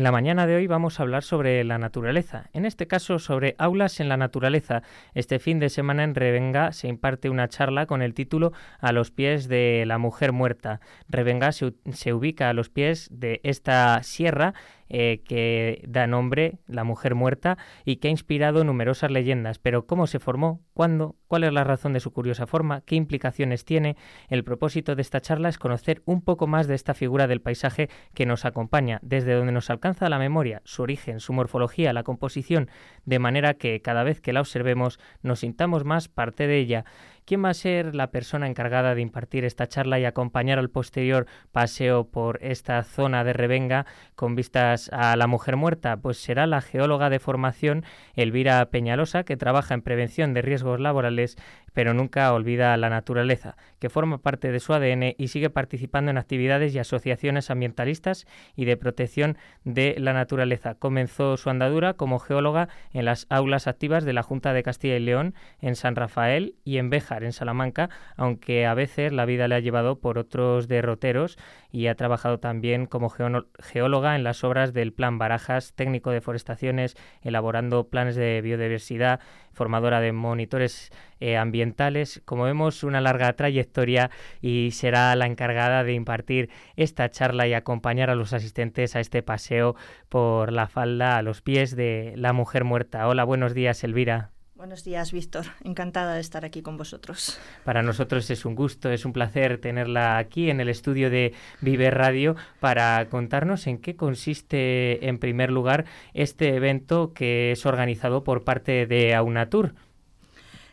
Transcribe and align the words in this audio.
En 0.00 0.04
la 0.04 0.12
mañana 0.12 0.46
de 0.46 0.56
hoy 0.56 0.66
vamos 0.66 0.98
a 0.98 1.02
hablar 1.02 1.22
sobre 1.22 1.62
la 1.62 1.76
naturaleza, 1.76 2.48
en 2.54 2.64
este 2.64 2.86
caso 2.86 3.18
sobre 3.18 3.54
aulas 3.58 4.00
en 4.00 4.08
la 4.08 4.16
naturaleza. 4.16 4.82
Este 5.12 5.38
fin 5.38 5.58
de 5.58 5.68
semana 5.68 6.04
en 6.04 6.14
Revenga 6.14 6.72
se 6.72 6.88
imparte 6.88 7.28
una 7.28 7.48
charla 7.48 7.84
con 7.84 8.00
el 8.00 8.14
título 8.14 8.54
A 8.78 8.92
los 8.92 9.10
pies 9.10 9.46
de 9.46 9.84
la 9.86 9.98
mujer 9.98 10.32
muerta. 10.32 10.80
Revenga 11.10 11.52
se, 11.52 11.74
se 11.92 12.14
ubica 12.14 12.48
a 12.48 12.54
los 12.54 12.70
pies 12.70 13.10
de 13.12 13.42
esta 13.42 14.02
sierra 14.02 14.54
eh, 14.90 15.22
que 15.24 15.82
da 15.86 16.06
nombre 16.06 16.58
La 16.66 16.84
Mujer 16.84 17.14
Muerta 17.14 17.56
y 17.84 17.96
que 17.96 18.08
ha 18.08 18.10
inspirado 18.10 18.64
numerosas 18.64 19.10
leyendas. 19.10 19.58
Pero 19.58 19.86
¿cómo 19.86 20.06
se 20.06 20.18
formó? 20.18 20.60
¿Cuándo? 20.74 21.16
¿Cuál 21.28 21.44
es 21.44 21.52
la 21.52 21.62
razón 21.62 21.92
de 21.92 22.00
su 22.00 22.12
curiosa 22.12 22.46
forma? 22.46 22.80
¿Qué 22.80 22.96
implicaciones 22.96 23.64
tiene? 23.64 23.96
El 24.28 24.42
propósito 24.42 24.96
de 24.96 25.02
esta 25.02 25.20
charla 25.20 25.48
es 25.48 25.58
conocer 25.58 26.02
un 26.06 26.22
poco 26.22 26.48
más 26.48 26.66
de 26.66 26.74
esta 26.74 26.92
figura 26.92 27.28
del 27.28 27.40
paisaje 27.40 27.88
que 28.14 28.26
nos 28.26 28.44
acompaña, 28.44 28.98
desde 29.02 29.34
donde 29.34 29.52
nos 29.52 29.70
alcanza 29.70 30.08
la 30.08 30.18
memoria, 30.18 30.60
su 30.64 30.82
origen, 30.82 31.20
su 31.20 31.32
morfología, 31.32 31.92
la 31.92 32.02
composición, 32.02 32.68
de 33.04 33.20
manera 33.20 33.54
que 33.54 33.80
cada 33.80 34.02
vez 34.02 34.20
que 34.20 34.32
la 34.32 34.40
observemos 34.40 34.98
nos 35.22 35.40
sintamos 35.40 35.84
más 35.84 36.08
parte 36.08 36.48
de 36.48 36.58
ella. 36.58 36.84
¿Quién 37.30 37.44
va 37.44 37.50
a 37.50 37.54
ser 37.54 37.94
la 37.94 38.10
persona 38.10 38.48
encargada 38.48 38.96
de 38.96 39.02
impartir 39.02 39.44
esta 39.44 39.68
charla 39.68 40.00
y 40.00 40.04
acompañar 40.04 40.58
al 40.58 40.68
posterior 40.68 41.28
paseo 41.52 42.08
por 42.10 42.42
esta 42.42 42.82
zona 42.82 43.22
de 43.22 43.32
Revenga 43.32 43.86
con 44.16 44.34
vistas 44.34 44.90
a 44.92 45.14
la 45.14 45.28
mujer 45.28 45.54
muerta? 45.54 45.96
Pues 45.98 46.18
será 46.18 46.48
la 46.48 46.60
geóloga 46.60 47.08
de 47.08 47.20
formación 47.20 47.84
Elvira 48.16 48.68
Peñalosa, 48.70 49.22
que 49.22 49.36
trabaja 49.36 49.74
en 49.74 49.82
prevención 49.82 50.34
de 50.34 50.42
riesgos 50.42 50.80
laborales 50.80 51.36
pero 51.72 51.94
nunca 51.94 52.32
olvida 52.32 52.76
la 52.76 52.90
naturaleza, 52.90 53.56
que 53.78 53.90
forma 53.90 54.18
parte 54.18 54.50
de 54.52 54.60
su 54.60 54.72
ADN 54.72 55.14
y 55.16 55.28
sigue 55.28 55.50
participando 55.50 56.10
en 56.10 56.18
actividades 56.18 56.74
y 56.74 56.78
asociaciones 56.78 57.50
ambientalistas 57.50 58.26
y 58.56 58.64
de 58.64 58.76
protección 58.76 59.36
de 59.64 59.96
la 59.98 60.12
naturaleza. 60.12 60.74
Comenzó 60.74 61.36
su 61.36 61.50
andadura 61.50 61.94
como 61.94 62.18
geóloga 62.18 62.68
en 62.92 63.04
las 63.04 63.26
aulas 63.30 63.66
activas 63.66 64.04
de 64.04 64.12
la 64.12 64.22
Junta 64.22 64.52
de 64.52 64.62
Castilla 64.62 64.96
y 64.96 65.00
León 65.00 65.34
en 65.60 65.76
San 65.76 65.96
Rafael 65.96 66.54
y 66.64 66.78
en 66.78 66.90
Béjar, 66.90 67.24
en 67.24 67.32
Salamanca, 67.32 67.90
aunque 68.16 68.66
a 68.66 68.74
veces 68.74 69.12
la 69.12 69.24
vida 69.24 69.48
le 69.48 69.54
ha 69.54 69.60
llevado 69.60 69.98
por 69.98 70.18
otros 70.18 70.68
derroteros 70.68 71.38
y 71.70 71.86
ha 71.86 71.94
trabajado 71.94 72.38
también 72.38 72.86
como 72.86 73.10
geóloga 73.10 74.16
en 74.16 74.24
las 74.24 74.44
obras 74.44 74.72
del 74.72 74.92
Plan 74.92 75.18
Barajas, 75.18 75.72
técnico 75.74 76.10
de 76.10 76.20
forestaciones, 76.20 76.96
elaborando 77.22 77.88
planes 77.88 78.16
de 78.16 78.40
biodiversidad, 78.40 79.20
formadora 79.52 80.00
de 80.00 80.12
monitores 80.12 80.90
eh, 81.20 81.36
ambientales. 81.36 82.22
Como 82.24 82.44
vemos, 82.44 82.82
una 82.82 83.00
larga 83.00 83.32
trayectoria 83.34 84.10
y 84.40 84.70
será 84.72 85.14
la 85.16 85.26
encargada 85.26 85.84
de 85.84 85.94
impartir 85.94 86.50
esta 86.76 87.10
charla 87.10 87.46
y 87.46 87.54
acompañar 87.54 88.10
a 88.10 88.14
los 88.14 88.32
asistentes 88.32 88.96
a 88.96 89.00
este 89.00 89.22
paseo 89.22 89.76
por 90.08 90.52
la 90.52 90.68
falda 90.68 91.16
a 91.16 91.22
los 91.22 91.42
pies 91.42 91.76
de 91.76 92.14
la 92.16 92.32
mujer 92.32 92.64
muerta. 92.64 93.06
Hola, 93.08 93.24
buenos 93.24 93.54
días, 93.54 93.84
Elvira. 93.84 94.30
Buenos 94.60 94.84
días, 94.84 95.10
Víctor. 95.10 95.46
Encantada 95.64 96.16
de 96.16 96.20
estar 96.20 96.44
aquí 96.44 96.60
con 96.60 96.76
vosotros. 96.76 97.40
Para 97.64 97.82
nosotros 97.82 98.28
es 98.28 98.44
un 98.44 98.54
gusto, 98.54 98.90
es 98.90 99.06
un 99.06 99.14
placer 99.14 99.58
tenerla 99.58 100.18
aquí 100.18 100.50
en 100.50 100.60
el 100.60 100.68
estudio 100.68 101.08
de 101.08 101.32
Vive 101.62 101.90
Radio 101.90 102.36
para 102.60 103.08
contarnos 103.08 103.66
en 103.66 103.78
qué 103.78 103.96
consiste, 103.96 105.08
en 105.08 105.18
primer 105.18 105.50
lugar, 105.50 105.86
este 106.12 106.54
evento 106.54 107.14
que 107.14 107.52
es 107.52 107.64
organizado 107.64 108.22
por 108.22 108.44
parte 108.44 108.84
de 108.84 109.14
Aunatur. 109.14 109.72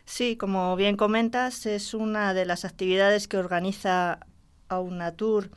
Sí, 0.04 0.36
como 0.36 0.76
bien 0.76 0.98
comentas, 0.98 1.64
es 1.64 1.94
una 1.94 2.34
de 2.34 2.44
las 2.44 2.66
actividades 2.66 3.26
que 3.26 3.38
organiza 3.38 4.18
Aunatur 4.68 5.48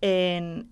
en, 0.00 0.68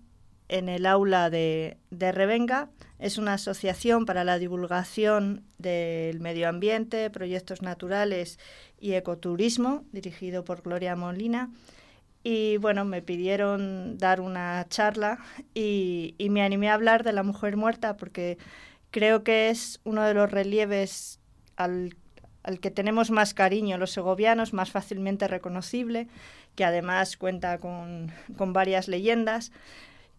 en 0.49 0.69
el 0.69 0.85
aula 0.85 1.31
de, 1.31 1.77
de 1.91 2.11
Revenga 2.11 2.71
es 2.99 3.17
una 3.17 3.35
asociación 3.35 4.07
para 4.07 4.25
la 4.25 4.39
divulgación 4.39 5.45
del 5.59 6.21
medio 6.21 6.49
ambiente, 6.49 7.11
proyectos 7.11 7.63
naturales 7.63 8.39
y 8.81 8.95
ecoturismo, 8.95 9.85
dirigido 9.93 10.45
por 10.45 10.63
Gloria 10.63 10.97
Molina. 10.97 11.51
Y 12.25 12.57
bueno, 12.57 12.85
me 12.85 13.01
pidieron 13.01 13.99
dar 13.99 14.21
una 14.21 14.67
charla 14.69 15.19
y, 15.55 16.17
me 16.31 16.43
animé 16.43 16.69
a 16.69 16.75
hablar 16.75 17.05
de 17.05 17.13
la 17.13 17.23
mujer 17.23 17.57
muerta 17.57 17.97
porque 17.97 18.37
creo 18.91 19.23
que 19.23 19.51
es 19.51 19.81
uno 19.85 20.03
de 20.03 20.15
los 20.15 20.31
relieves 20.31 21.21
al, 21.57 21.95
que 22.61 22.71
tenemos 22.73 23.11
más 23.11 23.33
cariño 23.33 23.79
los 23.79 23.93
segovianos, 23.93 24.53
más 24.53 24.73
fácilmente 24.73 25.29
reconocible, 25.29 26.09
que 26.57 26.65
además 26.65 27.17
cuenta 27.17 27.59
con, 27.59 28.13
varias 28.37 28.89
leyendas. 28.89 29.53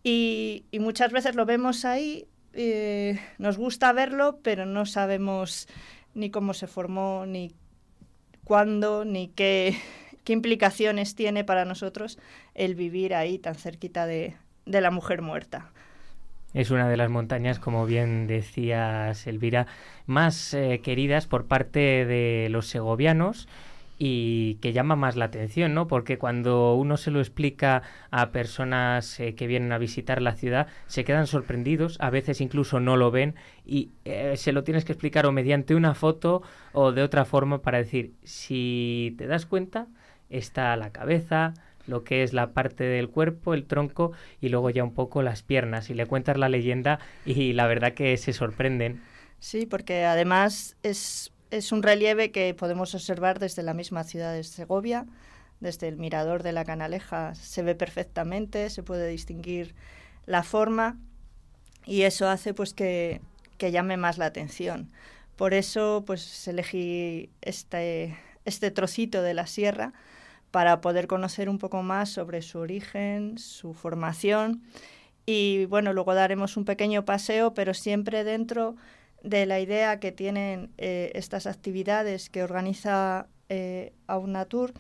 y, 0.01 0.66
muchas 0.79 1.12
veces 1.12 1.35
lo 1.35 1.45
vemos 1.45 1.84
ahí 1.84 2.25
eh, 2.61 3.17
nos 3.37 3.57
gusta 3.57 3.93
verlo, 3.93 4.39
pero 4.43 4.65
no 4.65 4.85
sabemos 4.85 5.67
ni 6.13 6.29
cómo 6.29 6.53
se 6.53 6.67
formó, 6.67 7.25
ni 7.25 7.53
cuándo, 8.43 9.05
ni 9.05 9.29
qué, 9.29 9.77
qué 10.25 10.33
implicaciones 10.33 11.15
tiene 11.15 11.45
para 11.45 11.63
nosotros 11.63 12.19
el 12.55 12.75
vivir 12.75 13.15
ahí 13.15 13.39
tan 13.39 13.55
cerquita 13.55 14.05
de, 14.05 14.35
de 14.65 14.81
la 14.81 14.91
mujer 14.91 15.21
muerta. 15.21 15.71
Es 16.53 16.69
una 16.69 16.89
de 16.89 16.97
las 16.97 17.09
montañas, 17.09 17.59
como 17.59 17.85
bien 17.85 18.27
decías, 18.27 19.25
Elvira, 19.25 19.67
más 20.05 20.53
eh, 20.53 20.81
queridas 20.83 21.27
por 21.27 21.45
parte 21.45 22.05
de 22.05 22.47
los 22.49 22.67
segovianos 22.67 23.47
y 24.01 24.55
que 24.55 24.71
llama 24.71 24.95
más 24.95 25.17
la 25.17 25.25
atención, 25.25 25.73
¿no? 25.73 25.87
Porque 25.87 26.17
cuando 26.17 26.73
uno 26.75 26.95
se 26.95 27.11
lo 27.11 27.19
explica 27.19 27.83
a 28.11 28.31
personas 28.31 29.19
eh, 29.19 29.35
que 29.35 29.45
vienen 29.45 29.73
a 29.73 29.77
visitar 29.77 30.21
la 30.21 30.35
ciudad, 30.35 30.67
se 30.87 31.03
quedan 31.03 31.27
sorprendidos, 31.27 31.97
a 31.99 32.09
veces 32.09 32.39
incluso 32.39 32.79
no 32.79 32.95
lo 32.95 33.11
ven 33.11 33.35
y 33.65 33.91
eh, 34.05 34.35
se 34.38 34.53
lo 34.53 34.63
tienes 34.63 34.85
que 34.85 34.93
explicar 34.93 35.25
o 35.25 35.33
mediante 35.33 35.75
una 35.75 35.93
foto 35.93 36.41
o 36.71 36.93
de 36.93 37.03
otra 37.03 37.25
forma 37.25 37.61
para 37.61 37.77
decir, 37.79 38.13
si 38.23 39.13
te 39.17 39.27
das 39.27 39.45
cuenta, 39.45 39.88
está 40.29 40.77
la 40.77 40.91
cabeza, 40.91 41.53
lo 41.85 42.05
que 42.05 42.23
es 42.23 42.31
la 42.31 42.53
parte 42.53 42.85
del 42.85 43.09
cuerpo, 43.09 43.53
el 43.53 43.65
tronco 43.65 44.13
y 44.39 44.47
luego 44.47 44.69
ya 44.69 44.83
un 44.85 44.93
poco 44.93 45.21
las 45.23 45.43
piernas 45.43 45.89
y 45.89 45.93
le 45.93 46.05
cuentas 46.05 46.38
la 46.38 46.47
leyenda 46.47 46.99
y 47.25 47.51
la 47.51 47.67
verdad 47.67 47.93
que 47.93 48.15
se 48.15 48.31
sorprenden. 48.31 49.01
Sí, 49.39 49.65
porque 49.65 50.05
además 50.05 50.77
es 50.83 51.33
es 51.51 51.71
un 51.71 51.83
relieve 51.83 52.31
que 52.31 52.53
podemos 52.53 52.93
observar 52.95 53.39
desde 53.39 53.63
la 53.63 53.73
misma 53.73 54.03
ciudad 54.03 54.33
de 54.33 54.43
Segovia, 54.43 55.05
desde 55.59 55.87
el 55.87 55.97
mirador 55.97 56.43
de 56.43 56.53
la 56.53 56.65
Canaleja 56.65 57.35
se 57.35 57.63
ve 57.63 57.75
perfectamente, 57.75 58.69
se 58.69 58.83
puede 58.83 59.07
distinguir 59.07 59.75
la 60.25 60.43
forma 60.43 60.97
y 61.85 62.03
eso 62.03 62.29
hace 62.29 62.53
pues 62.53 62.73
que, 62.73 63.21
llame 63.59 63.97
más 63.97 64.17
la 64.17 64.25
atención. 64.25 64.91
Por 65.35 65.53
eso 65.53 66.03
pues 66.05 66.47
elegí 66.47 67.29
este, 67.41 68.17
este 68.45 68.71
trocito 68.71 69.21
de 69.21 69.33
la 69.33 69.47
sierra 69.47 69.93
para 70.51 70.81
poder 70.81 71.07
conocer 71.07 71.50
un 71.50 71.59
poco 71.59 71.83
más 71.83 72.09
sobre 72.09 72.41
su 72.41 72.59
origen, 72.59 73.38
su 73.38 73.74
formación 73.74 74.63
y 75.25 75.65
bueno, 75.65 75.94
luego 75.94 76.15
daremos 76.15 76.57
un 76.57 76.65
pequeño 76.65 77.06
paseo, 77.06 77.53
pero 77.53 77.74
siempre 77.74 78.24
dentro 78.24 78.75
de 79.24 79.45
la 79.45 79.60
idea 79.60 80.00
que 80.00 80.12
tienen 80.12 80.71
eh, 80.77 81.12
estas 81.16 81.48
actividades 81.48 82.30
que 82.30 82.44
organiza 82.44 83.27
eh, 83.50 83.94
Aunatur, 84.07 84.74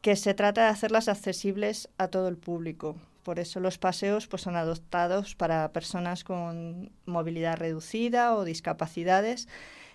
que 0.00 0.16
se 0.16 0.34
trata 0.34 0.64
de 0.64 0.68
hacerlas 0.68 1.08
accesibles 1.08 1.88
a 1.98 2.08
todo 2.08 2.28
el 2.28 2.36
público. 2.36 2.96
Por 3.22 3.38
eso 3.38 3.60
los 3.60 3.78
paseos 3.78 4.26
pues, 4.26 4.42
son 4.42 4.56
adoptados 4.56 5.34
para 5.36 5.72
personas 5.72 6.24
con 6.24 6.90
movilidad 7.06 7.56
reducida 7.56 8.34
o 8.34 8.44
discapacidades. 8.44 9.48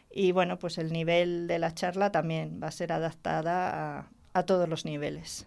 Y 0.09 0.31
bueno, 0.31 0.57
pues 0.57 0.77
el 0.77 0.93
nivel 0.93 1.47
de 1.47 1.59
la 1.59 1.73
charla 1.73 2.11
también 2.11 2.59
va 2.63 2.67
a 2.67 2.71
ser 2.71 2.93
adaptada 2.93 3.99
a, 3.99 4.07
a 4.33 4.43
todos 4.43 4.69
los 4.69 4.85
niveles. 4.85 5.45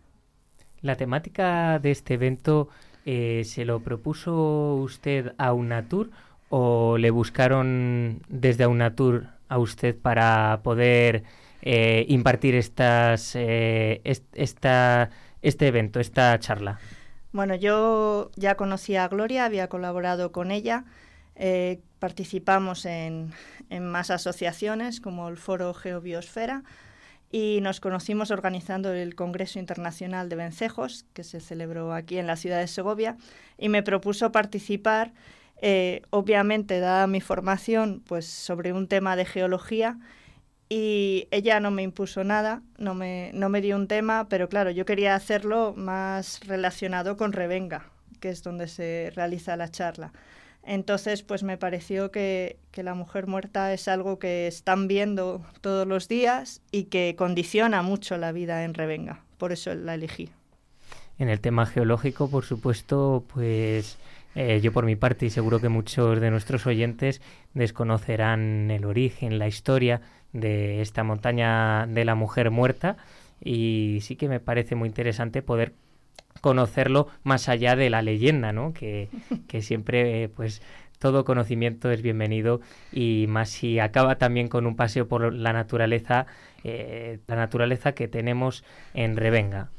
La 0.82 0.96
temática 0.96 1.78
de 1.78 1.90
este 1.90 2.14
evento 2.14 2.68
eh, 3.06 3.42
se 3.44 3.64
lo 3.64 3.80
propuso 3.80 4.74
usted 4.74 5.34
a 5.38 5.52
Unatur 5.52 6.10
o 6.50 6.98
le 6.98 7.10
buscaron 7.10 8.22
desde 8.28 8.64
Aunatur 8.64 9.28
a 9.48 9.58
usted 9.58 9.96
para 9.96 10.60
poder 10.62 11.22
eh, 11.62 12.04
impartir 12.08 12.56
estas, 12.56 13.34
eh, 13.36 14.00
esta, 14.34 15.10
este 15.42 15.66
evento, 15.68 16.00
esta 16.00 16.38
charla? 16.40 16.78
Bueno, 17.32 17.54
yo 17.54 18.30
ya 18.34 18.56
conocía 18.56 19.04
a 19.04 19.08
Gloria, 19.08 19.44
había 19.44 19.68
colaborado 19.68 20.32
con 20.32 20.50
ella, 20.50 20.84
eh, 21.36 21.80
participamos 22.00 22.84
en, 22.84 23.32
en, 23.70 23.86
más 23.86 24.10
asociaciones 24.10 25.00
como 25.00 25.28
el 25.28 25.36
Foro 25.36 25.72
Geobiosfera 25.72 26.64
y 27.30 27.60
nos 27.62 27.78
conocimos 27.78 28.32
organizando 28.32 28.92
el 28.92 29.14
Congreso 29.14 29.60
Internacional 29.60 30.28
de 30.28 30.34
Vencejos, 30.34 31.06
que 31.12 31.22
se 31.22 31.38
celebró 31.38 31.94
aquí 31.94 32.18
en 32.18 32.26
la 32.26 32.34
ciudad 32.34 32.58
de 32.58 32.66
Segovia, 32.66 33.16
y 33.56 33.68
me 33.68 33.84
propuso 33.84 34.32
participar 34.32 35.12
eh, 35.60 36.02
obviamente, 36.10 36.80
dada 36.80 37.06
mi 37.06 37.20
formación, 37.20 38.02
pues 38.06 38.26
sobre 38.26 38.72
un 38.72 38.88
tema 38.88 39.14
de 39.14 39.26
geología, 39.26 39.98
y 40.70 41.26
ella 41.30 41.60
no 41.60 41.70
me 41.70 41.82
impuso 41.82 42.24
nada, 42.24 42.62
no 42.78 42.94
me, 42.94 43.30
no 43.34 43.48
me 43.48 43.60
dio 43.60 43.76
un 43.76 43.88
tema, 43.88 44.28
pero 44.28 44.48
claro, 44.48 44.70
yo 44.70 44.86
quería 44.86 45.14
hacerlo 45.14 45.74
más 45.76 46.40
relacionado 46.46 47.16
con 47.16 47.32
Revenga, 47.32 47.90
que 48.20 48.30
es 48.30 48.42
donde 48.42 48.68
se 48.68 49.12
realiza 49.14 49.56
la 49.56 49.68
charla. 49.68 50.12
Entonces, 50.62 51.22
pues 51.22 51.42
me 51.42 51.56
pareció 51.56 52.10
que, 52.10 52.58
que, 52.70 52.82
la 52.82 52.94
mujer 52.94 53.26
muerta 53.26 53.72
es 53.72 53.88
algo 53.88 54.18
que 54.18 54.46
están 54.46 54.88
viendo 54.88 55.44
todos 55.60 55.86
los 55.86 56.06
días 56.06 56.62
y 56.70 56.84
que 56.84 57.16
condiciona 57.18 57.82
mucho 57.82 58.16
la 58.18 58.30
vida 58.30 58.62
en 58.64 58.74
Revenga. 58.74 59.24
Por 59.38 59.52
eso 59.52 59.74
la 59.74 59.94
elegí. 59.94 60.30
En 61.18 61.28
el 61.28 61.40
tema 61.40 61.66
geológico, 61.66 62.30
por 62.30 62.44
supuesto, 62.44 63.24
pues 63.32 63.98
eh, 64.34 64.60
yo 64.62 64.72
por 64.72 64.84
mi 64.84 64.96
parte 64.96 65.26
y 65.26 65.30
seguro 65.30 65.60
que 65.60 65.68
muchos 65.68 66.20
de 66.20 66.30
nuestros 66.30 66.66
oyentes 66.66 67.20
desconocerán 67.54 68.70
el 68.70 68.84
origen, 68.84 69.38
la 69.38 69.48
historia 69.48 70.00
de 70.32 70.80
esta 70.80 71.02
montaña 71.02 71.86
de 71.86 72.04
la 72.04 72.14
mujer 72.14 72.50
muerta 72.50 72.96
y 73.42 73.98
sí 74.02 74.16
que 74.16 74.28
me 74.28 74.40
parece 74.40 74.74
muy 74.74 74.88
interesante 74.88 75.42
poder 75.42 75.72
conocerlo 76.40 77.08
más 77.22 77.48
allá 77.48 77.76
de 77.76 77.90
la 77.90 78.02
leyenda, 78.02 78.52
¿no? 78.52 78.72
Que, 78.72 79.08
siempre, 79.60 80.28
pues, 80.28 80.62
todo 80.98 81.24
conocimiento 81.24 81.90
es 81.90 82.02
bienvenido 82.02 82.60
y 82.92 83.26
más 83.28 83.50
si 83.50 83.78
acaba 83.78 84.16
también 84.16 84.48
con 84.48 84.66
un 84.66 84.76
paseo 84.76 85.08
por 85.08 85.32
la 85.32 85.52
naturaleza, 85.52 86.26
eh, 86.62 87.18
la 87.26 87.36
naturaleza 87.36 87.92
que 87.92 88.08
tenemos 88.08 88.64
en 88.94 89.16
Revenga. 89.16 89.70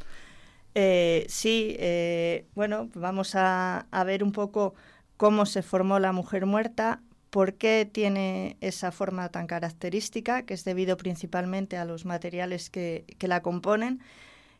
Eh, 0.75 1.25
sí, 1.29 1.75
eh, 1.79 2.45
bueno, 2.55 2.89
vamos 2.95 3.33
a, 3.35 3.85
ver 4.05 4.23
un 4.23 4.31
poco 4.31 4.73
cómo 5.17 5.45
se 5.45 5.61
formó 5.61 5.99
la 5.99 6.13
mujer 6.13 6.45
muerta, 6.45 7.01
por 7.29 7.55
qué 7.55 7.89
tiene 7.91 8.57
esa 8.61 8.91
forma 8.91 9.29
tan 9.29 9.47
característica, 9.47 10.43
que 10.45 10.53
es 10.53 10.63
debido 10.65 10.97
principalmente 10.97 11.77
a 11.77 11.85
los 11.85 12.05
materiales 12.05 12.69
que, 12.69 13.05
la 13.21 13.41
componen. 13.41 14.01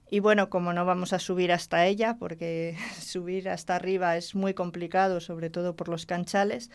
Y 0.09 0.19
bueno, 0.19 0.49
como 0.49 0.73
no 0.73 0.85
vamos 0.85 1.13
a 1.13 1.19
subir 1.19 1.51
hasta 1.53 1.85
ella, 1.85 2.17
porque 2.19 2.77
subir 3.01 3.49
hasta 3.49 3.75
arriba 3.75 4.17
es 4.17 4.35
muy 4.35 4.53
complicado, 4.53 5.21
sobre 5.21 5.49
todo 5.49 5.75
por 5.75 5.89
los 5.89 6.05
canchales, 6.05 6.71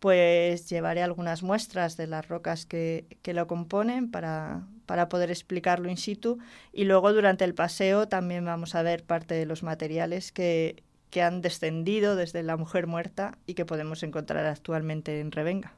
pues 0.00 0.68
llevaré 0.68 1.02
algunas 1.02 1.42
muestras 1.42 1.96
de 1.96 2.06
las 2.06 2.28
rocas 2.28 2.66
que, 2.66 3.06
que 3.22 3.34
lo 3.34 3.46
componen 3.48 4.10
para, 4.10 4.66
para, 4.88 5.08
poder 5.08 5.30
explicarlo 5.30 5.88
in 5.88 5.96
situ 5.96 6.38
y 6.72 6.84
luego 6.84 7.12
durante 7.12 7.44
el 7.44 7.54
paseo 7.54 8.08
también 8.08 8.44
vamos 8.44 8.74
a 8.74 8.82
ver 8.82 9.04
parte 9.04 9.34
de 9.34 9.46
los 9.46 9.62
materiales 9.62 10.32
que, 10.32 10.82
que 11.10 11.22
han 11.22 11.42
descendido 11.42 12.16
desde 12.16 12.42
la 12.42 12.56
mujer 12.56 12.86
muerta 12.86 13.38
y 13.46 13.54
que 13.54 13.64
podemos 13.64 14.02
encontrar 14.02 14.46
actualmente 14.46 15.20
en 15.20 15.30
Revenga. 15.30 15.74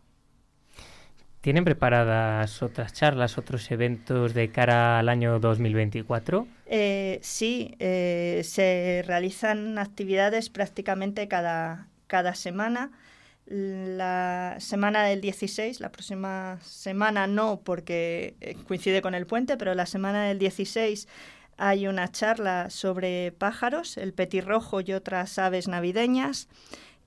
¿Tienen 1.41 1.65
preparadas 1.65 2.63
otras 2.63 2.93
charlas, 2.93 3.39
otros 3.39 3.71
eventos 3.71 4.35
de 4.35 4.51
cara 4.51 4.99
al 4.99 5.09
año 5.09 5.41
2024? 5.41 6.47
Eh, 6.67 7.19
sí, 7.23 7.75
eh, 7.79 8.43
se 8.45 9.03
realizan 9.07 9.79
actividades 9.79 10.51
prácticamente 10.51 11.29
cada, 11.29 11.89
cada 12.09 12.35
semana 12.35 12.91
la 13.51 14.57
semana 14.61 15.05
del 15.05 15.21
16, 15.21 15.81
la 15.81 15.91
próxima 15.91 16.61
semana 16.63 17.27
no 17.27 17.61
porque 17.65 18.37
eh, 18.41 18.55
coincide 18.67 19.03
con 19.03 19.15
el 19.15 19.27
puente, 19.27 19.57
pero 19.57 19.75
la 19.75 19.87
semana 19.87 20.25
del 20.25 20.39
16 20.39 21.09
hay 21.57 21.89
una 21.89 22.09
charla 22.09 22.71
sobre 22.71 23.33
pájaros, 23.33 23.97
el 23.97 24.15
petirrojo 24.15 24.81
y 24.81 24.93
otras 24.93 25.37
aves 25.39 25.67
navideñas. 25.67 26.49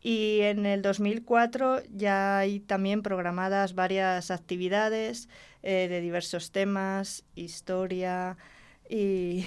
Y 0.01 0.41
en 0.41 0.65
el 0.65 0.81
2004 0.81 1.81
ya 1.89 2.39
hay 2.39 2.59
también 2.59 3.03
programadas 3.03 3.73
varias 3.73 4.29
actividades 4.29 5.29
eh, 5.63 5.87
de 5.87 6.01
diversos 6.01 6.51
temas, 6.51 7.23
historia 7.35 8.37
y 8.89 9.45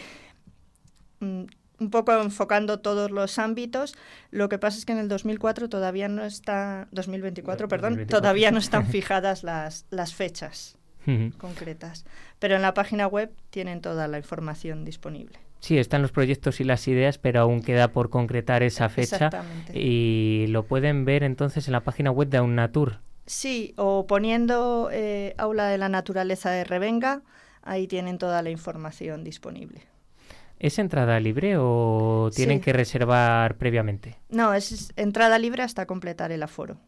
mm, 1.21 1.45
un 1.79 1.91
poco 1.91 2.13
enfocando 2.21 2.81
todos 2.81 3.11
los 3.11 3.39
ámbitos. 3.39 3.95
Lo 4.31 4.49
que 4.49 4.59
pasa 4.59 4.79
es 4.79 4.85
que 4.85 4.93
en 4.93 4.99
el 4.99 5.09
2004 5.09 5.69
todavía 5.69 6.09
no 6.09 6.25
está 6.25 6.89
2024, 6.93 7.69
perdón, 7.69 8.07
todavía 8.07 8.51
no 8.51 8.59
están 8.59 8.87
fijadas 8.91 9.43
las, 9.43 9.87
las 9.91 10.15
fechas 10.15 10.77
concretas, 11.39 12.05
pero 12.41 12.57
en 12.57 12.63
la 12.63 12.75
página 12.75 13.07
web 13.07 13.31
tienen 13.51 13.81
toda 13.81 14.09
la 14.09 14.19
información 14.19 14.85
disponible. 14.85 15.39
Sí, 15.61 15.79
están 15.79 16.03
los 16.03 16.13
proyectos 16.13 16.61
y 16.61 16.65
las 16.65 16.87
ideas, 16.89 17.19
pero 17.19 17.41
aún 17.41 17.63
queda 17.63 17.89
por 17.89 18.11
concretar 18.11 18.63
esa 18.63 18.89
fecha 18.89 19.31
y 19.73 20.47
lo 20.49 20.65
pueden 20.65 21.05
ver 21.05 21.23
entonces 21.23 21.67
en 21.69 21.73
la 21.73 21.81
página 21.81 22.11
web 22.11 22.29
de 22.29 22.39
Aunatur. 22.39 22.99
Sí, 23.27 23.73
o 23.77 24.07
poniendo 24.07 24.89
eh, 24.93 25.35
Aula 25.39 25.67
de 25.69 25.79
la 25.79 25.89
Naturaleza 25.89 26.51
de 26.51 26.65
Revenga, 26.65 27.23
ahí 27.63 27.89
tienen 27.89 28.19
toda 28.19 28.43
la 28.43 28.51
información 28.51 29.25
disponible. 29.25 29.83
¿Es 30.59 30.79
entrada 30.79 31.21
libre 31.21 31.57
o 31.59 32.31
tienen 32.35 32.61
que 32.61 32.73
reservar 32.73 33.57
previamente? 33.57 34.17
No, 34.31 34.55
es 34.55 34.93
entrada 34.97 35.39
libre 35.39 35.63
hasta 35.63 35.87
completar 35.87 36.33
el 36.33 36.43
aforo. 36.43 36.79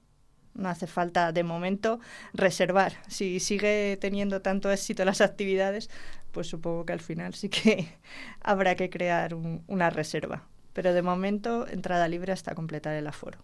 No 0.54 0.68
hace 0.68 0.86
falta 0.86 1.32
de 1.32 1.44
momento 1.44 2.00
reservar. 2.32 2.94
Si 3.08 3.40
sigue 3.40 3.98
teniendo 4.00 4.40
tanto 4.40 4.70
éxito 4.72 5.04
las 5.04 5.20
actividades, 5.20 5.90
pues 6.32 6.48
supongo 6.48 6.86
que 6.86 6.94
al 6.94 7.00
final 7.00 7.34
sí 7.34 7.48
que 7.48 7.88
habrá 8.40 8.74
que 8.74 8.90
crear 8.90 9.34
una 9.34 9.90
reserva. 9.90 10.44
Pero 10.72 10.94
de 10.94 11.02
momento, 11.02 11.66
entrada 11.68 12.08
libre 12.08 12.32
hasta 12.32 12.54
completar 12.54 12.94
el 12.94 13.06
aforo. 13.06 13.38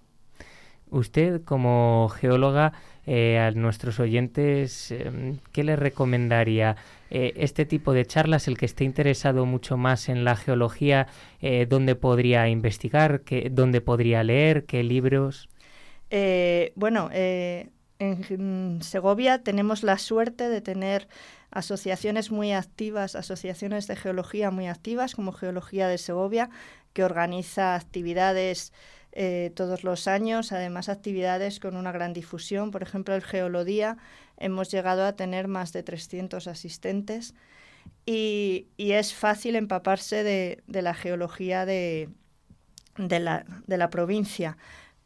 Usted, 0.91 1.43
como 1.43 2.09
geóloga, 2.09 2.73
eh, 3.07 3.39
a 3.39 3.51
nuestros 3.51 3.99
oyentes, 4.01 4.91
em, 4.91 5.39
¿qué 5.53 5.65
le 5.65 5.77
recomendaría? 5.77 6.77
Eh, 7.15 7.33
este 7.37 7.65
tipo 7.65 7.93
de 7.93 8.05
charlas, 8.05 8.49
el 8.49 8.59
que 8.59 8.67
esté 8.67 8.83
interesado 8.83 9.47
mucho 9.47 9.77
más 9.77 10.09
en 10.09 10.25
la 10.25 10.35
geología, 10.35 11.07
eh, 11.41 11.67
¿dónde 11.69 11.95
podría 11.95 12.49
investigar? 12.49 13.21
Qué, 13.21 13.51
¿Dónde 13.53 13.81
podría 13.81 14.25
leer? 14.25 14.65
¿Qué 14.67 14.83
libros? 14.83 15.49
bueno, 16.77 17.11
en 17.13 18.79
Segovia 18.83 19.43
tenemos 19.43 19.83
la 19.83 19.99
suerte 19.99 20.49
de 20.49 20.61
tener 20.61 21.09
asociaciones 21.51 22.31
muy 22.31 22.53
activas, 22.53 23.17
asociaciones 23.17 23.89
de 23.89 23.97
geología 23.97 24.53
muy 24.53 24.69
activas, 24.69 25.15
como 25.17 25.33
Geología 25.33 25.89
de 25.89 25.99
Segovia, 25.99 26.51
que 26.93 27.05
organiza 27.05 27.75
actividades 27.75 28.73
eh, 29.17 29.53
todos 29.55 29.85
los 29.85 30.09
años, 30.09 30.51
además 30.51 30.89
actividades 30.89 31.61
con 31.61 31.77
una 31.77 31.93
gran 31.93 32.13
difusión. 32.13 32.73
Por 32.73 32.83
ejemplo, 32.83 33.15
el 33.15 33.23
Geolodía 33.23 33.97
hemos 34.37 34.71
llegado 34.71 35.05
a 35.05 35.17
tener 35.17 35.49
más 35.49 35.73
de 35.73 35.83
300 35.83 36.47
asistentes 36.47 37.35
y, 38.07 38.69
es 38.79 39.15
fácil 39.15 39.57
empaparse 39.57 40.25
de, 40.25 40.63
la 40.67 40.95
geología 40.95 41.67
de, 41.67 42.09
la, 42.97 43.91
provincia. 43.91 44.57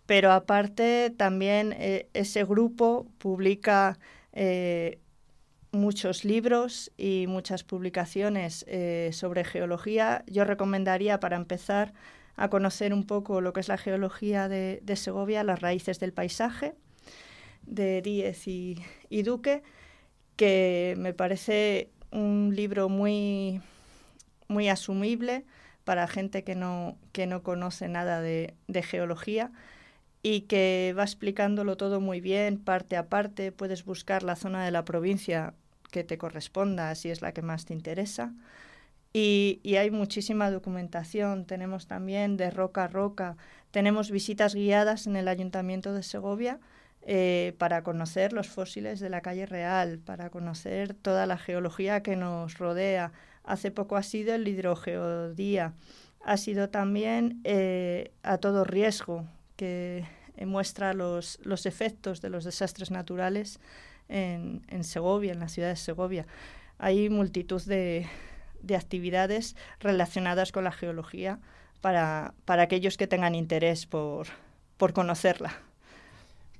Pero 0.06 0.32
aparte 0.32 1.12
también 1.16 1.74
eh, 1.78 2.08
ese 2.14 2.44
grupo 2.44 3.06
publica 3.18 3.98
eh, 4.32 5.00
muchos 5.70 6.24
libros 6.24 6.90
y 6.96 7.26
muchas 7.28 7.62
publicaciones 7.62 8.64
sobre 9.12 9.44
geología. 9.44 10.24
Yo 10.26 10.44
recomendaría 10.44 11.20
para 11.20 11.36
empezar 11.36 11.92
a 12.38 12.48
conocer 12.48 12.94
un 12.94 13.04
poco 13.04 13.40
lo 13.40 13.52
que 13.52 13.60
es 13.60 13.68
la 13.68 13.76
geología 13.76 14.48
de, 14.48 14.80
Segovia, 14.96 15.42
las 15.42 15.60
raíces 15.60 15.98
del 15.98 16.12
paisaje, 16.12 16.74
de 17.66 18.02
Díez 18.02 18.46
y, 18.48 18.82
Duque, 19.22 19.62
que 20.36 20.94
me 20.98 21.12
parece 21.14 21.90
un 22.10 22.54
libro 22.54 22.88
muy, 22.88 23.60
muy 24.48 24.68
asumible 24.68 25.44
para 25.84 26.06
gente 26.06 26.44
que 26.44 26.54
no, 26.54 26.96
que 27.12 27.26
no 27.26 27.42
conoce 27.42 27.88
nada 27.88 28.20
de, 28.20 28.54
de 28.66 28.82
geología 28.82 29.52
y 30.22 30.42
que 30.42 30.94
va 30.98 31.04
explicándolo 31.04 31.76
todo 31.76 32.00
muy 32.00 32.20
bien, 32.20 32.58
parte 32.58 32.96
a 32.96 33.08
parte. 33.08 33.52
Puedes 33.52 33.84
buscar 33.84 34.22
la 34.22 34.36
zona 34.36 34.64
de 34.64 34.70
la 34.70 34.84
provincia 34.84 35.54
que 35.90 36.04
te 36.04 36.18
corresponda, 36.18 36.94
si 36.94 37.10
es 37.10 37.22
la 37.22 37.32
que 37.32 37.42
más 37.42 37.64
te 37.64 37.74
interesa. 37.74 38.34
Y, 39.12 39.60
hay 39.76 39.90
muchísima 39.90 40.50
documentación. 40.50 41.44
Tenemos 41.46 41.86
también 41.86 42.36
de 42.36 42.50
roca 42.50 42.84
a 42.84 42.88
roca. 42.88 43.36
Tenemos 43.70 44.10
visitas 44.10 44.54
guiadas 44.54 45.06
en 45.06 45.16
el 45.16 45.28
Ayuntamiento 45.28 45.92
de 45.92 46.02
Segovia 46.02 46.60
eh, 47.10 47.54
para 47.56 47.82
conocer 47.82 48.34
los 48.34 48.48
fósiles 48.48 49.00
de 49.00 49.08
la 49.08 49.22
calle 49.22 49.46
real, 49.46 49.98
para 49.98 50.28
conocer 50.28 50.92
toda 50.92 51.24
la 51.24 51.38
geología 51.38 52.02
que 52.02 52.16
nos 52.16 52.58
rodea. 52.58 53.12
Hace 53.44 53.70
poco 53.70 53.96
ha 53.96 54.02
sido 54.02 54.34
el 54.34 54.46
hidrogeodía. 54.46 55.72
Ha 56.22 56.36
sido 56.36 56.68
también 56.68 57.40
eh, 57.44 58.12
a 58.22 58.36
todo 58.36 58.64
riesgo, 58.64 59.26
que 59.56 60.04
muestra 60.44 60.92
los, 60.92 61.38
efectos 61.64 62.20
de 62.20 62.28
los 62.28 62.44
desastres 62.44 62.90
naturales 62.90 63.58
en, 64.10 64.60
en 64.68 64.84
Segovia, 64.84 65.32
en 65.32 65.40
la 65.40 65.48
ciudad 65.48 65.70
de 65.70 65.76
Segovia. 65.76 66.26
Hay 66.76 67.08
multitud 67.08 67.62
de, 67.62 68.06
de 68.60 68.76
actividades 68.76 69.56
relacionadas 69.80 70.52
con 70.52 70.64
la 70.64 70.72
geología 70.72 71.40
para, 71.80 72.34
para 72.44 72.64
aquellos 72.64 72.98
que 72.98 73.06
tengan 73.06 73.34
interés 73.34 73.86
por, 73.86 74.26
por 74.76 74.92
conocerla. 74.92 75.67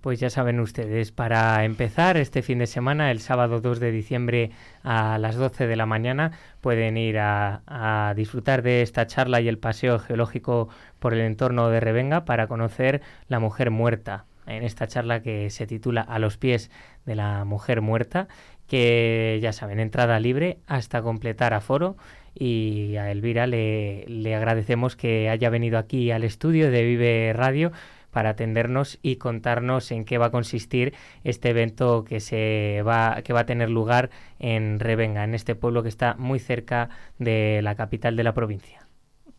Pues 0.01 0.21
ya 0.21 0.31
saben 0.31 0.61
ustedes, 0.61 1.11
para 1.11 1.65
empezar 1.65 2.17
este 2.19 2.43
fin 2.43 2.61
de 2.61 2.69
semana, 2.69 3.11
el 3.11 3.19
sábado 3.19 3.61
2 3.61 3.81
de 3.81 3.91
diciembre 3.91 4.53
a 4.85 5.19
las 5.19 5.35
12 5.35 5.67
de 5.67 5.75
la 5.75 5.87
mañana, 5.87 6.31
pueden 6.61 6.97
ir 6.97 7.19
a, 7.19 8.13
disfrutar 8.15 8.63
de 8.63 8.83
esta 8.83 9.09
charla 9.09 9.41
y 9.41 9.49
el 9.49 9.59
paseo 9.59 9.99
geológico 9.99 10.69
por 11.01 11.15
el 11.15 11.21
entorno 11.21 11.69
de 11.69 11.81
Revenga 11.81 12.25
para 12.25 12.47
conocer 12.47 13.03
la 13.27 13.41
mujer 13.41 13.73
muerta, 13.73 14.27
en 14.47 14.63
esta 14.63 14.87
charla 14.87 15.21
que 15.21 15.51
se 15.51 15.67
titula 15.67 16.03
A 16.03 16.21
los 16.21 16.37
pies 16.37 16.71
de 17.05 17.17
la 17.17 17.45
mujer 17.45 17.81
muerta, 17.81 18.29
que 18.69 19.41
ya 19.43 19.53
saben, 19.53 19.81
entrada 19.81 20.21
libre 20.21 20.59
hasta 20.69 21.03
completar 21.03 21.55
aforo. 21.55 21.97
Y 22.41 22.95
a 22.97 23.11
Elvira 23.11 23.49
le, 23.49 24.05
le 24.07 24.37
agradecemos 24.37 24.95
que 24.95 25.29
haya 25.29 25.51
venido 25.51 25.77
aquí 25.77 26.13
al 26.13 26.23
estudio 26.23 26.71
de 26.71 26.85
Vive 26.85 27.33
Radio 27.33 27.73
para 28.11 28.31
atendernos 28.31 28.99
y 29.03 29.17
contarnos 29.17 29.91
en 29.91 30.05
qué 30.05 30.19
va 30.19 30.27
a 30.27 30.31
consistir 30.31 30.95
este 31.25 31.51
evento 31.51 32.05
que 32.05 32.21
se 32.21 32.83
va 32.87 33.23
que 33.23 33.33
va 33.33 33.41
a 33.41 33.47
tener 33.47 33.71
lugar 33.71 34.11
en 34.39 34.81
Revenga, 34.81 35.25
en 35.25 35.35
este 35.35 35.55
pueblo 35.55 35.83
que 35.83 35.89
está 35.89 36.15
muy 36.15 36.39
cerca 36.39 36.89
de 37.19 37.61
la 37.63 37.75
capital 37.75 38.17
de 38.17 38.25
la 38.25 38.35
provincia. 38.35 38.87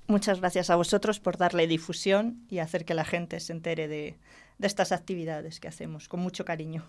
Muchas 0.07 0.39
gracias 0.39 0.69
a 0.69 0.75
vosotros 0.75 1.19
por 1.19 1.37
darle 1.37 1.67
difusión 1.67 2.43
y 2.49 2.59
hacer 2.59 2.83
que 2.83 2.95
la 2.95 3.05
gente 3.05 3.39
se 3.39 3.53
entere 3.53 3.87
de, 3.87 4.17
de 4.57 4.67
estas 4.67 4.91
actividades 4.91 5.59
que 5.59 5.67
hacemos 5.67 6.07
con 6.07 6.19
mucho 6.19 6.45
cariño. 6.45 6.83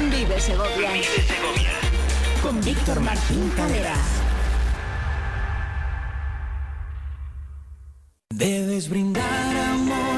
Vive 0.00 0.40
Segovia. 0.40 0.92
Vive 0.92 1.02
Segovia. 1.02 1.70
Con 2.42 2.60
Víctor 2.62 3.00
Martín 3.00 3.50
Calera. 3.54 4.29
Debes 8.40 8.88
brindar 8.88 9.54
amor 9.70 10.09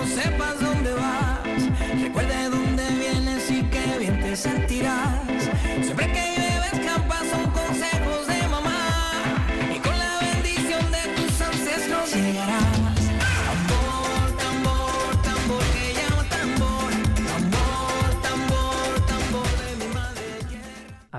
y 0.00 0.06
no 0.06 0.06
sepas 0.06 0.69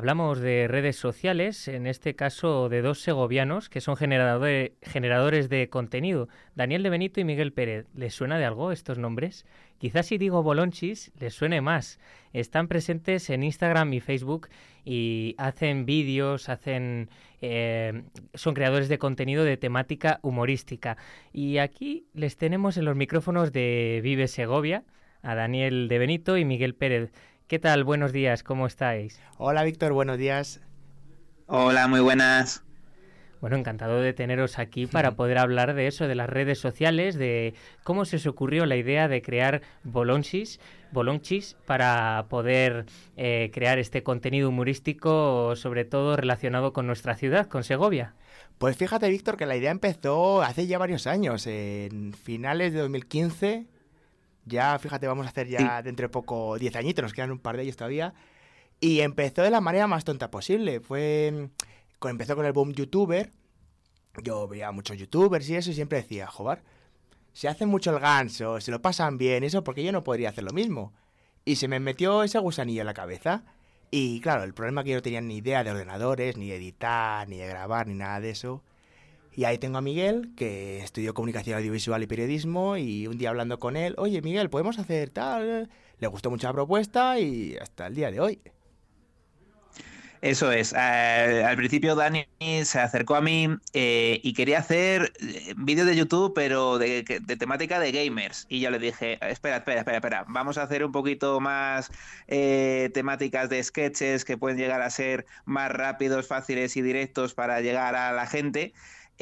Hablamos 0.02 0.40
de 0.40 0.68
redes 0.68 0.96
sociales, 0.96 1.68
en 1.68 1.86
este 1.86 2.16
caso 2.16 2.70
de 2.70 2.82
dos 2.82 3.02
segovianos 3.02 3.70
que 3.70 3.82
son 3.82 3.96
generadore- 3.96 4.72
generadores 4.82 5.48
de 5.48 5.70
contenido, 5.70 6.28
Daniel 6.56 6.82
de 6.82 6.90
Benito 6.90 7.20
y 7.20 7.24
Miguel 7.24 7.54
Pérez. 7.54 7.86
¿Les 7.94 8.12
suena 8.12 8.40
de 8.40 8.46
algo 8.46 8.72
estos 8.72 8.98
nombres? 8.98 9.46
Quizás 9.78 10.08
si 10.08 10.18
digo 10.18 10.42
Bolonchis 10.42 11.12
les 11.20 11.36
suene 11.36 11.62
más. 11.62 12.00
Están 12.34 12.68
presentes 12.68 13.30
en 13.30 13.44
Instagram 13.44 13.94
y 13.94 14.00
Facebook 14.00 14.48
y 14.84 15.36
hacen 15.38 15.86
vídeos, 15.86 16.50
hacen, 16.50 17.12
eh, 17.40 18.02
son 18.34 18.56
creadores 18.56 18.90
de 18.90 18.98
contenido 18.98 19.44
de 19.44 19.58
temática 19.58 20.18
humorística. 20.24 20.98
Y 21.32 21.60
aquí 21.60 22.08
les 22.16 22.38
tenemos 22.38 22.76
en 22.78 22.86
los 22.86 22.96
micrófonos 22.96 23.52
de 23.52 24.00
Vive 24.04 24.28
Segovia, 24.28 24.84
a 25.22 25.36
Daniel 25.36 25.88
de 25.88 26.00
Benito 26.00 26.38
y 26.40 26.46
Miguel 26.46 26.74
Pérez. 26.74 27.12
¿Qué 27.52 27.60
tal? 27.60 27.84
Buenos 27.84 28.14
días, 28.14 28.44
¿cómo 28.44 28.66
estáis? 28.66 29.20
Hola 29.38 29.64
Víctor, 29.64 29.92
buenos 29.92 30.18
días. 30.18 30.62
Hola, 31.48 31.90
muy 31.90 32.00
buenas. 32.00 32.64
Bueno, 33.42 33.58
encantado 33.58 34.00
de 34.00 34.14
teneros 34.14 34.58
aquí 34.58 34.88
para 34.88 35.12
poder 35.18 35.38
hablar 35.38 35.74
de 35.74 35.88
eso, 35.88 36.08
de 36.08 36.16
las 36.16 36.30
redes 36.30 36.60
sociales, 36.60 37.16
de 37.16 37.54
cómo 37.84 38.06
se 38.06 38.16
os 38.16 38.26
ocurrió 38.26 38.66
la 38.66 38.78
idea 38.78 39.10
de 39.10 39.22
crear 39.22 39.64
Bolonchis, 39.84 40.62
Bolonchis 40.94 41.58
para 41.66 42.28
poder 42.30 42.86
eh, 43.18 43.52
crear 43.54 43.80
este 43.80 44.02
contenido 44.02 44.48
humorístico, 44.48 45.58
sobre 45.58 45.84
todo 45.84 46.16
relacionado 46.16 46.72
con 46.72 46.88
nuestra 46.88 47.18
ciudad, 47.18 47.48
con 47.48 47.66
Segovia. 47.66 48.16
Pues 48.60 48.78
fíjate 48.78 49.10
Víctor 49.10 49.36
que 49.36 49.46
la 49.46 49.58
idea 49.58 49.72
empezó 49.72 50.42
hace 50.42 50.68
ya 50.68 50.78
varios 50.78 51.06
años, 51.06 51.46
en 51.48 52.14
finales 52.14 52.72
de 52.72 52.80
2015. 52.80 53.81
Ya, 54.46 54.78
fíjate, 54.80 55.08
vamos 55.08 55.26
a 55.26 55.30
hacer 55.30 55.48
ya 55.48 55.82
dentro 55.84 56.06
de 56.06 56.10
poco 56.10 56.58
10 56.58 56.76
añitos, 56.76 57.04
nos 57.04 57.14
quedan 57.14 57.32
un 57.32 57.40
par 57.40 57.58
de 57.58 57.64
ellos 57.64 57.76
todavía. 57.78 58.14
Y 58.80 59.02
empezó 59.02 59.44
de 59.44 59.52
la 59.52 59.62
manera 59.62 59.86
más 59.88 60.04
tonta 60.04 60.32
posible. 60.32 60.80
Fue. 60.80 61.50
con- 62.00 62.12
Empezó 62.12 62.36
con 62.36 62.46
el 62.46 62.52
boom 62.54 62.74
youtuber. 62.74 63.32
Yo 64.24 64.48
veía 64.48 64.72
muchos 64.72 64.98
youtubers 64.98 65.48
y 65.50 65.56
eso, 65.56 65.70
y 65.72 65.74
siempre 65.76 66.00
decía, 66.02 66.28
joder, 66.28 66.64
se 67.32 67.48
hacen 67.48 67.70
mucho 67.70 67.92
el 67.92 68.00
ganso, 68.02 68.60
se 68.60 68.72
lo 68.72 68.82
pasan 68.82 69.18
bien, 69.18 69.44
eso, 69.44 69.64
porque 69.64 69.84
yo 69.84 69.92
no 69.92 70.04
podría 70.04 70.30
hacer 70.30 70.44
lo 70.44 70.52
mismo. 70.52 70.94
Y 71.46 71.56
se 71.58 71.68
me 71.68 71.80
metió 71.80 72.24
ese 72.24 72.40
gusanillo 72.40 72.82
en 72.82 72.88
la 72.88 72.94
cabeza. 72.94 73.44
Y 73.90 74.20
claro, 74.22 74.44
el 74.44 74.54
problema 74.54 74.82
es 74.82 74.86
que 74.86 74.92
yo 74.92 74.98
no 74.98 75.02
tenía 75.02 75.22
ni 75.22 75.38
idea 75.38 75.64
de 75.64 75.72
ordenadores, 75.72 76.36
ni 76.38 76.50
de 76.50 76.56
editar, 76.58 77.28
ni 77.30 77.38
de 77.38 77.48
grabar, 77.48 77.88
ni 77.88 77.94
nada 77.94 78.20
de 78.20 78.32
eso. 78.32 78.64
Y 79.34 79.46
ahí 79.46 79.58
tengo 79.58 79.78
a 79.78 79.82
Miguel, 79.82 80.34
que 80.36 80.80
estudió 80.80 81.14
comunicación 81.14 81.58
audiovisual 81.58 82.04
y 82.04 82.08
periodismo, 82.08 82.78
y 82.78 83.08
un 83.08 83.18
día 83.18 83.30
hablando 83.30 83.60
con 83.60 83.78
él, 83.78 83.96
oye 83.98 84.22
Miguel, 84.22 84.50
podemos 84.50 84.78
hacer 84.80 85.10
tal. 85.10 85.70
Le 86.00 86.08
gustó 86.08 86.30
mucho 86.30 86.48
la 86.48 86.54
propuesta 86.54 87.20
y 87.20 87.56
hasta 87.58 87.88
el 87.88 87.96
día 87.96 88.12
de 88.12 88.20
hoy. 88.20 88.42
Eso 90.22 90.52
es. 90.52 90.74
Eh, 90.74 91.44
al 91.44 91.58
principio 91.58 91.96
Dani 91.96 92.28
se 92.64 92.80
acercó 92.80 93.16
a 93.16 93.22
mí 93.22 93.48
eh, 93.74 94.20
y 94.22 94.34
quería 94.34 94.60
hacer 94.60 95.14
eh, 95.20 95.56
vídeos 95.58 95.88
de 95.88 95.96
YouTube, 95.96 96.34
pero 96.36 96.78
de, 96.78 97.04
temática 97.40 97.80
de 97.80 97.92
gamers. 97.92 98.46
Y 98.48 98.60
yo 98.60 98.70
le 98.70 98.78
dije, 98.78 99.14
espera, 99.28 99.58
espera, 99.58 99.80
espera, 99.80 99.98
espera. 99.98 100.26
Vamos 100.28 100.60
a 100.60 100.64
hacer 100.64 100.86
un 100.86 100.92
poquito 100.92 101.40
más 101.40 101.92
temáticas 102.28 103.50
de 103.50 103.64
sketches 103.64 104.24
que 104.24 104.38
pueden 104.38 104.60
llegar 104.60 104.82
a 104.84 104.90
ser 104.92 105.26
más 105.46 105.72
rápidos, 105.72 106.28
fáciles 106.28 106.78
y 106.78 106.84
directos 106.84 107.34
para 107.34 107.62
llegar 107.62 107.96
a 107.96 108.12
la 108.12 108.28
gente. 108.28 108.74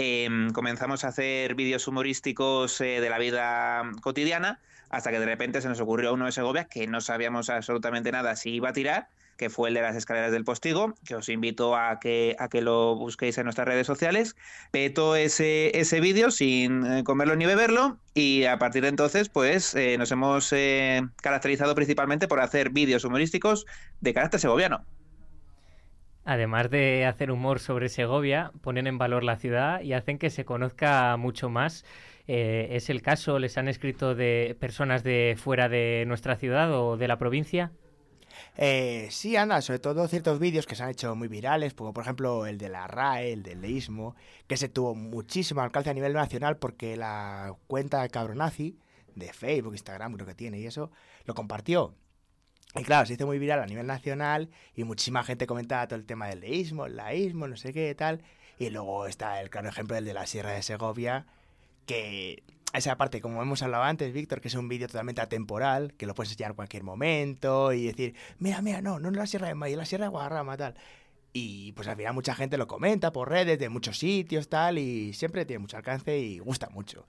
Em, 0.01 0.51
comenzamos 0.51 1.03
a 1.03 1.09
hacer 1.09 1.55
vídeos 1.55 1.85
humorísticos 1.85 2.79
eh, 2.79 3.01
de 3.01 3.09
la 3.09 3.17
vida 3.17 3.83
cotidiana 4.01 4.61
hasta 4.89 5.11
que 5.11 5.19
de 5.19 5.25
repente 5.25 5.61
se 5.61 5.67
nos 5.67 5.81
ocurrió 5.81 6.13
uno 6.13 6.25
de 6.25 6.31
Segovia 6.31 6.69
que 6.69 6.87
no 6.87 7.01
sabíamos 7.01 7.49
absolutamente 7.49 8.09
nada 8.09 8.37
si 8.37 8.51
iba 8.51 8.69
a 8.69 8.73
tirar 8.73 9.09
que 9.35 9.49
fue 9.49 9.69
el 9.69 9.75
de 9.75 9.81
las 9.81 9.95
escaleras 9.95 10.31
del 10.31 10.43
postigo, 10.43 10.93
que 11.05 11.15
os 11.15 11.29
invito 11.29 11.75
a 11.75 11.99
que, 11.99 12.35
a 12.39 12.49
que 12.49 12.61
lo 12.61 12.95
busquéis 12.95 13.37
en 13.37 13.45
nuestras 13.45 13.67
redes 13.67 13.87
sociales. 13.87 14.35
Petó 14.71 15.15
ese, 15.15 15.77
ese 15.79 16.01
vídeo 16.01 16.29
sin 16.29 16.85
eh, 16.85 17.03
comerlo 17.05 17.37
ni 17.37 17.45
beberlo 17.45 17.97
y 18.13 18.43
a 18.43 18.59
partir 18.59 18.83
de 18.83 18.89
entonces 18.89 19.29
pues 19.29 19.73
eh, 19.75 19.97
nos 19.97 20.11
hemos 20.11 20.51
eh, 20.51 21.01
caracterizado 21.21 21.73
principalmente 21.73 22.27
por 22.27 22.41
hacer 22.41 22.69
vídeos 22.69 23.05
humorísticos 23.05 23.65
de 24.01 24.13
carácter 24.13 24.41
segoviano. 24.41 24.85
Además 26.29 26.69
de 26.69 27.07
hacer 27.07 27.31
humor 27.31 27.59
sobre 27.59 27.89
Segovia, 27.89 28.51
ponen 28.61 28.85
en 28.85 28.99
valor 28.99 29.23
la 29.23 29.37
ciudad 29.37 29.81
y 29.81 29.93
hacen 29.93 30.19
que 30.19 30.29
se 30.29 30.45
conozca 30.45 31.17
mucho 31.17 31.49
más. 31.49 31.85
Eh, 32.27 32.67
¿Es 32.69 32.91
el 32.91 33.01
caso? 33.01 33.39
¿Les 33.39 33.57
han 33.57 33.67
escrito 33.67 34.13
de 34.13 34.55
personas 34.59 35.03
de 35.03 35.35
fuera 35.39 35.69
de 35.69 36.03
nuestra 36.05 36.35
ciudad 36.35 36.71
o 36.71 36.97
de 36.97 37.07
la 37.07 37.17
provincia? 37.17 37.71
Eh, 38.57 39.07
sí, 39.09 39.37
anda, 39.37 39.59
sobre 39.63 39.79
todo 39.79 40.07
ciertos 40.07 40.37
vídeos 40.37 40.67
que 40.67 40.75
se 40.75 40.83
han 40.83 40.91
hecho 40.91 41.15
muy 41.15 41.29
virales, 41.29 41.73
como 41.73 41.93
por 41.93 42.03
ejemplo 42.03 42.45
el 42.45 42.59
de 42.59 42.69
la 42.69 42.85
RAE, 42.85 43.33
el 43.33 43.41
del 43.41 43.61
leísmo, 43.61 44.15
que 44.45 44.55
se 44.55 44.69
tuvo 44.69 44.93
muchísimo 44.93 45.61
alcance 45.61 45.89
a 45.89 45.95
nivel 45.95 46.13
nacional 46.13 46.57
porque 46.57 46.95
la 46.95 47.55
cuenta 47.65 48.03
de 48.03 48.09
Cabronazi, 48.09 48.77
de 49.15 49.33
Facebook, 49.33 49.73
Instagram, 49.73 50.13
creo 50.13 50.27
que 50.27 50.35
tiene 50.35 50.59
y 50.59 50.67
eso, 50.67 50.91
lo 51.25 51.33
compartió. 51.33 51.95
Y 52.75 52.83
claro, 52.83 53.05
se 53.05 53.13
hizo 53.13 53.25
muy 53.25 53.39
viral 53.39 53.59
a 53.61 53.65
nivel 53.65 53.87
nacional 53.87 54.49
y 54.75 54.83
muchísima 54.83 55.23
gente 55.23 55.47
comentaba 55.47 55.87
todo 55.87 55.97
el 55.97 56.05
tema 56.05 56.27
del 56.27 56.41
leísmo, 56.41 56.85
el 56.85 56.97
laísmo, 56.97 57.47
no 57.47 57.57
sé 57.57 57.73
qué 57.73 57.93
tal. 57.95 58.21
Y 58.59 58.69
luego 58.69 59.07
está 59.07 59.41
el 59.41 59.49
claro 59.49 59.69
ejemplo 59.69 59.95
del 59.95 60.05
de 60.05 60.13
la 60.13 60.27
Sierra 60.27 60.51
de 60.51 60.61
Segovia, 60.61 61.25
que 61.85 62.43
esa 62.73 62.97
parte, 62.97 63.21
como 63.21 63.41
hemos 63.41 63.63
hablado 63.63 63.83
antes, 63.83 64.13
Víctor, 64.13 64.41
que 64.41 64.49
es 64.49 64.55
un 64.55 64.67
vídeo 64.67 64.87
totalmente 64.87 65.21
atemporal, 65.21 65.93
que 65.95 66.05
lo 66.05 66.13
puedes 66.13 66.31
enseñar 66.31 66.51
en 66.51 66.55
cualquier 66.55 66.83
momento 66.83 67.73
y 67.73 67.87
decir, 67.87 68.15
mira, 68.37 68.61
mira, 68.61 68.81
no, 68.81 68.99
no 68.99 69.09
es 69.09 69.15
la 69.15 69.25
Sierra 69.25 69.47
de 69.47 69.55
Maíz, 69.55 69.75
la 69.75 69.85
Sierra 69.85 70.05
de 70.05 70.09
Guadarrama, 70.09 70.55
tal. 70.55 70.75
Y 71.33 71.71
pues 71.73 71.87
al 71.87 71.95
final 71.95 72.13
mucha 72.13 72.35
gente 72.35 72.57
lo 72.57 72.67
comenta 72.67 73.11
por 73.11 73.29
redes 73.29 73.57
de 73.57 73.69
muchos 73.69 73.97
sitios, 73.97 74.49
tal, 74.49 74.77
y 74.77 75.13
siempre 75.13 75.45
tiene 75.45 75.59
mucho 75.59 75.77
alcance 75.77 76.17
y 76.19 76.39
gusta 76.39 76.69
mucho. 76.69 77.07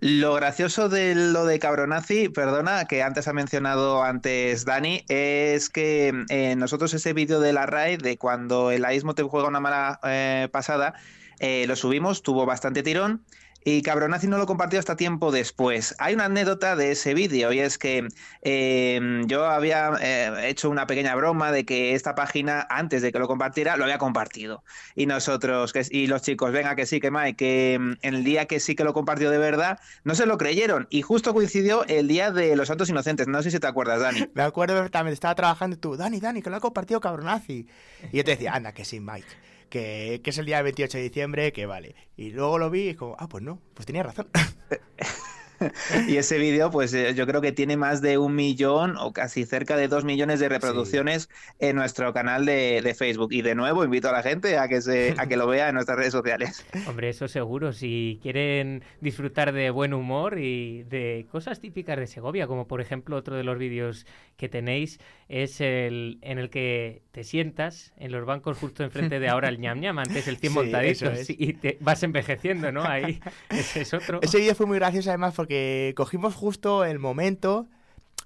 Lo 0.00 0.34
gracioso 0.34 0.88
de 0.88 1.14
lo 1.14 1.44
de 1.44 1.58
Cabronazi, 1.58 2.28
perdona, 2.28 2.86
que 2.86 3.02
antes 3.02 3.28
ha 3.28 3.32
mencionado 3.32 4.02
antes 4.02 4.64
Dani, 4.64 5.04
es 5.08 5.68
que 5.68 6.24
eh, 6.28 6.56
nosotros 6.56 6.94
ese 6.94 7.12
vídeo 7.12 7.40
de 7.40 7.52
la 7.52 7.66
RAID, 7.66 8.00
de 8.00 8.18
cuando 8.18 8.70
el 8.70 8.84
aísmo 8.84 9.14
te 9.14 9.22
juega 9.22 9.48
una 9.48 9.60
mala 9.60 10.00
eh, 10.04 10.48
pasada, 10.50 10.94
eh, 11.38 11.66
lo 11.66 11.76
subimos, 11.76 12.22
tuvo 12.22 12.46
bastante 12.46 12.82
tirón 12.82 13.24
y 13.64 13.82
Cabronazi 13.82 14.26
no 14.26 14.38
lo 14.38 14.46
compartió 14.46 14.78
hasta 14.78 14.96
tiempo 14.96 15.30
después. 15.32 15.94
Hay 15.98 16.14
una 16.14 16.24
anécdota 16.26 16.76
de 16.76 16.92
ese 16.92 17.12
vídeo 17.12 17.52
y 17.52 17.60
es 17.60 17.76
que 17.76 18.08
em, 18.42 19.26
yo 19.26 19.44
había 19.44 19.92
eh, 20.00 20.48
hecho 20.48 20.70
una 20.70 20.86
pequeña 20.86 21.14
broma 21.14 21.52
de 21.52 21.66
que 21.66 21.94
esta 21.94 22.14
página, 22.14 22.66
antes 22.70 23.02
de 23.02 23.12
que 23.12 23.18
lo 23.18 23.28
compartiera, 23.28 23.76
lo 23.76 23.84
había 23.84 23.98
compartido. 23.98 24.64
Y 24.94 25.06
nosotros, 25.06 25.72
que, 25.72 25.86
y 25.90 26.06
los 26.06 26.22
chicos, 26.22 26.52
venga, 26.52 26.74
que 26.74 26.86
sí, 26.86 27.00
que 27.00 27.10
Mike, 27.10 27.36
que 27.36 27.74
em, 27.74 27.96
el 28.02 28.24
día 28.24 28.46
que 28.46 28.60
sí 28.60 28.74
que 28.74 28.84
lo 28.84 28.94
compartió 28.94 29.30
de 29.30 29.38
verdad, 29.38 29.78
no 30.04 30.14
se 30.14 30.24
lo 30.24 30.38
creyeron. 30.38 30.86
Y 30.90 31.02
justo 31.02 31.34
coincidió 31.34 31.84
el 31.86 32.08
día 32.08 32.30
de 32.30 32.56
los 32.56 32.68
Santos 32.68 32.88
Inocentes. 32.88 33.28
No 33.28 33.42
sé 33.42 33.50
si 33.50 33.58
te 33.58 33.66
acuerdas, 33.66 34.00
Dani. 34.00 34.26
Me 34.34 34.42
acuerdo 34.42 34.74
perfectamente, 34.74 35.14
estaba 35.14 35.34
trabajando 35.34 35.76
tú, 35.78 35.96
Dani, 35.96 36.18
Dani, 36.18 36.40
que 36.40 36.48
lo 36.48 36.56
ha 36.56 36.60
compartido 36.60 37.00
Cabronazi. 37.00 37.66
Y 38.10 38.16
yo 38.16 38.24
te 38.24 38.32
decía, 38.32 38.54
anda, 38.54 38.72
que 38.72 38.84
sí, 38.86 39.00
Mike 39.00 39.50
que, 39.70 40.20
que 40.22 40.30
es 40.30 40.38
el 40.38 40.46
día 40.46 40.60
28 40.60 40.98
de 40.98 41.04
diciembre, 41.04 41.52
que 41.52 41.64
vale. 41.64 41.94
Y 42.16 42.30
luego 42.30 42.58
lo 42.58 42.68
vi 42.68 42.90
y 42.90 42.94
como, 42.94 43.16
ah, 43.18 43.28
pues 43.28 43.42
no, 43.42 43.60
pues 43.74 43.86
tenía 43.86 44.02
razón. 44.02 44.28
y 46.08 46.16
ese 46.16 46.38
vídeo, 46.38 46.70
pues 46.70 46.92
eh, 46.94 47.14
yo 47.14 47.26
creo 47.26 47.40
que 47.40 47.52
tiene 47.52 47.76
más 47.76 48.00
de 48.00 48.18
un 48.18 48.34
millón 48.34 48.96
o 48.98 49.12
casi 49.12 49.44
cerca 49.44 49.76
de 49.76 49.88
dos 49.88 50.04
millones 50.04 50.40
de 50.40 50.48
reproducciones 50.48 51.28
en 51.58 51.76
nuestro 51.76 52.12
canal 52.12 52.46
de, 52.46 52.94
Facebook. 52.96 53.32
Y 53.32 53.42
de 53.42 53.54
nuevo 53.54 53.84
invito 53.84 54.08
a 54.08 54.12
la 54.12 54.22
gente 54.22 54.58
a 54.58 54.68
que 54.68 54.82
se, 54.82 55.14
a 55.16 55.26
que 55.26 55.36
lo 55.36 55.46
vea 55.46 55.68
en 55.68 55.74
nuestras 55.74 55.98
redes 55.98 56.12
sociales. 56.12 56.66
Hombre, 56.88 57.10
eso 57.10 57.28
seguro. 57.28 57.72
Si 57.72 58.18
quieren 58.22 58.82
disfrutar 59.00 59.52
de 59.52 59.70
buen 59.70 59.94
humor 59.94 60.38
y 60.38 60.82
de 60.84 61.26
cosas 61.30 61.60
típicas 61.60 61.98
de 61.98 62.06
Segovia, 62.06 62.46
como 62.46 62.66
por 62.66 62.80
ejemplo 62.80 63.16
otro 63.16 63.36
de 63.36 63.44
los 63.44 63.58
vídeos 63.58 64.06
que 64.36 64.48
tenéis 64.48 64.98
es 65.28 65.60
el 65.60 66.18
en 66.22 66.38
el 66.38 66.50
que 66.50 67.02
te 67.12 67.24
sientas 67.24 67.92
en 67.96 68.10
los 68.10 68.24
bancos 68.24 68.58
justo 68.58 68.82
enfrente 68.82 69.20
de 69.20 69.28
ahora 69.28 69.48
el 69.48 69.60
ñam 69.60 69.78
ñam, 69.78 69.98
antes 69.98 70.26
el 70.26 70.36
100 70.40 70.52
montadito, 70.52 71.12
y 71.28 71.52
te 71.52 71.78
vas 71.80 72.02
envejeciendo, 72.02 72.72
¿no? 72.72 72.82
Ahí 72.82 73.20
ese 73.50 73.82
es 73.82 73.94
otro. 73.94 74.20
Ese 74.22 74.38
vídeo 74.38 74.54
fue 74.54 74.66
muy 74.66 74.78
gracioso 74.78 75.10
además 75.10 75.34
porque 75.34 75.49
porque 75.50 75.94
cogimos 75.96 76.36
justo 76.36 76.84
el 76.84 77.00
momento, 77.00 77.68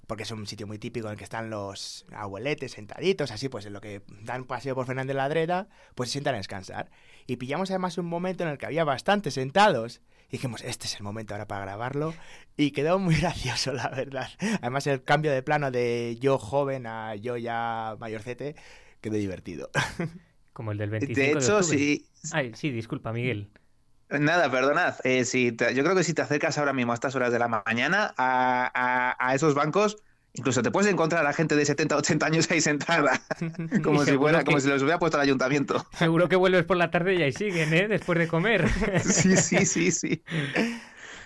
porque 0.06 0.24
es 0.24 0.30
un 0.30 0.46
sitio 0.46 0.66
muy 0.66 0.76
típico 0.76 1.06
en 1.06 1.12
el 1.12 1.16
que 1.16 1.24
están 1.24 1.48
los 1.48 2.04
abueletes 2.12 2.72
sentaditos, 2.72 3.30
así 3.30 3.48
pues 3.48 3.64
en 3.64 3.72
lo 3.72 3.80
que 3.80 4.02
dan 4.24 4.44
paseo 4.44 4.74
por 4.74 4.84
Fernández 4.84 5.16
Ladreda, 5.16 5.66
pues 5.94 6.10
se 6.10 6.12
sientan 6.12 6.34
a 6.34 6.36
descansar. 6.36 6.90
Y 7.26 7.36
pillamos 7.36 7.70
además 7.70 7.96
un 7.96 8.04
momento 8.04 8.44
en 8.44 8.50
el 8.50 8.58
que 8.58 8.66
había 8.66 8.84
bastantes 8.84 9.32
sentados. 9.32 10.02
Y 10.28 10.32
dijimos, 10.32 10.60
este 10.64 10.86
es 10.86 10.96
el 10.96 11.02
momento 11.02 11.32
ahora 11.32 11.48
para 11.48 11.64
grabarlo. 11.64 12.12
Y 12.58 12.72
quedó 12.72 12.98
muy 12.98 13.14
gracioso, 13.20 13.72
la 13.72 13.88
verdad. 13.88 14.28
Además, 14.60 14.86
el 14.86 15.02
cambio 15.02 15.32
de 15.32 15.42
plano 15.42 15.70
de 15.70 16.18
yo 16.20 16.36
joven 16.36 16.86
a 16.86 17.14
yo 17.14 17.38
ya 17.38 17.96
mayorcete 18.00 18.54
quedó 19.00 19.14
divertido. 19.14 19.70
Como 20.52 20.72
el 20.72 20.76
del 20.76 20.90
25 20.90 21.18
de 21.18 21.32
hecho, 21.32 21.62
sí. 21.62 22.04
Ay, 22.32 22.52
sí, 22.54 22.70
disculpa, 22.70 23.14
Miguel. 23.14 23.48
Nada, 24.20 24.50
perdonad. 24.50 24.94
Eh, 25.04 25.24
si 25.24 25.50
yo 25.50 25.82
creo 25.82 25.94
que 25.94 26.04
si 26.04 26.14
te 26.14 26.22
acercas 26.22 26.58
ahora 26.58 26.72
mismo 26.72 26.92
a 26.92 26.94
estas 26.94 27.14
horas 27.14 27.32
de 27.32 27.38
la 27.38 27.48
mañana 27.48 28.14
a, 28.16 29.32
esos 29.34 29.54
bancos, 29.54 29.96
incluso 30.34 30.62
te 30.62 30.70
puedes 30.70 30.90
encontrar 30.90 31.26
a 31.26 31.32
gente 31.32 31.56
de 31.56 31.64
70, 31.64 31.96
80 31.96 32.26
años 32.26 32.50
ahí 32.50 32.60
sentada, 32.60 33.20
como 33.82 34.04
si 34.04 34.16
fuera, 34.16 34.44
como 34.44 34.60
si 34.60 34.68
los 34.68 34.82
hubiera 34.82 34.98
puesto 34.98 35.16
el 35.18 35.22
ayuntamiento. 35.22 35.84
Seguro 35.92 36.28
que 36.28 36.36
vuelves 36.36 36.64
por 36.64 36.76
la 36.76 36.90
tarde 36.90 37.14
y 37.14 37.22
ahí 37.22 37.32
siguen, 37.32 37.72
¿eh? 37.74 37.88
Después 37.88 38.18
de 38.18 38.28
comer. 38.28 38.68
sí, 39.04 39.36
sí, 39.36 39.66
sí, 39.66 39.90
sí. 39.90 40.22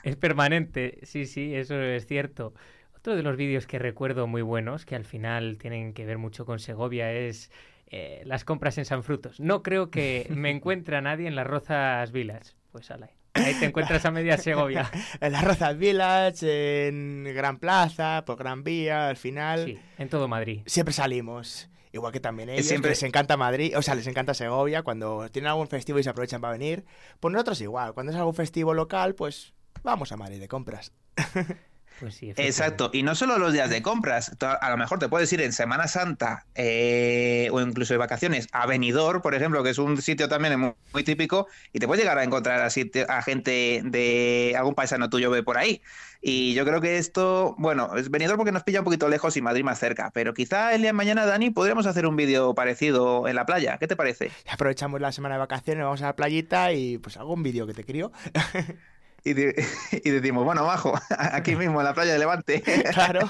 Es 0.03 0.17
permanente, 0.17 1.01
sí, 1.03 1.27
sí, 1.27 1.55
eso 1.55 1.81
es 1.81 2.07
cierto. 2.07 2.55
Otro 2.97 3.15
de 3.15 3.23
los 3.23 3.37
vídeos 3.37 3.67
que 3.67 3.79
recuerdo 3.79 4.27
muy 4.27 4.43
buenos, 4.43 4.85
que 4.85 4.97
al 4.97 5.05
final 5.05 5.59
tienen 5.59 5.93
que 5.93 6.05
ver 6.05 6.19
mucho 6.19 6.45
con 6.45 6.59
Segovia, 6.59 7.13
es 7.13 7.51
eh, 7.91 8.23
las 8.25 8.45
compras 8.45 8.77
en 8.79 8.85
San 8.85 9.03
Frutos. 9.03 9.41
No 9.41 9.63
creo 9.63 9.91
que 9.91 10.27
me 10.31 10.51
encuentre 10.51 10.97
a 10.97 11.01
nadie 11.01 11.29
en 11.29 11.37
las 11.37 11.47
Rozas 11.47 12.11
Vilas 12.13 12.58
pues 12.71 12.91
Ahí 13.35 13.55
te 13.55 13.67
encuentras 13.67 14.05
a 14.05 14.11
media 14.11 14.37
Segovia. 14.37 14.91
en 15.21 15.33
las 15.33 15.45
Rozas 15.45 15.77
Village, 15.79 16.89
en 16.89 17.25
Gran 17.35 17.59
Plaza, 17.59 18.25
por 18.25 18.37
Gran 18.37 18.65
Vía, 18.65 19.09
al 19.09 19.17
final. 19.17 19.65
Sí, 19.65 19.79
en 19.99 20.09
todo 20.09 20.29
Madrid. 20.29 20.63
Siempre 20.67 20.93
salimos. 20.93 21.69
Igual 21.93 22.13
que 22.13 22.21
también 22.21 22.51
ellos, 22.51 22.67
Siempre... 22.67 22.91
les 22.91 23.03
encanta 23.03 23.37
Madrid, 23.37 23.77
o 23.77 23.81
sea, 23.81 23.95
les 23.95 24.07
encanta 24.07 24.35
Segovia, 24.35 24.83
cuando 24.83 25.29
tienen 25.31 25.49
algún 25.51 25.69
festivo 25.69 25.99
y 25.99 26.03
se 26.03 26.11
aprovechan 26.11 26.41
para 26.41 26.53
venir. 26.53 26.85
Pues 27.19 27.33
nosotros 27.33 27.61
igual, 27.61 27.95
cuando 27.95 28.13
es 28.13 28.19
algún 28.19 28.35
festivo 28.35 28.75
local, 28.75 29.15
pues 29.15 29.55
vamos 29.83 30.13
a 30.13 30.17
Madrid 30.17 30.39
de 30.39 30.49
compras. 30.49 30.93
Pues 32.01 32.19
Exacto, 32.23 32.91
y 32.93 33.03
no 33.03 33.15
solo 33.15 33.39
los 33.39 33.53
días 33.53 33.71
de 33.71 33.83
compras, 33.83 34.37
a 34.41 34.71
lo 34.71 34.77
mejor 34.77 35.01
te 35.01 35.09
puedes 35.09 35.33
ir 35.33 35.41
en 35.41 35.53
Semana 35.53 35.89
Santa 35.89 36.47
eh, 36.55 37.49
o 37.51 37.61
incluso 37.61 37.95
de 37.95 37.99
vacaciones 37.99 38.47
a 38.53 38.67
Benidorm, 38.67 39.21
por 39.21 39.35
ejemplo, 39.35 39.65
que 39.65 39.71
es 39.71 39.79
un 39.79 40.01
sitio 40.01 40.29
también 40.29 40.75
muy, 40.93 41.05
típico, 41.05 41.49
y 41.73 41.81
te 41.81 41.87
puedes 41.87 42.03
llegar 42.03 42.19
a 42.19 42.25
encontrar 42.25 42.61
a, 42.61 43.23
gente 43.23 43.83
de 43.85 44.55
algún 44.57 44.75
paisano 44.75 45.11
tuyo 45.11 45.31
ve 45.31 45.43
por 45.43 45.59
ahí. 45.59 45.83
Y 46.21 46.55
yo 46.55 46.65
creo 46.65 46.81
que 46.81 46.99
esto, 46.99 47.55
bueno, 47.59 47.97
es 47.97 48.11
Benidorm 48.11 48.39
porque 48.39 48.53
nos 48.53 48.63
pilla 48.63 48.81
un 48.81 48.85
poquito 48.85 49.09
lejos 49.09 49.37
y 49.37 49.43
Madrid 49.43 49.65
más 49.65 49.79
cerca, 49.79 50.11
pero 50.13 50.35
quizá 50.35 50.75
el 50.75 50.83
día 50.83 50.91
de 50.91 50.95
mañana, 50.95 51.27
Dani, 51.27 51.51
podríamos 51.51 51.87
hacer 51.87 52.07
un 52.07 52.17
vídeo 52.17 52.55
parecido 52.55 53.27
en 53.29 53.35
la 53.35 53.47
playa. 53.47 53.79
¿Qué 53.79 53.89
te 53.89 53.97
parece? 53.97 54.31
Aprovechamos 54.49 55.01
la 55.01 55.13
semana 55.13 55.35
de 55.35 55.41
vacaciones, 55.41 55.85
vamos 55.85 56.03
a 56.03 56.07
la 56.07 56.17
playita 56.17 56.73
y 56.73 56.99
pues 56.99 57.17
hago 57.17 57.35
un 57.35 57.43
vídeo 57.43 57.67
que 57.67 57.75
te 57.75 57.85
crío. 57.85 58.13
y, 59.25 60.11
decimos, 60.11 60.45
bueno, 60.45 60.63
abajo, 60.63 60.95
aquí 61.19 61.57
mismo 61.57 61.81
en 61.81 61.85
la 61.85 61.95
playa 61.95 62.13
de 62.13 62.19
Levante. 62.19 62.63
Claro. 62.93 63.29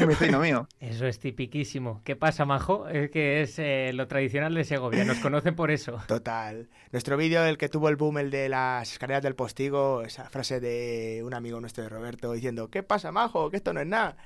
Un 0.00 0.06
vecino 0.06 0.40
mío. 0.40 0.68
Eso 0.78 1.06
es 1.06 1.18
tipiquísimo. 1.18 2.00
¿Qué 2.04 2.16
pasa, 2.16 2.44
Majo? 2.44 2.88
Es 2.88 3.10
que 3.10 3.42
es 3.42 3.58
eh, 3.58 3.90
lo 3.92 4.08
tradicional 4.08 4.54
de 4.54 4.64
Segovia. 4.64 5.04
Nos 5.04 5.18
conocen 5.18 5.54
por 5.54 5.70
eso. 5.70 6.00
Total. 6.06 6.68
Nuestro 6.92 7.16
vídeo, 7.16 7.44
el 7.44 7.58
que 7.58 7.68
tuvo 7.68 7.88
el 7.88 7.96
boom, 7.96 8.18
el 8.18 8.30
de 8.30 8.48
las 8.48 8.92
escaleras 8.92 9.22
del 9.22 9.34
postigo, 9.34 10.02
esa 10.02 10.28
frase 10.30 10.60
de 10.60 11.22
un 11.24 11.34
amigo 11.34 11.60
nuestro 11.60 11.82
de 11.82 11.88
Roberto 11.90 12.32
diciendo, 12.32 12.68
¿qué 12.68 12.82
pasa, 12.82 13.12
Majo? 13.12 13.50
Que 13.50 13.56
esto 13.56 13.72
no 13.72 13.80
es 13.80 13.86
nada. 13.86 14.16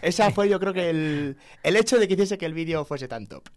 Esa 0.00 0.30
fue, 0.30 0.48
yo 0.48 0.58
creo 0.60 0.72
que 0.72 0.90
el, 0.90 1.36
el 1.62 1.76
hecho 1.76 1.98
de 1.98 2.08
que 2.08 2.14
hiciese 2.14 2.38
que 2.38 2.46
el 2.46 2.54
vídeo 2.54 2.84
fuese 2.84 3.08
tan 3.08 3.26
top. 3.26 3.48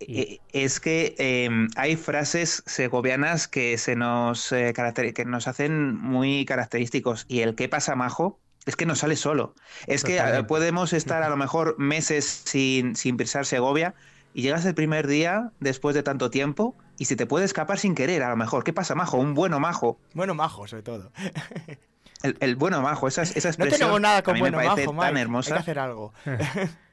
Eh, 0.00 0.40
es 0.52 0.78
que 0.78 1.14
em, 1.18 1.68
hay 1.76 1.96
frases 1.96 2.62
segovianas 2.66 3.48
que 3.48 3.78
se 3.78 3.96
nos 3.96 4.52
eh, 4.52 4.74
que 5.14 5.24
nos 5.24 5.48
hacen 5.48 5.96
muy 5.96 6.44
característicos 6.44 7.24
y 7.28 7.40
el 7.40 7.54
qué 7.54 7.68
pasa 7.68 7.94
majo 7.96 8.38
es 8.66 8.76
que 8.76 8.84
no 8.84 8.94
sale 8.94 9.16
solo. 9.16 9.54
Es 9.86 10.04
que 10.04 10.18
eh, 10.18 10.44
podemos 10.44 10.92
estar 10.92 11.22
a 11.22 11.28
lo 11.30 11.36
mejor 11.36 11.76
meses 11.78 12.42
sin, 12.44 12.94
sin 12.96 13.16
pisar 13.16 13.46
Segovia 13.46 13.94
y 14.34 14.42
llegas 14.42 14.66
el 14.66 14.74
primer 14.74 15.06
día 15.06 15.52
después 15.60 15.94
de 15.94 16.02
tanto 16.02 16.30
tiempo 16.30 16.76
y 16.98 17.06
se 17.06 17.16
te 17.16 17.26
puede 17.26 17.46
escapar 17.46 17.78
sin 17.78 17.94
querer 17.94 18.22
a 18.22 18.28
lo 18.28 18.36
mejor. 18.36 18.64
¿Qué 18.64 18.72
pasa 18.72 18.94
majo? 18.94 19.16
Un 19.16 19.34
bueno 19.34 19.60
majo. 19.60 19.98
Bueno 20.12 20.34
majo 20.34 20.66
sobre 20.66 20.82
todo. 20.82 21.10
El, 22.22 22.56
bueno 22.56 22.82
majo, 22.82 23.08
esa, 23.08 23.22
esa 23.22 23.48
expresión 23.48 23.68
no 23.68 23.70
tenemos 23.70 24.00
nada 24.00 24.22
con 24.22 24.38
bueno 24.38 24.58
majo, 24.58 24.94
tan 24.94 25.16
hermosa. 25.16 25.54
Hay 25.54 25.58
que 25.58 25.62
hacer 25.62 25.78
algo. 25.78 26.12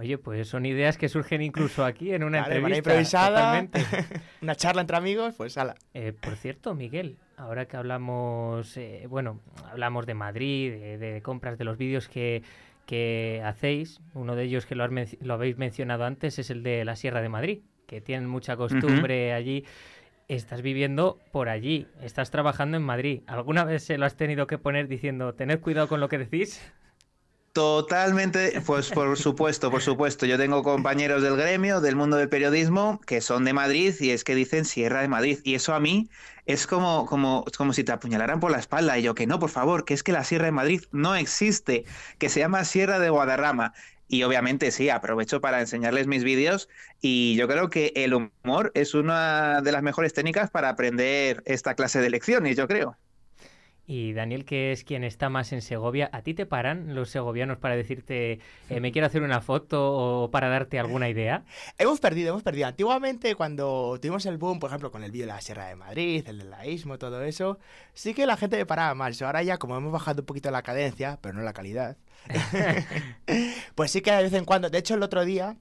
Oye, 0.00 0.16
pues 0.16 0.48
son 0.48 0.64
ideas 0.64 0.96
que 0.96 1.10
surgen 1.10 1.42
incluso 1.42 1.84
aquí 1.84 2.14
en 2.14 2.24
una 2.24 2.38
entrevista. 2.46 2.78
improvisada, 2.78 3.66
una 4.40 4.54
charla 4.54 4.80
entre 4.80 4.96
amigos, 4.96 5.34
pues 5.36 5.58
ala. 5.58 5.74
Eh, 5.92 6.14
por 6.18 6.36
cierto, 6.36 6.74
Miguel, 6.74 7.18
ahora 7.36 7.66
que 7.66 7.76
hablamos, 7.76 8.78
eh, 8.78 9.04
bueno, 9.10 9.40
hablamos 9.70 10.06
de 10.06 10.14
Madrid, 10.14 10.72
de, 10.98 11.20
compras, 11.22 11.58
de 11.58 11.64
los 11.64 11.76
vídeos 11.76 12.08
que, 12.08 12.42
que, 12.86 13.42
hacéis, 13.44 14.00
uno 14.14 14.36
de 14.36 14.44
ellos 14.44 14.64
que 14.64 14.74
lo, 14.74 14.88
lo, 14.88 15.34
habéis 15.34 15.58
mencionado 15.58 16.04
antes 16.04 16.38
es 16.38 16.48
el 16.48 16.62
de 16.62 16.82
la 16.86 16.96
Sierra 16.96 17.20
de 17.20 17.28
Madrid, 17.28 17.58
que 17.86 18.00
tienen 18.00 18.26
mucha 18.26 18.56
costumbre 18.56 19.34
allí. 19.34 19.66
Estás 20.28 20.62
viviendo 20.62 21.18
por 21.30 21.50
allí, 21.50 21.88
estás 22.00 22.30
trabajando 22.30 22.78
en 22.78 22.84
Madrid. 22.84 23.20
¿Alguna 23.26 23.64
vez 23.64 23.82
se 23.82 23.98
lo 23.98 24.06
has 24.06 24.16
tenido 24.16 24.46
que 24.46 24.56
poner 24.56 24.88
diciendo, 24.88 25.34
tened 25.34 25.60
cuidado 25.60 25.88
con 25.88 26.00
lo 26.00 26.08
que 26.08 26.16
decís? 26.16 26.72
Totalmente, 27.52 28.60
pues 28.64 28.90
por 28.90 29.16
supuesto, 29.18 29.72
por 29.72 29.82
supuesto. 29.82 30.24
Yo 30.24 30.38
tengo 30.38 30.62
compañeros 30.62 31.20
del 31.22 31.36
gremio, 31.36 31.80
del 31.80 31.96
mundo 31.96 32.16
del 32.16 32.28
periodismo, 32.28 33.00
que 33.00 33.20
son 33.20 33.44
de 33.44 33.52
Madrid 33.52 33.92
y 33.98 34.10
es 34.10 34.22
que 34.22 34.36
dicen 34.36 34.64
Sierra 34.64 35.00
de 35.00 35.08
Madrid. 35.08 35.40
Y 35.42 35.56
eso 35.56 35.74
a 35.74 35.80
mí 35.80 36.08
es 36.46 36.68
como, 36.68 37.06
como, 37.06 37.44
como 37.56 37.72
si 37.72 37.82
te 37.82 37.90
apuñalaran 37.90 38.38
por 38.38 38.52
la 38.52 38.58
espalda. 38.60 38.96
Y 38.98 39.02
yo 39.02 39.16
que 39.16 39.26
no, 39.26 39.40
por 39.40 39.50
favor, 39.50 39.84
que 39.84 39.94
es 39.94 40.04
que 40.04 40.12
la 40.12 40.22
Sierra 40.22 40.44
de 40.46 40.52
Madrid 40.52 40.82
no 40.92 41.16
existe, 41.16 41.84
que 42.18 42.28
se 42.28 42.38
llama 42.38 42.64
Sierra 42.64 43.00
de 43.00 43.10
Guadarrama. 43.10 43.74
Y 44.06 44.22
obviamente 44.22 44.70
sí, 44.70 44.88
aprovecho 44.88 45.40
para 45.40 45.60
enseñarles 45.60 46.06
mis 46.06 46.22
vídeos 46.24 46.68
y 47.00 47.34
yo 47.36 47.48
creo 47.48 47.68
que 47.70 47.92
el 47.96 48.14
humor 48.14 48.70
es 48.74 48.94
una 48.94 49.60
de 49.62 49.72
las 49.72 49.82
mejores 49.82 50.12
técnicas 50.14 50.50
para 50.50 50.68
aprender 50.68 51.42
esta 51.46 51.74
clase 51.74 52.00
de 52.00 52.10
lecciones, 52.10 52.56
yo 52.56 52.68
creo. 52.68 52.96
Y 53.92 54.12
Daniel, 54.12 54.44
que 54.44 54.70
es 54.70 54.84
quien 54.84 55.02
está 55.02 55.30
más 55.30 55.52
en 55.52 55.62
Segovia, 55.62 56.10
¿a 56.12 56.22
ti 56.22 56.32
te 56.32 56.46
paran 56.46 56.94
los 56.94 57.10
segovianos 57.10 57.58
para 57.58 57.74
decirte 57.74 58.38
eh, 58.68 58.78
me 58.78 58.92
quiero 58.92 59.08
hacer 59.08 59.20
una 59.20 59.40
foto 59.40 59.92
o 59.92 60.30
para 60.30 60.48
darte 60.48 60.78
alguna 60.78 61.08
idea? 61.08 61.42
Hemos 61.78 61.98
perdido, 61.98 62.28
hemos 62.28 62.44
perdido. 62.44 62.68
Antiguamente, 62.68 63.34
cuando 63.34 63.98
tuvimos 64.00 64.24
el 64.26 64.38
boom, 64.38 64.60
por 64.60 64.70
ejemplo, 64.70 64.92
con 64.92 65.02
el 65.02 65.10
vídeo 65.10 65.26
de 65.26 65.32
la 65.32 65.40
Sierra 65.40 65.66
de 65.66 65.74
Madrid, 65.74 66.24
el 66.28 66.38
del 66.38 66.50
laísmo, 66.50 66.98
todo 66.98 67.20
eso, 67.24 67.58
sí 67.92 68.14
que 68.14 68.26
la 68.26 68.36
gente 68.36 68.58
me 68.58 68.64
paraba 68.64 68.94
más. 68.94 69.20
Ahora 69.22 69.42
ya, 69.42 69.58
como 69.58 69.76
hemos 69.76 69.90
bajado 69.90 70.22
un 70.22 70.26
poquito 70.26 70.52
la 70.52 70.62
cadencia, 70.62 71.18
pero 71.20 71.34
no 71.34 71.42
la 71.42 71.52
calidad, 71.52 71.96
pues 73.74 73.90
sí 73.90 74.02
que 74.02 74.12
de 74.12 74.22
vez 74.22 74.32
en 74.34 74.44
cuando, 74.44 74.70
de 74.70 74.78
hecho 74.78 74.94
el 74.94 75.02
otro 75.02 75.24
día 75.24 75.56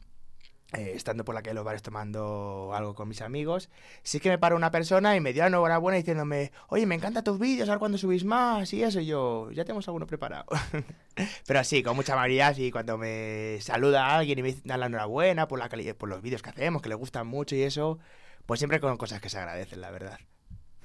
eh, 0.73 0.93
estando 0.95 1.25
por 1.25 1.33
la 1.33 1.41
calle 1.41 1.51
de 1.51 1.55
los 1.55 1.65
bares 1.65 1.81
tomando 1.81 2.71
algo 2.75 2.93
con 2.93 3.07
mis 3.07 3.21
amigos, 3.21 3.69
sí 4.03 4.19
que 4.19 4.29
me 4.29 4.37
paró 4.37 4.55
una 4.55 4.69
persona 4.69 5.15
y 5.15 5.19
me 5.19 5.33
dio 5.33 5.41
la 5.41 5.47
enhorabuena 5.47 5.97
diciéndome, 5.97 6.51
oye, 6.67 6.85
me 6.85 6.93
encantan 6.93 7.23
tus 7.23 7.39
vídeos, 7.39 7.69
a 7.69 7.71
ver 7.71 7.79
cuándo 7.79 7.97
subís 7.97 8.23
más 8.23 8.71
y 8.73 8.83
eso, 8.83 8.99
y 8.99 9.07
yo, 9.07 9.49
ya 9.51 9.65
tenemos 9.65 9.87
alguno 9.87 10.05
preparado. 10.05 10.45
Pero 11.47 11.59
así, 11.59 11.81
con 11.81 11.95
mucha 11.95 12.13
amabilidad, 12.13 12.55
y 12.57 12.69
cuando 12.69 12.99
me 12.99 13.57
saluda 13.61 14.15
alguien 14.15 14.37
y 14.37 14.43
me 14.43 14.55
da 14.63 14.77
la 14.77 14.85
enhorabuena 14.85 15.47
por, 15.47 15.57
la 15.57 15.69
por 15.95 16.07
los 16.07 16.21
vídeos 16.21 16.43
que 16.43 16.51
hacemos, 16.51 16.83
que 16.83 16.89
le 16.89 16.95
gustan 16.95 17.25
mucho 17.25 17.55
y 17.55 17.63
eso, 17.63 17.97
pues 18.45 18.59
siempre 18.59 18.79
con 18.79 18.95
cosas 18.97 19.21
que 19.21 19.29
se 19.29 19.39
agradecen, 19.39 19.81
la 19.81 19.89
verdad. 19.89 20.19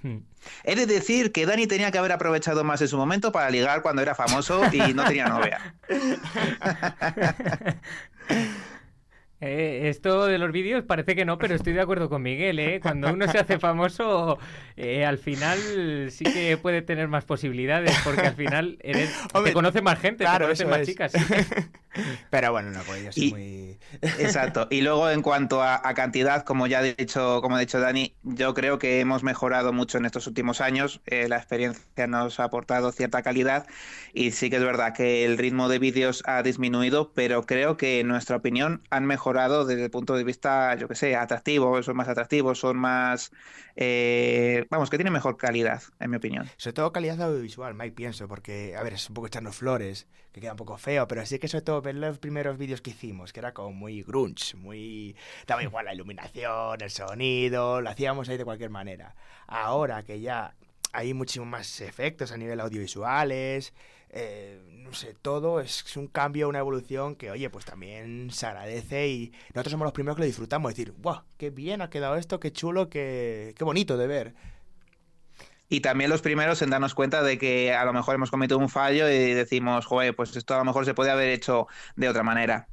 Hmm. 0.03 0.21
He 0.65 0.77
de 0.77 0.87
decir 0.87 1.31
que 1.31 1.45
Dani 1.45 1.67
tenía 1.67 1.91
que 1.91 1.99
haber 1.99 2.13
aprovechado 2.13 2.65
más 2.65 2.81
en 2.81 2.89
su 2.89 2.97
momento 2.97 3.33
para 3.33 3.51
ligar 3.51 3.83
cuando 3.83 4.01
era 4.01 4.15
famoso 4.15 4.63
y 4.73 4.95
no 4.95 5.05
tenía 5.05 5.27
novia. 5.27 5.77
Eh, 9.47 9.91
esto 9.91 10.27
de 10.27 10.39
los 10.39 10.53
vídeos 10.53 10.85
parece 10.85 11.15
que 11.15 11.27
no, 11.27 11.37
pero 11.37 11.55
estoy 11.55 11.75
de 11.75 11.83
acuerdo 11.83 12.09
con 12.09 12.23
Miguel. 12.23 12.59
¿eh? 12.59 12.81
Cuando 12.81 13.13
uno 13.13 13.31
se 13.31 13.39
hace 13.39 13.59
famoso, 13.59 14.39
eh, 14.77 15.05
al 15.05 15.19
final 15.19 15.59
sí 16.11 16.25
que 16.25 16.57
puede 16.57 16.81
tener 16.81 17.09
más 17.09 17.27
posibilidades, 17.27 17.95
porque 18.05 18.23
al 18.23 18.35
final 18.35 18.79
eres, 18.83 19.11
te 19.45 19.53
conoce 19.53 19.83
más 19.83 19.99
gente, 19.99 20.25
te 20.25 20.39
conoce 20.39 20.65
más 20.65 20.83
chicas. 20.83 21.13
pero 22.31 22.53
bueno, 22.53 22.71
no, 22.71 22.81
pues 22.83 23.05
yo 23.05 23.13
soy 23.13 23.31
muy... 23.31 23.79
Exacto. 24.03 24.67
Y 24.71 24.81
luego 24.81 25.11
en 25.11 25.23
cuanto 25.23 25.63
a, 25.63 25.81
cantidad, 25.95 26.45
como 26.45 26.67
ya 26.67 26.85
he 26.85 26.95
dicho, 26.95 27.41
como 27.41 27.57
ha 27.57 27.61
dicho 27.61 27.79
Dani, 27.79 28.15
yo 28.23 28.55
creo 28.55 28.79
que 28.79 29.01
hemos 29.01 29.23
mejorado 29.23 29.73
mucho 29.73 29.99
en 29.99 30.07
estos 30.07 30.27
últimos 30.27 30.61
años. 30.61 31.01
Eh, 31.07 31.29
la 31.29 31.37
experiencia 31.37 32.07
nos 32.07 32.41
ha 32.41 32.45
aportado 32.45 32.93
cierta 32.93 33.23
calidad 33.23 33.67
y 34.13 34.33
sí 34.33 34.51
que 34.51 34.57
es 34.57 34.63
verdad 34.63 34.95
que 34.95 35.25
el 35.25 35.39
ritmo 35.39 35.69
de 35.69 35.79
vídeos 35.79 36.23
ha 36.27 36.43
disminuido, 36.43 37.13
pero 37.13 37.45
creo 37.45 37.77
que 37.77 38.01
en 38.01 38.09
nuestra 38.09 38.37
opinión 38.37 38.83
han 38.91 39.07
mejorado 39.07 39.65
desde 39.65 39.85
el 39.85 39.91
punto 39.91 40.17
de 40.17 40.25
vista, 40.25 40.75
yo 40.77 40.89
que 40.89 40.95
sé, 40.95 41.17
atractivo, 41.17 41.83
son 41.83 41.97
más 41.97 42.09
atractivos, 42.09 42.59
son 42.59 42.77
más... 42.77 43.33
Eh, 43.77 44.67
vamos, 44.71 44.89
que 44.89 44.97
tienen 44.97 45.13
mejor 45.13 45.37
calidad, 45.37 45.83
en 45.99 46.11
mi 46.11 46.17
opinión. 46.17 46.49
Sobre 46.57 46.75
todo 46.75 46.93
calidad 46.93 47.21
audiovisual, 47.21 47.75
Mike, 47.75 47.97
pienso, 47.97 48.29
porque, 48.29 48.77
a 48.77 48.83
ver, 48.83 48.95
es 48.95 49.09
un 49.09 49.15
poco 49.15 49.27
echarnos 49.27 49.57
flores, 49.57 50.07
que 50.33 50.41
queda 50.41 50.53
un 50.53 50.57
poco 50.57 50.77
feo, 50.77 51.07
pero 51.07 51.25
sí 51.27 51.39
que 51.39 51.49
sobre 51.49 51.63
todo 51.63 51.81
ver 51.85 51.95
los 51.95 52.19
primeros 52.19 52.59
vídeos 52.59 52.81
que 52.81 52.91
hicimos, 52.91 53.33
que 53.33 53.41
era 53.41 53.55
como 53.55 53.73
muy 53.73 54.03
grunge, 54.03 54.57
muy... 54.57 55.15
Daba 55.47 55.63
igual 55.63 55.85
la 55.85 55.95
iluminación, 55.95 56.81
el 56.81 56.91
sonido, 56.91 57.81
lo 57.81 57.91
hacíamos 57.91 58.29
ahí 58.29 58.37
de 58.37 58.45
cualquier 58.45 58.71
manera. 58.71 59.15
Ahora 59.47 60.03
que 60.03 60.21
ya 60.21 60.57
hay 60.93 61.15
muchísimos 61.15 61.49
más 61.49 61.81
efectos 61.81 62.33
a 62.33 62.37
nivel 62.37 62.61
audiovisuales, 62.61 63.73
eh, 64.17 64.61
no 64.71 64.93
sé, 64.93 65.15
todo 65.21 65.61
es 65.61 65.97
un 65.97 66.07
cambio, 66.07 66.49
una 66.49 66.61
evolución 66.61 67.17
que, 67.17 67.33
oye, 67.33 67.51
pues 67.51 67.65
también 67.65 68.31
se 68.31 68.47
agradece 68.47 69.09
y 69.09 69.33
nosotros 69.55 69.73
somos 69.73 69.87
los 69.87 69.93
primeros 69.93 70.15
que 70.17 70.23
lo 70.23 70.27
disfrutamos, 70.27 70.71
decir, 70.71 70.95
wow, 70.99 71.23
qué 71.37 71.51
bien 71.51 71.83
ha 71.83 71.91
quedado 71.91 72.15
esto, 72.17 72.39
qué 72.39 72.53
chulo, 72.53 72.89
qué, 72.89 73.55
qué 73.57 73.65
bonito 73.65 73.97
de 73.97 74.07
ver. 74.07 74.35
Y 75.75 75.81
también 75.81 76.09
los 76.09 76.23
primeros 76.23 76.63
en 76.63 76.71
darnos 76.71 76.95
cuenta 76.95 77.25
de 77.25 77.37
que 77.37 77.75
a 77.75 77.85
lo 77.85 77.93
mejor 77.93 78.15
hemos 78.15 78.31
cometido 78.31 78.61
un 78.61 78.69
fallo 78.69 79.11
y 79.11 79.35
decimos, 79.35 79.87
joder, 79.87 80.15
pues 80.15 80.37
esto 80.37 80.55
a 80.55 80.59
lo 80.59 80.65
mejor 80.65 80.85
se 80.85 80.95
puede 80.95 81.11
haber 81.11 81.31
hecho 81.31 81.67
de 81.97 82.09
otra 82.09 82.23
manera. 82.23 82.69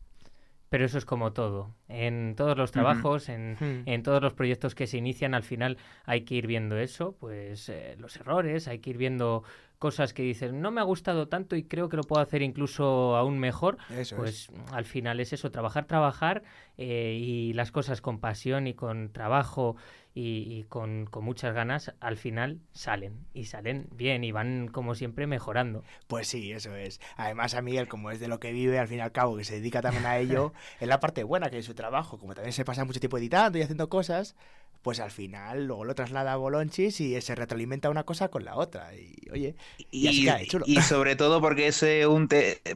Pero 0.69 0.85
eso 0.85 0.99
es 0.99 1.05
como 1.05 1.33
todo. 1.33 1.73
En 1.89 2.35
todos 2.37 2.55
los 2.55 2.71
trabajos, 2.71 3.27
Hmm. 3.27 3.55
en, 3.87 4.03
todos 4.03 4.21
los 4.21 4.33
proyectos 4.33 4.75
que 4.75 4.85
se 4.85 4.99
inician, 4.99 5.33
al 5.33 5.41
final 5.41 5.79
hay 6.05 6.25
que 6.25 6.35
ir 6.35 6.45
viendo 6.45 6.77
eso, 6.77 7.17
pues 7.19 7.69
eh, 7.69 7.95
los 7.97 8.15
errores, 8.17 8.67
hay 8.67 8.77
que 8.77 8.91
ir 8.91 8.97
viendo 8.97 9.43
cosas 9.79 10.13
que 10.13 10.21
dices, 10.21 10.53
no 10.53 10.69
me 10.69 10.79
ha 10.79 10.83
gustado 10.83 11.27
tanto 11.27 11.55
y 11.55 11.63
creo 11.63 11.89
que 11.89 11.97
lo 11.97 12.03
puedo 12.03 12.21
hacer 12.21 12.43
incluso 12.43 13.17
aún 13.17 13.39
mejor. 13.39 13.79
Eso 13.89 14.15
pues 14.15 14.49
al 14.71 14.85
final 14.85 15.19
es 15.19 15.33
eso, 15.33 15.49
trabajar, 15.49 15.87
trabajar 15.87 16.43
eh, 16.77 17.17
y 17.19 17.53
las 17.53 17.71
cosas 17.71 17.99
con 17.99 18.19
pasión 18.19 18.67
y 18.67 18.75
con 18.75 19.11
trabajo 19.11 19.75
y, 20.13 20.63
con, 20.63 21.05
con, 21.05 21.23
muchas 21.23 21.53
ganas, 21.53 21.93
al 21.99 22.17
final 22.17 22.59
salen 22.73 23.25
y 23.33 23.45
salen 23.45 23.87
bien 23.91 24.23
y 24.23 24.31
van 24.31 24.67
como 24.67 24.95
siempre 24.95 25.25
mejorando. 25.25 25.83
Pues 26.07 26.27
sí, 26.27 26.51
eso 26.51 26.75
es. 26.75 26.99
Además 27.15 27.53
a 27.53 27.61
Miguel, 27.61 27.87
como 27.87 28.11
es 28.11 28.19
de 28.19 28.27
lo 28.27 28.39
que 28.39 28.51
vive, 28.51 28.79
al 28.79 28.87
fin 28.87 28.97
y 28.97 29.01
al 29.01 29.11
cabo, 29.11 29.37
que 29.37 29.45
se 29.45 29.55
dedica 29.55 29.81
también 29.81 30.05
a 30.05 30.17
ello, 30.17 30.53
es 30.79 30.87
la 30.87 30.99
parte 30.99 31.23
buena 31.23 31.49
que 31.49 31.59
es 31.59 31.65
su 31.65 31.75
trabajo, 31.75 32.17
como 32.17 32.35
también 32.35 32.53
se 32.53 32.65
pasa 32.65 32.83
mucho 32.83 32.99
tiempo 32.99 33.17
editando 33.17 33.57
y 33.57 33.61
haciendo 33.61 33.87
cosas, 33.89 34.35
pues 34.81 34.99
al 34.99 35.11
final 35.11 35.67
luego 35.67 35.85
lo 35.85 35.95
traslada 35.95 36.33
a 36.33 36.37
Bolonchis 36.37 36.99
y 37.01 37.19
se 37.21 37.35
retroalimenta 37.35 37.89
una 37.89 38.03
cosa 38.03 38.29
con 38.29 38.45
la 38.45 38.55
otra. 38.55 38.93
Y 38.95 39.29
oye, 39.31 39.55
y, 39.91 40.27
y, 40.27 40.29
y 40.65 40.81
sobre 40.81 41.15
todo 41.15 41.41
porque 41.41 41.67
es 41.67 41.83
eh, 41.83 42.07
un 42.07 42.27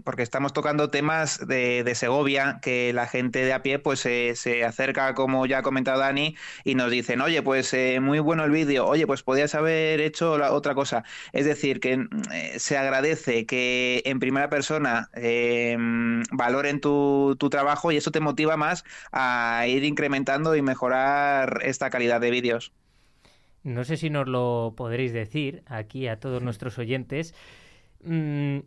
porque 0.03 0.23
estamos 0.23 0.53
tocando 0.53 0.89
temas 0.89 1.45
de, 1.47 1.83
de, 1.83 1.95
Segovia 1.95 2.59
que 2.61 2.93
la 2.93 3.07
gente 3.07 3.39
de 3.39 3.53
a 3.53 3.61
pie 3.61 3.79
pues 3.79 4.05
eh, 4.05 4.33
se 4.35 4.65
acerca, 4.65 5.13
como 5.13 5.45
ya 5.45 5.59
ha 5.59 5.63
comentado 5.63 5.99
Dani, 5.99 6.35
y 6.63 6.75
nos 6.75 6.91
dicen, 6.91 7.21
oye, 7.21 7.41
pues 7.41 7.73
eh, 7.73 7.99
muy 8.01 8.19
bueno 8.19 8.43
el 8.43 8.51
vídeo, 8.51 8.85
oye, 8.85 9.07
pues 9.07 9.23
podías 9.23 9.55
haber 9.55 10.01
hecho 10.01 10.37
la 10.37 10.51
otra 10.51 10.75
cosa. 10.75 11.03
Es 11.31 11.45
decir, 11.45 11.79
que 11.79 12.07
eh, 12.33 12.59
se 12.59 12.77
agradece 12.77 13.45
que 13.45 14.01
en 14.05 14.19
primera 14.19 14.49
persona 14.49 15.09
valoren 16.31 16.81
tu, 16.81 17.35
tu 17.39 17.49
trabajo 17.49 17.91
y 17.91 17.97
eso 17.97 18.11
te 18.11 18.19
motiva 18.19 18.57
más 18.57 18.83
a 19.11 19.65
ir 19.67 19.83
incrementando 19.83 20.55
y 20.55 20.61
mejorar 20.61 21.61
esta 21.63 21.89
calidad 21.95 22.19
de 22.19 22.29
vídeos. 22.29 22.73
No 23.63 23.85
sé 23.85 23.95
si 23.95 24.09
nos 24.09 24.27
lo 24.27 24.73
podréis 24.75 25.13
decir 25.13 25.63
aquí 25.65 26.07
a 26.07 26.19
todos 26.19 26.43
nuestros 26.43 26.77
oyentes. 26.77 27.33
Mm, 28.03 28.59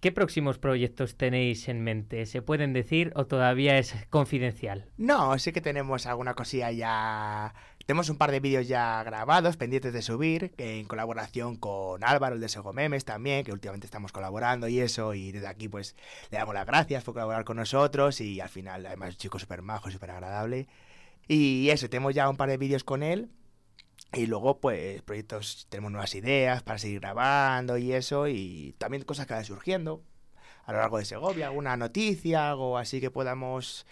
¿Qué 0.00 0.10
próximos 0.10 0.58
proyectos 0.58 1.16
tenéis 1.16 1.68
en 1.68 1.84
mente? 1.84 2.26
¿Se 2.26 2.42
pueden 2.42 2.72
decir 2.72 3.12
o 3.14 3.24
todavía 3.26 3.78
es 3.78 3.94
confidencial? 4.10 4.86
No, 4.96 5.38
sí 5.38 5.52
que 5.52 5.60
tenemos 5.60 6.06
alguna 6.06 6.34
cosilla 6.34 6.72
ya. 6.72 7.54
Tenemos 7.86 8.08
un 8.08 8.18
par 8.18 8.32
de 8.32 8.40
vídeos 8.40 8.66
ya 8.66 9.00
grabados, 9.04 9.56
pendientes 9.56 9.92
de 9.92 10.02
subir, 10.02 10.54
en 10.58 10.86
colaboración 10.86 11.54
con 11.54 12.02
Álvaro, 12.02 12.34
el 12.34 12.40
de 12.40 12.48
Sego 12.48 12.72
Memes 12.72 13.04
también, 13.04 13.44
que 13.44 13.52
últimamente 13.52 13.86
estamos 13.86 14.10
colaborando 14.10 14.66
y 14.66 14.80
eso, 14.80 15.14
y 15.14 15.30
desde 15.30 15.46
aquí 15.46 15.68
pues 15.68 15.94
le 16.32 16.38
damos 16.38 16.54
las 16.54 16.66
gracias 16.66 17.04
por 17.04 17.14
colaborar 17.14 17.44
con 17.44 17.58
nosotros 17.58 18.20
y 18.20 18.40
al 18.40 18.48
final 18.48 18.84
además 18.84 19.10
es 19.10 19.14
un 19.14 19.18
chico 19.18 19.38
súper 19.38 19.62
majo, 19.62 19.88
súper 19.88 20.10
agradable. 20.10 20.66
Y 21.32 21.70
eso, 21.70 21.88
tenemos 21.88 22.14
ya 22.14 22.28
un 22.28 22.36
par 22.36 22.50
de 22.50 22.58
vídeos 22.58 22.84
con 22.84 23.02
él. 23.02 23.30
Y 24.12 24.26
luego, 24.26 24.60
pues, 24.60 25.00
proyectos, 25.00 25.66
tenemos 25.70 25.90
nuevas 25.90 26.14
ideas 26.14 26.62
para 26.62 26.78
seguir 26.78 27.00
grabando 27.00 27.78
y 27.78 27.94
eso. 27.94 28.28
Y 28.28 28.74
también 28.76 29.02
cosas 29.04 29.26
que 29.26 29.32
van 29.32 29.46
surgiendo 29.46 30.02
a 30.66 30.72
lo 30.72 30.78
largo 30.78 30.98
de 30.98 31.06
Segovia. 31.06 31.46
Alguna 31.46 31.78
noticia, 31.78 32.50
algo 32.50 32.76
así 32.76 33.00
que 33.00 33.10
podamos 33.10 33.86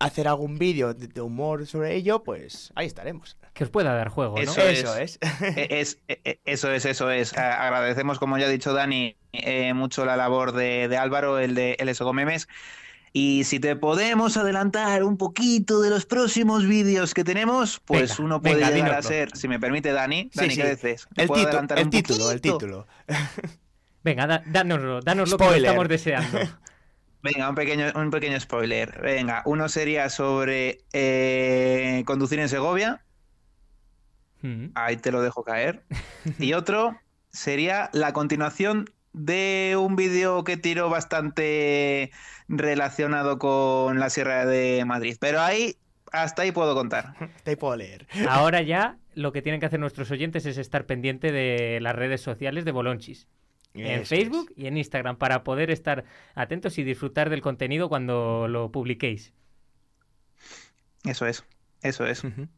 hacer 0.00 0.26
algún 0.26 0.58
vídeo 0.58 0.92
de 0.92 1.20
humor 1.20 1.68
sobre 1.68 1.94
ello, 1.94 2.24
pues 2.24 2.72
ahí 2.74 2.88
estaremos. 2.88 3.36
Que 3.54 3.62
os 3.62 3.70
pueda 3.70 3.94
dar 3.94 4.08
juego, 4.08 4.34
¿no? 4.34 4.42
Eso, 4.42 4.62
eso 4.62 4.96
es. 4.96 5.20
es. 5.20 5.98
es. 6.24 6.38
Eso 6.44 6.72
es, 6.72 6.84
eso 6.84 7.12
es. 7.12 7.32
Agradecemos, 7.38 8.18
como 8.18 8.38
ya 8.38 8.46
ha 8.46 8.50
dicho 8.50 8.72
Dani, 8.72 9.16
eh, 9.32 9.72
mucho 9.72 10.04
la 10.04 10.16
labor 10.16 10.50
de, 10.50 10.88
de 10.88 10.96
Álvaro, 10.96 11.38
el 11.38 11.54
de 11.54 11.76
el 11.78 11.94
Memes. 12.12 12.48
Y 13.18 13.44
si 13.44 13.60
te 13.60 13.76
podemos 13.76 14.36
adelantar 14.36 15.02
un 15.02 15.16
poquito 15.16 15.80
de 15.80 15.88
los 15.88 16.04
próximos 16.04 16.66
vídeos 16.66 17.14
que 17.14 17.24
tenemos, 17.24 17.80
pues 17.86 18.10
venga, 18.10 18.24
uno 18.24 18.42
puede 18.42 18.56
venga, 18.56 18.70
llegar 18.72 18.90
dínoslo. 18.90 18.98
a 18.98 19.02
ser, 19.10 19.30
si 19.34 19.48
me 19.48 19.58
permite 19.58 19.90
Dani, 19.90 20.30
Dani, 20.34 20.50
sí, 20.50 20.60
¿qué 20.60 20.68
dices? 20.68 21.08
El, 21.16 21.30
titu 21.30 21.74
el 21.76 21.88
título, 21.88 22.30
el 22.30 22.40
título. 22.42 22.86
venga, 24.04 24.26
da, 24.26 24.42
dánoslo, 24.44 25.00
dánoslo 25.00 25.38
que 25.38 25.56
estamos 25.56 25.88
deseando. 25.88 26.40
Venga, 27.22 27.48
un 27.48 27.54
pequeño, 27.54 27.86
un 27.94 28.10
pequeño 28.10 28.38
spoiler. 28.38 29.00
Venga, 29.00 29.42
uno 29.46 29.70
sería 29.70 30.10
sobre 30.10 30.84
eh, 30.92 32.02
conducir 32.04 32.38
en 32.38 32.50
Segovia. 32.50 33.02
Mm. 34.42 34.66
Ahí 34.74 34.98
te 34.98 35.10
lo 35.10 35.22
dejo 35.22 35.42
caer. 35.42 35.84
y 36.38 36.52
otro 36.52 36.94
sería 37.30 37.88
la 37.94 38.12
continuación 38.12 38.90
de 39.16 39.76
un 39.80 39.96
vídeo 39.96 40.44
que 40.44 40.58
tiro 40.58 40.90
bastante 40.90 42.10
relacionado 42.48 43.38
con 43.38 43.98
la 43.98 44.10
Sierra 44.10 44.44
de 44.44 44.84
Madrid. 44.84 45.16
Pero 45.18 45.40
ahí, 45.40 45.76
hasta 46.12 46.42
ahí 46.42 46.52
puedo 46.52 46.74
contar. 46.74 47.14
Hasta 47.36 47.50
ahí 47.50 47.56
puedo 47.56 47.74
leer. 47.76 48.06
Ahora 48.28 48.60
ya 48.60 48.98
lo 49.14 49.32
que 49.32 49.40
tienen 49.40 49.58
que 49.58 49.66
hacer 49.66 49.80
nuestros 49.80 50.10
oyentes 50.10 50.44
es 50.44 50.58
estar 50.58 50.84
pendiente 50.84 51.32
de 51.32 51.80
las 51.80 51.96
redes 51.96 52.20
sociales 52.20 52.64
de 52.66 52.72
Bolonchis. 52.72 53.26
En 53.72 54.00
Eso 54.02 54.14
Facebook 54.14 54.50
es. 54.56 54.58
y 54.64 54.66
en 54.66 54.76
Instagram 54.76 55.16
para 55.16 55.42
poder 55.44 55.70
estar 55.70 56.04
atentos 56.34 56.76
y 56.78 56.84
disfrutar 56.84 57.30
del 57.30 57.40
contenido 57.40 57.88
cuando 57.88 58.48
lo 58.48 58.70
publiquéis. 58.70 59.32
Eso 61.04 61.26
es, 61.26 61.44
eso 61.82 62.06
es. 62.06 62.22
Uh 62.24 62.28
-huh. 62.28 62.48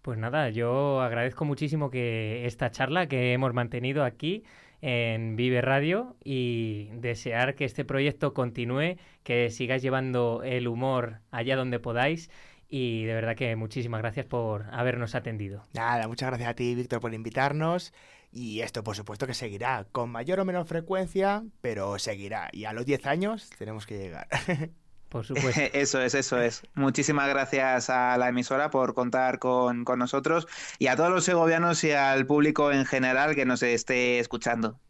Pues 0.00 0.18
nada, 0.18 0.50
yo 0.50 1.00
agradezco 1.00 1.44
muchísimo 1.44 1.90
que 1.90 2.44
esta 2.46 2.70
charla 2.70 3.06
que 3.06 3.32
hemos 3.32 3.54
mantenido 3.54 4.04
aquí 4.04 4.44
en 4.86 5.34
Vive 5.34 5.62
Radio 5.62 6.14
y 6.22 6.90
desear 6.92 7.54
que 7.54 7.64
este 7.64 7.86
proyecto 7.86 8.34
continúe, 8.34 8.98
que 9.22 9.48
sigáis 9.48 9.80
llevando 9.82 10.42
el 10.44 10.68
humor 10.68 11.20
allá 11.30 11.56
donde 11.56 11.78
podáis 11.78 12.28
y 12.68 13.04
de 13.04 13.14
verdad 13.14 13.34
que 13.34 13.56
muchísimas 13.56 14.02
gracias 14.02 14.26
por 14.26 14.66
habernos 14.72 15.14
atendido. 15.14 15.64
Nada, 15.72 16.06
muchas 16.06 16.28
gracias 16.28 16.50
a 16.50 16.54
ti, 16.54 16.74
Víctor, 16.74 17.00
por 17.00 17.14
invitarnos. 17.14 17.94
Y 18.30 18.60
esto, 18.60 18.84
por 18.84 18.94
supuesto, 18.94 19.26
que 19.26 19.32
seguirá, 19.32 19.86
con 19.90 20.10
mayor 20.10 20.40
o 20.40 20.44
menor 20.44 20.66
frecuencia, 20.66 21.44
pero 21.62 21.98
seguirá. 21.98 22.50
Y 22.52 22.66
a 22.66 22.74
los 22.74 22.84
10 22.84 23.06
años 23.06 23.48
tenemos 23.56 23.86
que 23.86 23.96
llegar. 23.96 24.28
Por 25.14 25.24
supuesto. 25.24 25.60
Eso 25.72 26.02
es, 26.02 26.12
eso 26.16 26.40
es. 26.40 26.64
Muchísimas 26.74 27.28
gracias 27.28 27.88
a 27.88 28.18
la 28.18 28.30
emisora 28.30 28.70
por 28.70 28.94
contar 28.94 29.38
con, 29.38 29.84
con 29.84 30.00
nosotros 30.00 30.48
y 30.80 30.88
a 30.88 30.96
todos 30.96 31.10
los 31.10 31.24
segovianos 31.24 31.84
y 31.84 31.92
al 31.92 32.26
público 32.26 32.72
en 32.72 32.84
general 32.84 33.36
que 33.36 33.46
nos 33.46 33.62
esté 33.62 34.18
escuchando. 34.18 34.80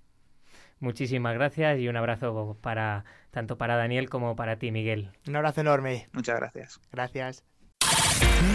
Muchísimas 0.80 1.34
gracias 1.34 1.78
y 1.78 1.88
un 1.88 1.98
abrazo 1.98 2.56
para 2.62 3.04
tanto 3.32 3.58
para 3.58 3.76
Daniel 3.76 4.08
como 4.08 4.34
para 4.34 4.56
ti, 4.58 4.70
Miguel. 4.70 5.10
Un 5.28 5.36
abrazo 5.36 5.60
enorme. 5.60 6.08
Muchas 6.12 6.36
gracias. 6.36 6.80
Gracias. 6.90 7.44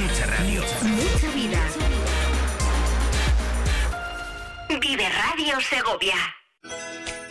Mucha 0.01 0.25
radio. 0.25 0.61
Mucha 0.81 1.35
vida. 1.35 1.59
Vive 4.81 5.07
Radio 5.07 5.59
Segovia. 5.61 6.15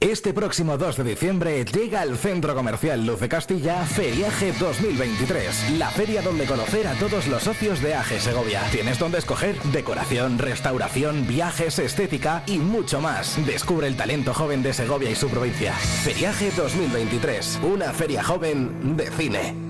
Este 0.00 0.32
próximo 0.32 0.78
2 0.78 0.96
de 0.96 1.04
diciembre 1.04 1.62
llega 1.62 2.00
al 2.00 2.16
Centro 2.16 2.54
Comercial 2.54 3.04
Luz 3.04 3.20
de 3.20 3.28
Castilla 3.28 3.84
Feriaje 3.84 4.50
2023, 4.58 5.72
la 5.78 5.90
feria 5.90 6.22
donde 6.22 6.46
conocer 6.46 6.86
a 6.86 6.94
todos 6.94 7.26
los 7.26 7.42
socios 7.42 7.82
de 7.82 7.94
AGE 7.94 8.18
Segovia. 8.18 8.62
Tienes 8.72 8.98
donde 8.98 9.18
escoger 9.18 9.60
decoración, 9.64 10.38
restauración, 10.38 11.26
viajes, 11.26 11.78
estética 11.78 12.42
y 12.46 12.56
mucho 12.56 13.02
más. 13.02 13.44
Descubre 13.44 13.88
el 13.88 13.96
talento 13.98 14.32
joven 14.32 14.62
de 14.62 14.72
Segovia 14.72 15.10
y 15.10 15.16
su 15.16 15.28
provincia. 15.28 15.74
Feriaje 15.74 16.50
2023, 16.56 17.60
una 17.62 17.92
feria 17.92 18.24
joven 18.24 18.96
de 18.96 19.10
cine. 19.10 19.69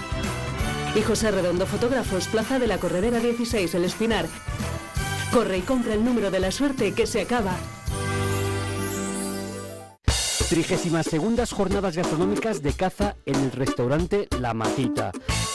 Y 0.95 1.01
José 1.03 1.31
Redondo 1.31 1.65
Fotógrafos, 1.65 2.27
Plaza 2.27 2.59
de 2.59 2.67
la 2.67 2.77
Corredera 2.77 3.19
16, 3.19 3.75
El 3.75 3.85
Espinar. 3.85 4.25
Corre 5.31 5.59
y 5.59 5.61
compra 5.61 5.93
el 5.93 6.03
número 6.03 6.29
de 6.31 6.41
la 6.41 6.51
suerte 6.51 6.93
que 6.93 7.07
se 7.07 7.21
acaba. 7.21 7.55
32 10.49 11.53
Jornadas 11.53 11.95
Gastronómicas 11.95 12.61
de 12.61 12.73
Caza 12.73 13.15
en 13.25 13.35
el 13.35 13.53
restaurante 13.53 14.27
La 14.37 14.53
Matita. 14.53 15.13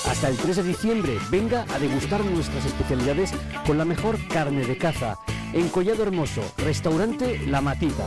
Hasta 0.09 0.29
el 0.29 0.39
3 0.39 0.57
de 0.57 0.63
diciembre, 0.63 1.19
venga 1.31 1.67
a 1.75 1.79
degustar 1.79 2.25
nuestras 2.25 2.65
especialidades 2.65 3.33
con 3.67 3.77
la 3.77 3.85
mejor 3.85 4.17
carne 4.29 4.65
de 4.65 4.79
caza. 4.79 5.19
En 5.53 5.69
Collado 5.69 6.03
Hermoso, 6.03 6.41
restaurante 6.57 7.41
La 7.47 7.61
Matita. 7.61 8.07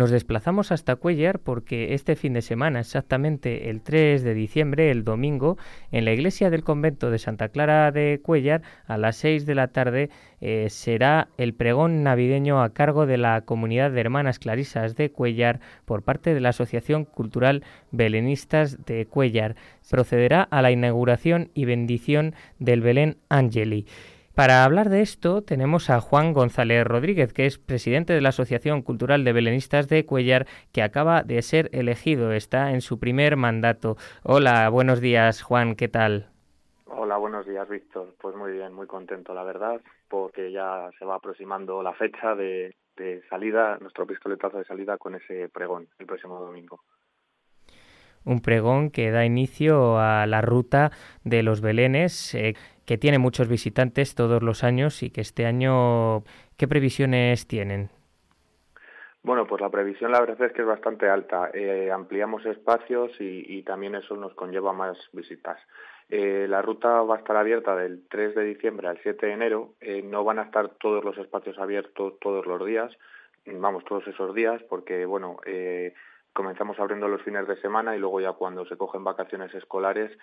Nos 0.00 0.10
desplazamos 0.10 0.72
hasta 0.72 0.96
Cuellar 0.96 1.40
porque 1.40 1.92
este 1.92 2.16
fin 2.16 2.32
de 2.32 2.40
semana, 2.40 2.80
exactamente 2.80 3.68
el 3.68 3.82
3 3.82 4.22
de 4.22 4.32
diciembre, 4.32 4.90
el 4.90 5.04
domingo, 5.04 5.58
en 5.92 6.06
la 6.06 6.12
iglesia 6.12 6.48
del 6.48 6.64
convento 6.64 7.10
de 7.10 7.18
Santa 7.18 7.50
Clara 7.50 7.92
de 7.92 8.18
Cuellar, 8.22 8.62
a 8.86 8.96
las 8.96 9.16
6 9.16 9.44
de 9.44 9.54
la 9.54 9.68
tarde, 9.68 10.08
eh, 10.40 10.68
será 10.70 11.28
el 11.36 11.52
pregón 11.52 12.02
navideño 12.02 12.62
a 12.62 12.72
cargo 12.72 13.04
de 13.04 13.18
la 13.18 13.42
comunidad 13.42 13.90
de 13.90 14.00
hermanas 14.00 14.38
clarisas 14.38 14.96
de 14.96 15.10
Cuellar 15.10 15.60
por 15.84 16.02
parte 16.02 16.32
de 16.32 16.40
la 16.40 16.48
Asociación 16.48 17.04
Cultural 17.04 17.62
Belenistas 17.90 18.82
de 18.86 19.04
Cuellar. 19.04 19.54
Procederá 19.90 20.44
a 20.44 20.62
la 20.62 20.70
inauguración 20.70 21.50
y 21.52 21.66
bendición 21.66 22.34
del 22.58 22.80
Belén 22.80 23.18
Angeli. 23.28 23.84
Para 24.34 24.64
hablar 24.64 24.90
de 24.90 25.02
esto 25.02 25.42
tenemos 25.42 25.90
a 25.90 26.00
Juan 26.00 26.32
González 26.32 26.86
Rodríguez, 26.86 27.32
que 27.32 27.46
es 27.46 27.58
presidente 27.58 28.12
de 28.12 28.20
la 28.20 28.28
Asociación 28.28 28.82
Cultural 28.82 29.24
de 29.24 29.32
Belenistas 29.32 29.88
de 29.88 30.06
Cuellar, 30.06 30.46
que 30.72 30.82
acaba 30.82 31.24
de 31.24 31.42
ser 31.42 31.68
elegido, 31.72 32.32
está 32.32 32.70
en 32.70 32.80
su 32.80 33.00
primer 33.00 33.36
mandato. 33.36 33.96
Hola, 34.22 34.68
buenos 34.68 35.00
días 35.00 35.42
Juan, 35.42 35.74
¿qué 35.74 35.88
tal? 35.88 36.30
Hola, 36.86 37.16
buenos 37.16 37.44
días 37.44 37.68
Víctor. 37.68 38.14
Pues 38.20 38.36
muy 38.36 38.52
bien, 38.52 38.72
muy 38.72 38.86
contento 38.86 39.34
la 39.34 39.42
verdad, 39.42 39.80
porque 40.08 40.52
ya 40.52 40.90
se 40.98 41.04
va 41.04 41.16
aproximando 41.16 41.82
la 41.82 41.92
fecha 41.94 42.36
de, 42.36 42.76
de 42.96 43.22
salida, 43.28 43.78
nuestro 43.80 44.06
pistoletazo 44.06 44.58
de 44.58 44.64
salida 44.64 44.96
con 44.96 45.16
ese 45.16 45.48
pregón 45.48 45.88
el 45.98 46.06
próximo 46.06 46.38
domingo 46.38 46.80
un 48.24 48.40
pregón 48.40 48.90
que 48.90 49.10
da 49.10 49.24
inicio 49.24 49.98
a 49.98 50.26
la 50.26 50.42
ruta 50.42 50.92
de 51.24 51.42
los 51.42 51.60
Belenes, 51.60 52.34
eh, 52.34 52.54
que 52.90 52.98
tiene 52.98 53.20
muchos 53.20 53.46
visitantes 53.46 54.16
todos 54.16 54.42
los 54.42 54.64
años 54.64 55.04
y 55.04 55.10
que 55.10 55.20
este 55.20 55.46
año, 55.46 56.24
¿qué 56.56 56.66
previsiones 56.66 57.46
tienen? 57.46 57.88
Bueno, 59.22 59.46
pues 59.46 59.60
la 59.60 59.70
previsión 59.70 60.10
la 60.10 60.18
verdad 60.18 60.48
es 60.48 60.52
que 60.52 60.62
es 60.62 60.66
bastante 60.66 61.08
alta. 61.08 61.52
Eh, 61.54 61.92
ampliamos 61.92 62.44
espacios 62.46 63.12
y, 63.20 63.62
también 63.62 63.94
eso 63.94 64.16
nos 64.16 64.34
conlleva 64.34 64.72
más 64.72 64.98
visitas. 65.12 65.56
Eh, 66.08 66.46
la 66.48 66.62
ruta 66.62 67.02
va 67.02 67.14
a 67.14 67.18
estar 67.18 67.36
abierta 67.36 67.76
del 67.76 68.08
3 68.08 68.34
de 68.34 68.42
diciembre 68.42 68.88
al 68.88 68.98
7 69.04 69.24
de 69.24 69.32
enero. 69.34 69.74
Eh, 69.80 70.02
no 70.02 70.24
van 70.24 70.40
a 70.40 70.46
estar 70.46 70.70
todos 70.70 71.04
los 71.04 71.16
espacios 71.16 71.58
abiertos 71.58 72.18
todos 72.18 72.44
los 72.44 72.66
días, 72.66 72.90
vamos, 73.46 73.84
todos 73.84 74.04
esos 74.08 74.34
días, 74.34 74.60
porque, 74.68 75.04
bueno, 75.04 75.36
comenzamos 76.32 76.78
abriendo 76.78 77.08
los 77.08 77.22
fines 77.22 77.46
de 77.46 77.60
semana 77.60 77.94
y 77.94 77.98
luego 77.98 78.20
ya 78.20 78.32
cuando 78.32 78.64
se 78.66 78.76
cogen 78.76 79.04
vacaciones 79.04 79.54
escolares 79.54 80.16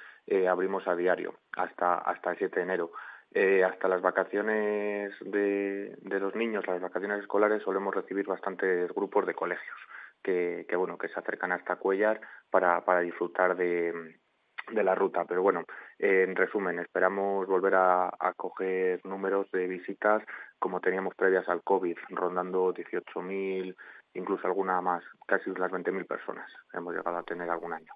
abrimos 0.49 0.87
a 0.87 0.95
diario 0.95 1.35
hasta, 1.55 1.95
hasta 1.95 2.31
el 2.31 2.37
7 2.37 2.55
de 2.55 2.63
enero. 2.63 2.91
hasta 3.65 3.87
las 3.87 4.01
vacaciones 4.01 5.13
de, 5.21 5.95
de, 6.01 6.19
los 6.19 6.35
niños, 6.35 6.65
las 6.67 6.81
vacaciones 6.81 7.19
escolares, 7.19 7.63
solemos 7.63 7.93
recibir 7.93 8.25
bastantes 8.25 8.91
grupos 8.93 9.25
de 9.25 9.33
colegios 9.33 9.77
que, 10.23 10.65
que 10.67 10.75
bueno, 10.75 10.97
que 10.97 11.07
se 11.09 11.19
acercan 11.19 11.51
hasta 11.51 11.77
Cuellar 11.77 12.19
para, 12.49 12.83
para 12.83 13.01
disfrutar 13.01 13.55
de, 13.55 14.17
de 14.71 14.83
la 14.83 14.95
ruta. 14.95 15.25
Pero 15.25 15.41
bueno, 15.41 15.63
en 15.99 16.35
resumen, 16.35 16.79
esperamos 16.79 17.47
volver 17.47 17.75
a, 17.75 18.07
a, 18.07 18.33
coger 18.35 19.05
números 19.05 19.49
de 19.51 19.67
visitas 19.67 20.23
como 20.59 20.81
teníamos 20.81 21.15
previas 21.15 21.47
al 21.49 21.63
COVID, 21.63 21.97
rondando 22.09 22.73
18.000, 22.73 23.75
incluso 24.13 24.47
alguna 24.47 24.81
más, 24.81 25.03
casi 25.27 25.49
las 25.51 25.71
20.000 25.71 26.05
personas 26.05 26.49
hemos 26.73 26.95
llegado 26.95 27.17
a 27.17 27.23
tener 27.23 27.49
algún 27.49 27.73
año. 27.73 27.91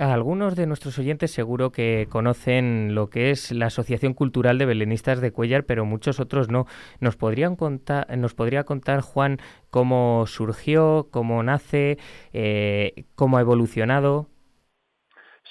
Algunos 0.00 0.56
de 0.56 0.66
nuestros 0.66 0.98
oyentes 0.98 1.30
seguro 1.30 1.70
que 1.70 2.08
conocen 2.10 2.96
lo 2.96 3.08
que 3.08 3.30
es 3.30 3.52
la 3.52 3.66
Asociación 3.66 4.14
Cultural 4.14 4.58
de 4.58 4.66
Belenistas 4.66 5.20
de 5.20 5.30
Cuellar, 5.30 5.62
pero 5.64 5.84
muchos 5.84 6.18
otros 6.18 6.50
no. 6.50 6.66
¿Nos, 6.98 7.16
podrían 7.16 7.54
contar, 7.54 8.04
nos 8.18 8.34
podría 8.34 8.64
contar, 8.64 9.00
Juan, 9.00 9.38
cómo 9.70 10.26
surgió, 10.26 11.06
cómo 11.12 11.40
nace, 11.44 11.98
eh, 12.32 13.04
cómo 13.14 13.38
ha 13.38 13.42
evolucionado? 13.42 14.26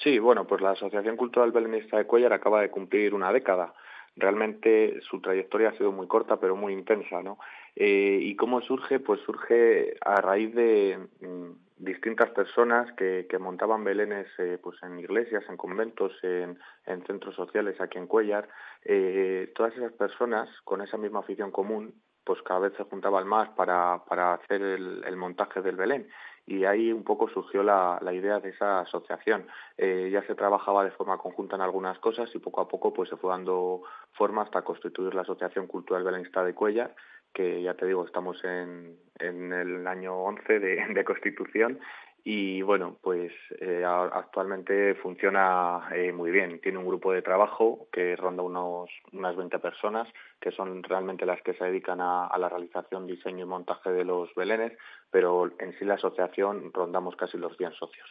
Sí, 0.02 0.18
bueno, 0.18 0.46
pues 0.46 0.60
la 0.60 0.72
Asociación 0.72 1.16
Cultural 1.16 1.52
Belenista 1.52 1.96
de 1.96 2.04
Cuellar 2.04 2.34
acaba 2.34 2.60
de 2.60 2.70
cumplir 2.70 3.14
una 3.14 3.32
década. 3.32 3.72
Realmente 4.16 5.00
su 5.08 5.20
trayectoria 5.22 5.70
ha 5.70 5.78
sido 5.78 5.92
muy 5.92 6.06
corta, 6.08 6.36
pero 6.36 6.56
muy 6.56 6.74
intensa, 6.74 7.22
¿no? 7.22 7.38
Eh, 7.76 8.18
¿Y 8.22 8.36
cómo 8.36 8.62
surge? 8.62 9.00
Pues 9.00 9.20
surge 9.20 9.96
a 10.00 10.16
raíz 10.22 10.54
de 10.54 10.98
mm, 11.20 11.50
distintas 11.76 12.30
personas 12.30 12.90
que, 12.94 13.26
montaban 13.38 13.84
belenes 13.84 14.26
eh, 14.38 14.58
pues 14.62 14.82
en 14.82 14.98
iglesias, 14.98 15.44
en 15.50 15.58
conventos, 15.58 16.12
en, 16.22 16.58
en 16.86 17.06
centros 17.06 17.34
sociales 17.34 17.78
aquí 17.78 17.98
en 17.98 18.06
Cuellar. 18.06 18.48
Eh, 18.82 19.52
todas 19.54 19.76
esas 19.76 19.92
personas 19.92 20.48
con 20.64 20.80
esa 20.80 20.96
misma 20.96 21.20
afición 21.20 21.50
común, 21.50 21.94
pues 22.24 22.40
cada 22.42 22.60
vez 22.60 22.72
se 22.78 22.84
juntaban 22.84 23.28
más 23.28 23.50
para, 23.50 24.02
hacer 24.32 24.62
el, 24.62 25.16
montaje 25.16 25.60
del 25.60 25.76
Belén 25.76 26.08
y 26.46 26.64
ahí 26.64 26.92
un 26.92 27.04
poco 27.04 27.28
surgió 27.28 27.62
la, 27.62 28.00
idea 28.12 28.40
de 28.40 28.50
esa 28.50 28.80
asociación. 28.80 29.46
Ya 29.78 30.22
se 30.26 30.34
trabajaba 30.34 30.82
de 30.82 30.90
forma 30.90 31.18
conjunta 31.18 31.54
en 31.54 31.62
algunas 31.62 31.98
cosas 32.00 32.28
y 32.34 32.40
poco 32.40 32.60
a 32.62 32.68
poco 32.68 32.92
pues 32.92 33.10
se 33.10 33.16
fue 33.16 33.30
dando 33.30 33.82
forma 34.12 34.42
hasta 34.42 34.62
constituir 34.62 35.14
la 35.14 35.22
Asociación 35.22 35.68
Cultural 35.68 36.02
Belenista 36.02 36.42
de 36.42 36.54
Cuellar, 36.54 36.96
que 37.36 37.60
ya 37.60 37.74
te 37.74 37.84
digo, 37.84 38.06
estamos 38.06 38.42
en, 38.44 38.96
en 39.18 39.52
el 39.52 39.86
año 39.86 40.16
11 40.16 40.58
de, 40.58 41.04
constitución 41.04 41.78
y 42.24 42.62
bueno, 42.62 42.96
pues 43.02 43.30
eh, 43.60 43.84
actualmente 43.84 44.94
funciona 44.94 45.86
eh, 45.94 46.12
muy 46.12 46.30
bien. 46.30 46.60
Tiene 46.62 46.78
un 46.78 46.86
grupo 46.86 47.12
de 47.12 47.20
trabajo 47.20 47.88
que 47.92 48.16
ronda 48.16 48.42
unos, 48.42 48.88
unas 49.12 49.36
20 49.36 49.58
personas, 49.58 50.08
que 50.40 50.50
son 50.50 50.82
realmente 50.82 51.26
las 51.26 51.42
que 51.42 51.52
se 51.52 51.64
dedican 51.64 52.00
a, 52.00 52.26
a, 52.26 52.38
la 52.38 52.48
realización, 52.48 53.06
diseño 53.06 53.44
y 53.44 53.48
montaje 53.48 53.90
de 53.90 54.04
los 54.04 54.34
belenes, 54.34 54.72
pero 55.10 55.52
en 55.60 55.78
sí 55.78 55.84
la 55.84 55.94
asociación 55.94 56.72
rondamos 56.72 57.16
casi 57.16 57.36
los 57.36 57.54
100 57.58 57.72
socios. 57.74 58.08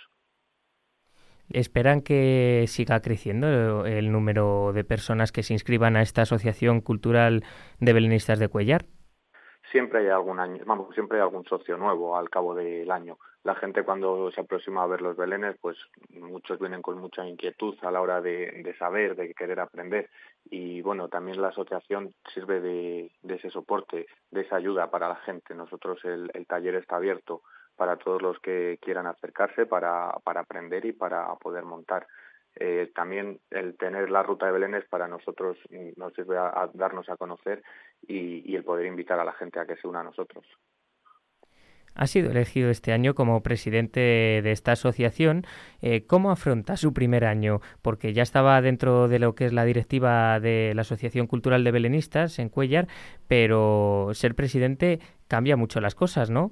¿Esperan 1.50 2.02
que 2.02 2.66
siga 2.68 3.02
creciendo 3.02 3.86
el 3.86 4.12
número 4.12 4.72
de 4.72 4.84
personas 4.84 5.32
que 5.32 5.44
se 5.44 5.54
inscriban 5.54 5.96
a 5.96 6.04
esta 6.04 6.22
Asociación 6.22 6.80
Cultural 6.82 7.44
de 7.80 7.94
Belenistas 7.94 8.40
de 8.40 8.48
Cuellar? 8.48 8.86
Siempre 9.76 10.00
hay 10.00 10.08
algún 10.08 10.40
año, 10.40 10.64
vamos, 10.66 10.94
siempre 10.94 11.18
hay 11.18 11.24
algún 11.24 11.44
socio 11.46 11.76
nuevo 11.76 12.16
al 12.18 12.30
cabo 12.30 12.56
del 12.56 12.90
año 12.90 13.18
la 13.46 13.54
gente 13.54 13.84
cuando 13.84 14.32
se 14.32 14.42
aproxima 14.42 14.82
a 14.82 14.88
ver 14.88 15.04
los 15.04 15.16
belenes, 15.16 15.56
pues 15.62 15.78
muchos 16.10 16.58
vienen 16.60 16.82
con 16.82 16.98
mucha 16.98 17.28
inquietud 17.28 17.76
a 17.84 17.92
la 17.92 18.02
hora 18.02 18.20
de, 18.20 18.64
de 18.64 18.76
saber, 18.76 19.16
de 19.16 19.36
querer 19.36 19.60
aprender. 19.60 20.10
Y 20.50 20.82
bueno, 20.82 21.10
también 21.10 21.40
la 21.40 21.50
asociación 21.50 22.12
sirve 22.34 22.60
de, 22.60 23.12
de, 23.22 23.36
ese 23.36 23.52
soporte, 23.52 24.08
de 24.32 24.42
esa 24.42 24.56
ayuda 24.56 24.90
para 24.90 25.08
la 25.08 25.18
gente. 25.18 25.54
Nosotros 25.54 26.04
el, 26.06 26.32
taller 26.48 26.74
está 26.74 26.96
abierto 26.96 27.44
para 27.76 27.98
todos 27.98 28.20
los 28.20 28.40
que 28.40 28.80
quieran 28.82 29.06
acercarse 29.06 29.68
para, 29.68 30.12
para 30.24 30.42
aprender 30.42 30.84
y 30.84 30.94
para 30.94 31.32
poder 31.36 31.66
montar. 31.66 32.08
Eh, 32.58 32.92
también 32.96 33.40
el 33.50 33.76
tener 33.78 34.10
la 34.10 34.24
ruta 34.24 34.46
de 34.46 34.54
Belénes 34.54 34.86
para 34.86 35.08
nosotros 35.08 35.58
nos 35.98 36.14
sirve 36.14 36.38
a, 36.38 36.70
darnos 36.74 37.10
a 37.10 37.18
conocer 37.18 37.64
y, 38.08 38.50
y 38.50 38.56
el 38.56 38.64
poder 38.64 38.86
invitar 38.86 39.20
a 39.20 39.26
la 39.26 39.34
gente 39.34 39.60
a 39.60 39.66
que 39.66 39.76
se 39.76 39.88
una 39.88 40.00
a 40.00 40.04
nosotros 40.04 40.46
ha 41.96 42.08
sido 42.08 42.30
elegido 42.30 42.70
este 42.70 42.92
año 42.92 43.16
como 43.16 43.42
presidente 43.42 44.00
de 44.00 44.52
esta 44.52 44.74
asociación. 44.74 45.46
Eh, 45.82 46.06
¿Cómo 46.06 46.30
afronta 46.30 46.78
su 46.78 46.94
primer 46.94 47.26
año? 47.26 47.62
Porque 47.82 48.14
ya 48.14 48.22
estaba 48.22 48.62
dentro 48.62 49.08
de 49.08 49.20
lo 49.20 49.34
que 49.34 49.46
es 49.46 49.54
la 49.54 49.66
directiva 49.66 50.40
de 50.40 50.74
la 50.76 50.82
Asociación 50.82 51.26
Cultural 51.26 51.64
de 51.64 51.72
Belenistas 51.72 52.38
en 52.38 52.50
Cuellar, 52.50 52.88
pero 53.28 54.10
ser 54.14 54.36
presidente 54.36 55.00
cambia 55.28 55.56
mucho 55.56 55.80
las 55.80 55.96
cosas, 55.96 56.30
¿no? 56.30 56.52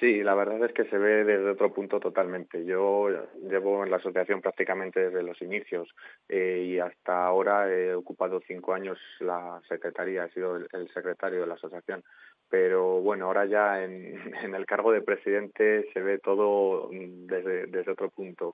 Sí, 0.00 0.22
la 0.22 0.34
verdad 0.34 0.64
es 0.64 0.72
que 0.72 0.84
se 0.86 0.98
ve 0.98 1.24
desde 1.24 1.50
otro 1.50 1.72
punto 1.72 2.00
totalmente. 2.00 2.64
Yo 2.64 3.08
llevo 3.48 3.84
en 3.84 3.90
la 3.90 3.98
asociación 3.98 4.40
prácticamente 4.40 4.98
desde 4.98 5.22
los 5.22 5.40
inicios 5.40 5.88
eh, 6.28 6.64
y 6.66 6.78
hasta 6.78 7.24
ahora 7.24 7.72
he 7.72 7.94
ocupado 7.94 8.40
cinco 8.46 8.74
años 8.74 8.98
la 9.20 9.60
secretaría, 9.68 10.24
he 10.24 10.30
sido 10.30 10.56
el, 10.56 10.88
secretario 10.92 11.42
de 11.42 11.46
la 11.46 11.54
asociación 11.54 12.02
pero 12.50 13.00
bueno, 13.00 13.26
ahora 13.26 13.46
ya 13.46 13.82
en, 13.84 14.54
el 14.54 14.66
cargo 14.66 14.92
de 14.92 15.02
presidente 15.02 15.88
se 15.92 16.00
ve 16.00 16.18
todo 16.18 16.88
desde, 16.90 17.66
desde 17.66 17.92
otro 17.92 18.10
punto. 18.10 18.52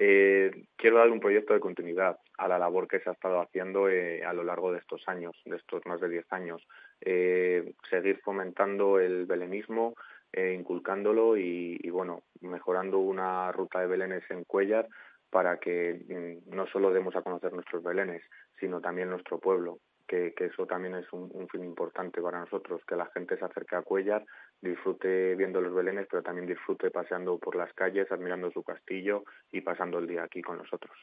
Eh, 0.00 0.66
quiero 0.76 0.98
dar 0.98 1.10
un 1.10 1.18
proyecto 1.18 1.54
de 1.54 1.60
continuidad 1.60 2.20
a 2.36 2.46
la 2.46 2.56
labor 2.56 2.86
que 2.86 3.00
se 3.00 3.10
ha 3.10 3.14
estado 3.14 3.40
haciendo 3.40 3.88
eh, 3.88 4.24
a 4.24 4.32
lo 4.32 4.44
largo 4.44 4.70
de 4.70 4.78
estos 4.78 5.02
años, 5.08 5.36
de 5.44 5.56
estos 5.56 5.84
más 5.86 6.00
de 6.00 6.08
10 6.08 6.32
años. 6.32 6.62
Eh, 7.00 7.72
seguir 7.90 8.20
fomentando 8.20 9.00
el 9.00 9.26
belenismo, 9.26 9.96
eh, 10.32 10.54
inculcándolo 10.58 11.36
y, 11.36 11.78
y, 11.82 11.90
bueno, 11.90 12.22
mejorando 12.40 12.98
una 12.98 13.50
ruta 13.52 13.80
de 13.80 13.86
belenes 13.86 14.22
en 14.30 14.44
Cuellar 14.44 14.88
para 15.30 15.58
que 15.58 16.00
mm, 16.08 16.54
no 16.54 16.66
solo 16.66 16.90
demos 16.90 17.16
a 17.16 17.22
conocer 17.22 17.52
nuestros 17.52 17.82
belenes, 17.82 18.22
sino 18.58 18.80
también 18.80 19.10
nuestro 19.10 19.38
pueblo 19.38 19.78
que, 20.08 20.32
que 20.34 20.46
eso 20.46 20.66
también 20.66 20.94
es 20.96 21.12
un, 21.12 21.28
un, 21.32 21.48
fin 21.48 21.62
importante 21.62 22.20
para 22.22 22.40
nosotros, 22.40 22.82
que 22.86 22.96
la 22.96 23.06
gente 23.06 23.36
se 23.36 23.44
acerque 23.44 23.76
a 23.76 23.82
Cuellar, 23.82 24.24
disfrute 24.60 25.34
viendo 25.36 25.60
los 25.60 25.74
belenes, 25.74 26.06
pero 26.10 26.22
también 26.22 26.46
disfrute 26.46 26.90
paseando 26.90 27.38
por 27.38 27.54
las 27.54 27.72
calles, 27.74 28.10
admirando 28.10 28.50
su 28.50 28.62
castillo 28.62 29.24
y 29.52 29.60
pasando 29.60 29.98
el 29.98 30.06
día 30.06 30.24
aquí 30.24 30.40
con 30.40 30.56
nosotros. 30.56 30.96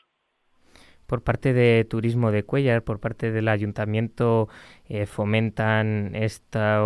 Por 1.08 1.24
parte 1.24 1.54
de 1.54 1.86
Turismo 1.86 2.32
de 2.32 2.44
Cuellar, 2.44 2.84
por 2.84 3.00
parte 3.00 3.32
del 3.32 3.48
ayuntamiento, 3.48 4.48
eh, 4.90 5.06
fomentan 5.06 6.16
esta, 6.16 6.82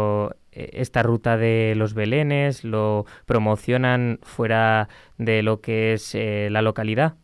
eh, 0.52 0.70
esta 0.74 1.04
ruta 1.04 1.38
de 1.38 1.74
los 1.76 1.94
belenes, 1.94 2.64
lo 2.64 3.06
promocionan 3.26 4.20
fuera 4.24 4.90
de 5.18 5.44
lo 5.44 5.62
que 5.62 5.94
es 5.94 6.16
eh, 6.16 6.50
la 6.52 6.62
localidad. 6.62 7.16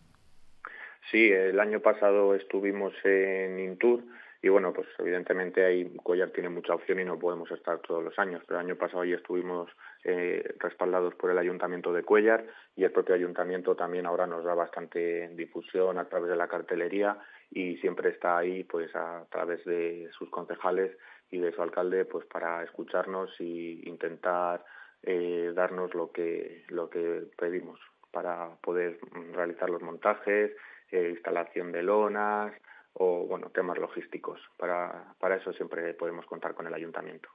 Sí, 1.11 1.31
el 1.31 1.59
año 1.59 1.81
pasado 1.81 2.35
estuvimos 2.35 2.93
en 3.03 3.59
Intur, 3.59 4.03
y 4.45 4.49
bueno, 4.49 4.73
pues 4.73 4.87
evidentemente 4.99 5.65
ahí 5.65 5.85
Cuellar 6.03 6.29
tiene 6.29 6.49
mucha 6.49 6.75
opción 6.75 6.99
y 6.99 7.03
no 7.03 7.17
podemos 7.17 7.49
estar 7.49 7.79
todos 7.79 8.03
los 8.03 8.19
años, 8.19 8.43
pero 8.45 8.59
el 8.59 8.67
año 8.67 8.75
pasado 8.75 9.01
ahí 9.01 9.11
estuvimos 9.11 9.71
eh, 10.07 10.55
respaldados 10.59 11.15
por 11.15 11.31
el 11.31 11.37
Ayuntamiento 11.37 11.91
de 11.91 12.03
Cuellar 12.03 12.45
y 12.75 12.83
el 12.83 12.91
propio 12.91 13.15
Ayuntamiento 13.15 13.75
también 13.75 14.05
ahora 14.05 14.27
nos 14.27 14.43
da 14.43 14.53
bastante 14.53 15.29
difusión 15.29 15.97
a 15.97 16.07
través 16.07 16.29
de 16.29 16.35
la 16.35 16.47
cartelería 16.47 17.17
y 17.49 17.77
siempre 17.77 18.11
está 18.11 18.37
ahí 18.37 18.63
pues 18.63 18.95
a 18.95 19.25
través 19.31 19.65
de 19.65 20.07
sus 20.11 20.29
concejales 20.29 20.95
y 21.31 21.39
de 21.39 21.51
su 21.53 21.61
alcalde 21.61 22.05
pues 22.05 22.25
para 22.25 22.63
escucharnos 22.63 23.29
y 23.41 23.81
intentar 23.89 24.63
eh, 25.01 25.51
darnos 25.55 25.93
lo 25.95 26.11
que 26.11 26.63
lo 26.69 26.89
que 26.89 27.23
pedimos 27.37 27.79
para 28.11 28.55
poder 28.61 28.99
realizar 29.33 29.69
los 29.69 29.81
montajes, 29.81 30.51
eh, 30.91 31.09
instalación 31.09 31.71
de 31.71 31.83
lonas, 31.83 32.53
o 32.93 33.25
bueno, 33.27 33.49
temas 33.49 33.77
logísticos. 33.77 34.39
Para, 34.57 35.13
para 35.19 35.35
eso 35.35 35.51
siempre 35.53 35.93
podemos 35.93 36.25
contar 36.25 36.53
con 36.53 36.65
el 36.67 36.73
ayuntamiento. 36.73 37.27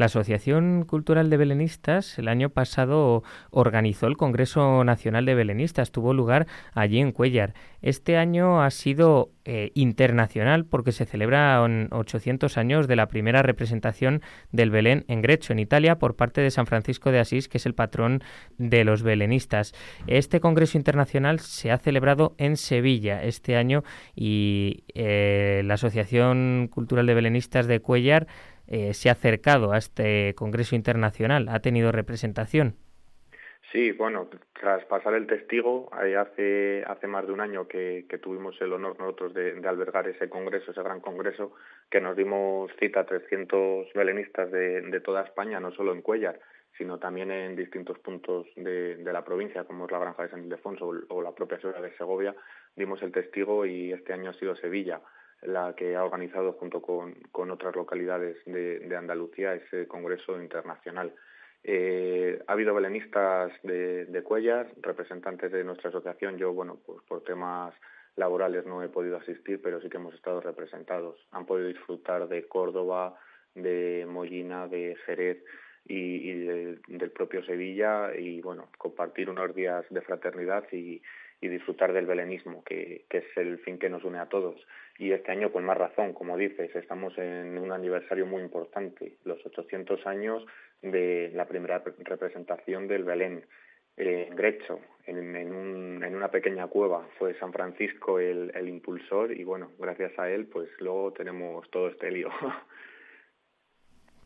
La 0.00 0.06
Asociación 0.06 0.86
Cultural 0.86 1.28
de 1.28 1.36
Belenistas 1.36 2.18
el 2.18 2.28
año 2.28 2.48
pasado 2.48 3.22
organizó 3.50 4.06
el 4.06 4.16
Congreso 4.16 4.82
Nacional 4.82 5.26
de 5.26 5.34
Belenistas, 5.34 5.92
tuvo 5.92 6.14
lugar 6.14 6.46
allí 6.72 7.00
en 7.00 7.12
Cuellar. 7.12 7.52
Este 7.82 8.16
año 8.16 8.62
ha 8.62 8.70
sido 8.70 9.30
eh, 9.44 9.72
internacional 9.74 10.64
porque 10.64 10.92
se 10.92 11.04
celebran 11.04 11.88
800 11.90 12.56
años 12.56 12.88
de 12.88 12.96
la 12.96 13.08
primera 13.08 13.42
representación 13.42 14.22
del 14.52 14.70
Belén 14.70 15.04
en 15.06 15.20
Grecho, 15.20 15.52
en 15.52 15.58
Italia, 15.58 15.98
por 15.98 16.16
parte 16.16 16.40
de 16.40 16.50
San 16.50 16.66
Francisco 16.66 17.10
de 17.10 17.18
Asís, 17.18 17.48
que 17.48 17.58
es 17.58 17.66
el 17.66 17.74
patrón 17.74 18.22
de 18.56 18.84
los 18.84 19.02
belenistas. 19.02 19.74
Este 20.06 20.40
Congreso 20.40 20.78
Internacional 20.78 21.40
se 21.40 21.72
ha 21.72 21.76
celebrado 21.76 22.34
en 22.38 22.56
Sevilla 22.56 23.22
este 23.22 23.54
año 23.54 23.84
y 24.16 24.84
eh, 24.94 25.60
la 25.62 25.74
Asociación 25.74 26.68
Cultural 26.72 27.04
de 27.04 27.12
Belenistas 27.12 27.66
de 27.66 27.80
Cuellar 27.80 28.28
eh, 28.70 28.94
se 28.94 29.08
ha 29.08 29.12
acercado 29.12 29.72
a 29.72 29.78
este 29.78 30.34
Congreso 30.34 30.76
Internacional? 30.76 31.48
¿Ha 31.48 31.60
tenido 31.60 31.92
representación? 31.92 32.76
Sí, 33.72 33.92
bueno, 33.92 34.28
tras 34.52 34.84
pasar 34.86 35.14
el 35.14 35.28
testigo, 35.28 35.90
hace, 35.92 36.82
hace 36.86 37.06
más 37.06 37.24
de 37.26 37.32
un 37.32 37.40
año 37.40 37.68
que, 37.68 38.04
tuvimos 38.20 38.60
el 38.60 38.72
honor 38.72 38.98
nosotros 38.98 39.32
de, 39.32 39.60
albergar 39.64 40.08
ese 40.08 40.28
congreso, 40.28 40.72
ese 40.72 40.82
gran 40.82 41.00
congreso, 41.00 41.52
que 41.88 42.00
nos 42.00 42.16
dimos 42.16 42.72
cita 42.80 43.00
a 43.00 43.06
300 43.06 43.92
belenistas 43.94 44.50
de, 44.50 45.00
toda 45.04 45.22
España, 45.22 45.60
no 45.60 45.70
solo 45.70 45.92
en 45.92 46.02
Cuellar, 46.02 46.40
sino 46.76 46.98
también 46.98 47.30
en 47.30 47.54
distintos 47.54 47.98
puntos 48.00 48.48
de, 48.56 48.96
la 49.04 49.24
provincia, 49.24 49.62
como 49.62 49.84
es 49.84 49.92
la 49.92 50.00
Granja 50.00 50.24
de 50.24 50.30
San 50.30 50.44
Ildefonso 50.44 50.88
o, 50.88 51.14
o 51.14 51.22
la 51.22 51.32
propia 51.32 51.58
ciudad 51.58 51.80
de 51.80 51.96
Segovia, 51.96 52.34
dimos 52.74 53.00
el 53.02 53.12
testigo 53.12 53.66
y 53.66 53.92
este 53.92 54.12
año 54.12 54.30
ha 54.30 54.34
sido 54.34 54.56
Sevilla 54.56 55.00
la 55.42 55.74
que 55.74 55.96
ha 55.96 56.04
organizado 56.04 56.52
junto 56.54 56.82
con, 56.82 57.14
con 57.32 57.50
otras 57.50 57.74
localidades 57.74 58.36
de, 58.44 58.80
de, 58.80 58.96
Andalucía 58.96 59.54
ese 59.54 59.86
congreso 59.86 60.40
internacional. 60.40 61.14
Eh, 61.62 62.42
ha 62.46 62.52
habido 62.52 62.74
belenistas 62.74 63.52
de, 63.62 64.06
de 64.06 64.22
Cuellas, 64.22 64.66
representantes 64.80 65.50
de 65.52 65.64
nuestra 65.64 65.90
asociación. 65.90 66.38
Yo, 66.38 66.52
bueno, 66.52 66.78
pues 66.84 67.00
por 67.08 67.22
temas 67.22 67.74
laborales 68.16 68.66
no 68.66 68.82
he 68.82 68.88
podido 68.88 69.16
asistir, 69.16 69.60
pero 69.62 69.80
sí 69.80 69.88
que 69.88 69.96
hemos 69.96 70.14
estado 70.14 70.40
representados. 70.40 71.16
Han 71.32 71.46
podido 71.46 71.68
disfrutar 71.68 72.28
de 72.28 72.46
Córdoba, 72.46 73.18
de 73.54 74.06
Mollina, 74.08 74.68
de 74.68 74.96
Jerez 75.06 75.42
y, 75.86 76.32
del 76.32 77.10
propio 77.10 77.44
Sevilla 77.44 78.14
y, 78.16 78.40
bueno, 78.40 78.68
compartir 78.78 79.28
unos 79.30 79.54
días 79.54 79.84
de 79.90 80.00
fraternidad 80.02 80.64
y, 80.72 81.02
y 81.40 81.48
disfrutar 81.48 81.92
del 81.92 82.06
belenismo, 82.06 82.62
que, 82.64 83.04
que, 83.08 83.18
es 83.18 83.36
el 83.36 83.58
fin 83.60 83.78
que 83.78 83.88
nos 83.88 84.04
une 84.04 84.18
a 84.18 84.28
todos. 84.28 84.60
Y 84.98 85.12
este 85.12 85.32
año 85.32 85.52
con 85.52 85.64
más 85.64 85.78
razón, 85.78 86.12
como 86.12 86.36
dices, 86.36 86.74
estamos 86.74 87.16
en 87.18 87.56
un 87.58 87.72
aniversario 87.72 88.26
muy 88.26 88.42
importante, 88.42 89.14
los 89.24 89.44
800 89.46 90.06
años 90.06 90.44
de 90.82 91.30
la 91.34 91.46
primera 91.46 91.82
representación 92.04 92.88
del 92.88 93.04
Belén 93.04 93.44
en 93.96 94.34
Grecho, 94.34 94.80
en, 95.06 95.36
en, 95.36 95.54
un, 95.54 96.04
en, 96.04 96.14
una 96.14 96.30
pequeña 96.30 96.66
cueva. 96.66 97.06
Fue 97.18 97.38
San 97.38 97.52
Francisco 97.52 98.18
el, 98.18 98.50
el 98.54 98.68
impulsor 98.68 99.32
y 99.32 99.44
bueno, 99.44 99.72
gracias 99.78 100.18
a 100.18 100.30
él 100.30 100.46
pues 100.46 100.68
luego 100.78 101.12
tenemos 101.12 101.70
todo 101.70 101.88
este 101.88 102.10
lío. 102.10 102.30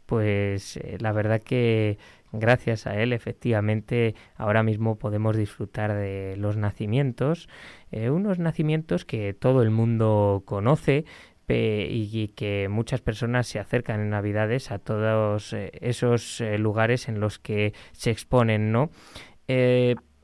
Pues 0.07 0.77
eh, 0.77 0.99
la 1.01 1.13
verdad 1.13 1.41
que 1.43 1.97
gracias 2.39 2.87
a 2.87 3.01
él 3.01 3.13
efectivamente 3.13 4.15
ahora 4.37 4.63
mismo 4.63 4.97
podemos 4.97 5.37
disfrutar 5.37 5.95
de 5.95 6.37
los 6.37 6.57
nacimientos, 6.57 7.49
eh, 7.93 8.11
unos 8.11 8.39
nacimientos 8.39 9.05
que 9.05 9.35
todo 9.35 9.63
el 9.63 9.71
mundo 9.71 10.43
conoce, 10.45 11.05
y 11.47 12.29
que 12.29 12.69
muchas 12.71 13.03
personas 13.03 13.47
se 13.47 13.59
acercan 13.59 14.01
en 14.01 14.09
Navidades 14.09 14.71
a 14.71 14.79
todos 14.79 15.53
eh, 15.53 15.73
esos 15.83 16.43
lugares 16.59 17.07
en 17.07 17.21
los 17.21 17.39
que 17.39 17.75
se 17.93 18.11
exponen, 18.11 18.73
¿no? 18.73 18.91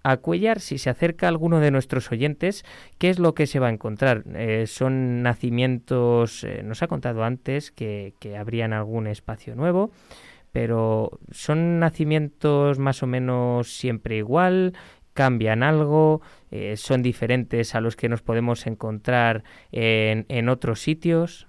a 0.03 0.17
Cuellar, 0.17 0.61
si 0.61 0.79
se 0.79 0.89
acerca 0.89 1.29
alguno 1.29 1.61
de 1.61 1.71
nuestros 1.71 2.11
oyentes, 2.11 2.65
¿qué 2.97 3.11
es 3.11 3.19
lo 3.19 3.35
que 3.35 3.47
se 3.47 3.59
va 3.59 3.67
a 3.67 3.71
encontrar? 3.71 4.25
son 4.65 5.23
nacimientos, 5.23 6.47
nos 6.65 6.83
ha 6.83 6.89
contado 6.89 7.23
antes 7.23 7.71
que, 7.71 8.15
que 8.19 8.39
habrían 8.39 8.73
algún 8.73 9.07
espacio 9.07 9.55
nuevo, 9.55 9.91
pero 10.53 11.19
¿son 11.31 11.79
nacimientos 11.79 12.79
más 12.79 13.03
o 13.03 13.07
menos 13.07 13.73
siempre 13.77 14.17
igual? 14.17 14.75
¿Cambian 15.15 15.63
algo? 15.63 16.21
Eh, 16.51 16.77
¿Son 16.77 17.03
diferentes 17.03 17.75
a 17.75 17.81
los 17.81 17.97
que 17.97 18.09
nos 18.09 18.23
podemos 18.23 18.67
encontrar 18.67 19.43
en, 19.73 20.27
en 20.29 20.49
otros 20.49 20.81
sitios? 20.81 21.47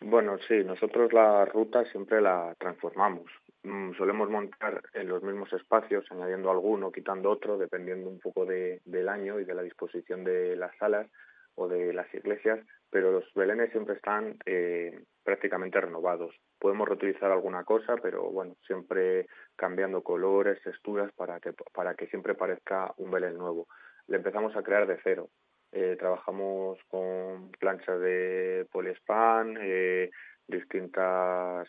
Bueno, 0.00 0.38
sí, 0.46 0.62
nosotros 0.64 1.12
la 1.12 1.44
ruta 1.46 1.84
siempre 1.86 2.20
la 2.20 2.54
transformamos. 2.58 3.24
Mm, 3.66 3.94
solemos 3.94 4.30
montar 4.30 4.82
en 4.94 5.08
los 5.08 5.22
mismos 5.24 5.52
espacios, 5.52 6.04
añadiendo 6.12 6.50
alguno, 6.50 6.92
quitando 6.92 7.30
otro, 7.30 7.58
dependiendo 7.58 8.08
un 8.08 8.20
poco 8.20 8.44
de, 8.44 8.80
del 8.84 9.08
año 9.08 9.40
y 9.40 9.44
de 9.44 9.54
la 9.54 9.62
disposición 9.62 10.22
de 10.22 10.54
las 10.54 10.76
salas 10.76 11.08
o 11.56 11.68
de 11.68 11.92
las 11.92 12.12
iglesias, 12.14 12.60
pero 12.90 13.12
los 13.12 13.24
belenes 13.34 13.70
siempre 13.72 13.96
están 13.96 14.36
eh, 14.46 15.00
prácticamente 15.24 15.80
renovados. 15.80 16.34
Podemos 16.58 16.88
reutilizar 16.88 17.30
alguna 17.30 17.64
cosa, 17.64 17.96
pero 17.96 18.30
bueno, 18.30 18.56
siempre 18.66 19.26
cambiando 19.56 20.02
colores, 20.02 20.62
texturas 20.62 21.12
para 21.12 21.40
que, 21.40 21.52
para 21.74 21.94
que 21.94 22.06
siempre 22.06 22.34
parezca 22.34 22.92
un 22.96 23.10
belén 23.10 23.36
nuevo. 23.36 23.66
Le 24.06 24.16
empezamos 24.16 24.54
a 24.56 24.62
crear 24.62 24.86
de 24.86 24.98
cero. 25.02 25.28
Eh, 25.72 25.96
trabajamos 25.98 26.78
con 26.88 27.50
planchas 27.58 28.00
de 28.00 28.66
poliespan, 28.70 29.58
eh, 29.60 30.10
distintas 30.46 31.68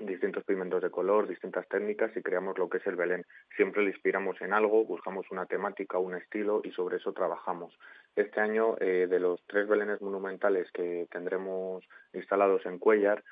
distintos 0.00 0.44
pigmentos 0.44 0.82
de 0.82 0.90
color, 0.90 1.28
distintas 1.28 1.66
técnicas 1.68 2.10
y 2.16 2.22
creamos 2.22 2.58
lo 2.58 2.68
que 2.68 2.78
es 2.78 2.86
el 2.86 2.96
Belén. 2.96 3.24
Siempre 3.56 3.82
le 3.82 3.90
inspiramos 3.90 4.40
en 4.40 4.52
algo, 4.52 4.84
buscamos 4.84 5.30
una 5.30 5.46
temática, 5.46 5.98
un 5.98 6.14
estilo 6.14 6.60
y 6.64 6.72
sobre 6.72 6.96
eso 6.96 7.12
trabajamos. 7.12 7.76
Este 8.16 8.40
año, 8.40 8.76
eh, 8.80 9.06
de 9.08 9.20
los 9.20 9.40
tres 9.46 9.68
Belenes 9.68 10.00
monumentales 10.00 10.70
que 10.72 11.06
tendremos 11.10 11.84
instalados 12.12 12.64
en 12.66 12.78
Cuellar, 12.78 13.22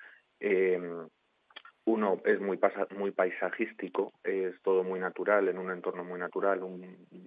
eh, 0.41 0.81
uno 1.89 2.21
es 2.27 2.39
muy, 2.39 2.59
paisajístico, 3.13 4.13
es 4.23 4.61
todo 4.63 4.85
muy 4.85 5.01
natural, 5.01 5.49
en 5.49 5.59
un 5.59 5.71
entorno 5.71 6.05
muy 6.05 6.21
natural, 6.21 6.61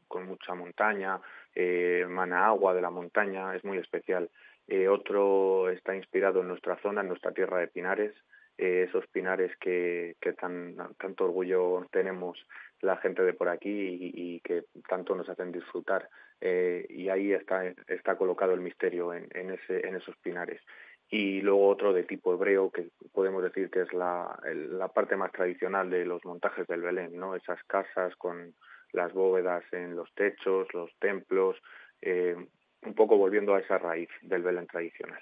con 0.07 0.27
mucha 0.27 0.53
montaña, 0.53 1.19
eh, 1.55 2.05
mana 2.07 2.45
agua 2.45 2.75
de 2.75 2.81
la 2.81 2.91
montaña, 2.91 3.55
es 3.55 3.63
muy 3.65 3.79
especial. 3.79 4.29
Eh, 4.67 4.87
otro 4.87 5.69
está 5.69 5.95
inspirado 5.95 6.41
en 6.41 6.47
nuestra 6.47 6.77
zona, 6.77 7.01
en 7.01 7.07
nuestra 7.07 7.31
tierra 7.31 7.57
de 7.57 7.69
Pinares, 7.69 8.13
esos 8.57 9.07
pinares 9.07 9.51
que, 9.57 10.15
que 10.21 10.33
tan, 10.33 10.75
tanto 10.99 11.23
orgullo 11.23 11.87
tenemos 11.91 12.37
la 12.81 12.97
gente 12.97 13.23
de 13.23 13.33
por 13.33 13.49
aquí 13.49 14.11
y, 14.13 14.39
que 14.41 14.65
tanto 14.87 15.15
nos 15.15 15.27
hacen 15.27 15.51
disfrutar. 15.51 16.07
Eh, 16.41 16.85
y 16.89 17.09
ahí 17.09 17.33
está, 17.33 17.65
está 17.87 18.17
colocado 18.17 18.53
el 18.53 18.61
misterio 18.61 19.13
en, 19.13 19.27
en, 19.33 19.51
ese, 19.51 19.87
en 19.87 19.95
esos 19.95 20.15
pinares. 20.17 20.61
Y 21.09 21.41
luego 21.41 21.67
otro 21.67 21.93
de 21.93 22.03
tipo 22.03 22.33
hebreo, 22.33 22.71
que 22.71 22.89
podemos 23.13 23.43
decir 23.43 23.69
que 23.69 23.81
es 23.81 23.93
la, 23.93 24.39
la 24.43 24.87
parte 24.87 25.15
más 25.15 25.31
tradicional 25.31 25.89
de 25.89 26.05
los 26.05 26.23
montajes 26.25 26.65
del 26.67 26.81
Belén, 26.81 27.17
¿no? 27.17 27.35
Esas 27.35 27.61
casas 27.65 28.15
con 28.15 28.55
las 28.91 29.13
bóvedas 29.13 29.63
en 29.71 29.95
los 29.95 30.11
techos, 30.15 30.67
los 30.73 30.89
templos, 30.99 31.57
eh, 32.01 32.35
un 32.83 32.93
poco 32.95 33.17
volviendo 33.17 33.53
a 33.53 33.59
esa 33.59 33.77
raíz 33.77 34.09
del 34.21 34.41
Belén 34.41 34.67
tradicional 34.67 35.21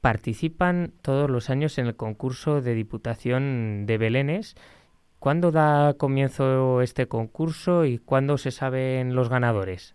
participan 0.00 0.92
todos 1.02 1.30
los 1.30 1.50
años 1.50 1.78
en 1.78 1.86
el 1.86 1.96
concurso 1.96 2.60
de 2.60 2.74
Diputación 2.74 3.86
de 3.86 3.98
Belénes. 3.98 4.56
¿Cuándo 5.20 5.50
da 5.50 5.92
comienzo 5.98 6.80
este 6.80 7.06
concurso 7.06 7.84
y 7.84 7.98
cuándo 7.98 8.38
se 8.38 8.50
saben 8.50 9.14
los 9.14 9.28
ganadores? 9.28 9.94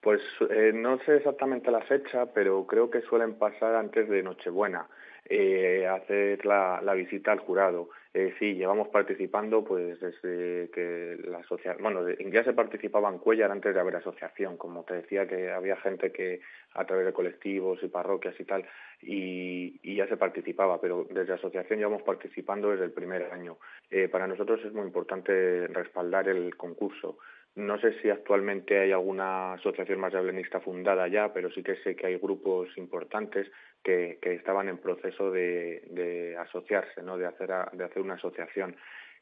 Pues 0.00 0.20
eh, 0.50 0.72
no 0.74 0.98
sé 1.06 1.18
exactamente 1.18 1.70
la 1.70 1.82
fecha, 1.82 2.26
pero 2.34 2.66
creo 2.66 2.90
que 2.90 3.02
suelen 3.02 3.38
pasar 3.38 3.76
antes 3.76 4.08
de 4.08 4.24
Nochebuena 4.24 4.88
eh, 5.28 5.86
hacer 5.86 6.44
la, 6.44 6.80
la, 6.82 6.94
visita 6.94 7.30
al 7.30 7.38
jurado. 7.38 7.88
Eh, 8.18 8.32
sí, 8.38 8.54
llevamos 8.54 8.88
participando 8.88 9.62
pues 9.62 10.00
desde 10.00 10.70
que 10.70 11.18
la 11.28 11.40
asociación, 11.40 11.82
bueno, 11.82 12.00
ya 12.32 12.44
se 12.44 12.54
participaba 12.54 13.10
en 13.10 13.18
Cuellar 13.18 13.50
antes 13.50 13.74
de 13.74 13.78
haber 13.78 13.96
asociación, 13.96 14.56
como 14.56 14.84
te 14.84 14.94
decía 14.94 15.28
que 15.28 15.50
había 15.50 15.76
gente 15.76 16.10
que 16.12 16.40
a 16.72 16.86
través 16.86 17.04
de 17.04 17.12
colectivos 17.12 17.78
y 17.82 17.88
parroquias 17.88 18.34
y 18.40 18.44
tal, 18.46 18.64
y, 19.02 19.94
ya 19.94 20.08
se 20.08 20.16
participaba, 20.16 20.80
pero 20.80 21.06
desde 21.10 21.34
asociación 21.34 21.78
llevamos 21.78 22.04
participando 22.04 22.70
desde 22.70 22.86
el 22.86 22.92
primer 22.92 23.24
año. 23.32 23.58
Eh, 23.90 24.08
para 24.08 24.26
nosotros 24.26 24.64
es 24.64 24.72
muy 24.72 24.86
importante 24.86 25.66
respaldar 25.66 26.26
el 26.30 26.56
concurso. 26.56 27.18
No 27.56 27.78
sé 27.80 28.00
si 28.02 28.10
actualmente 28.10 28.78
hay 28.78 28.92
alguna 28.92 29.54
asociación 29.54 29.98
más 29.98 30.12
blenista 30.12 30.60
fundada 30.60 31.08
ya, 31.08 31.32
pero 31.32 31.50
sí 31.50 31.62
que 31.62 31.76
sé 31.76 31.96
que 31.96 32.06
hay 32.06 32.18
grupos 32.18 32.68
importantes 32.76 33.50
que, 33.82 34.18
estaban 34.20 34.68
en 34.68 34.78
proceso 34.78 35.30
de, 35.30 36.36
asociarse, 36.38 37.02
¿no? 37.02 37.16
de, 37.16 37.26
hacer 37.26 37.50
de 37.72 37.84
hacer 37.84 38.02
una 38.06 38.14
asociación. 38.14 38.76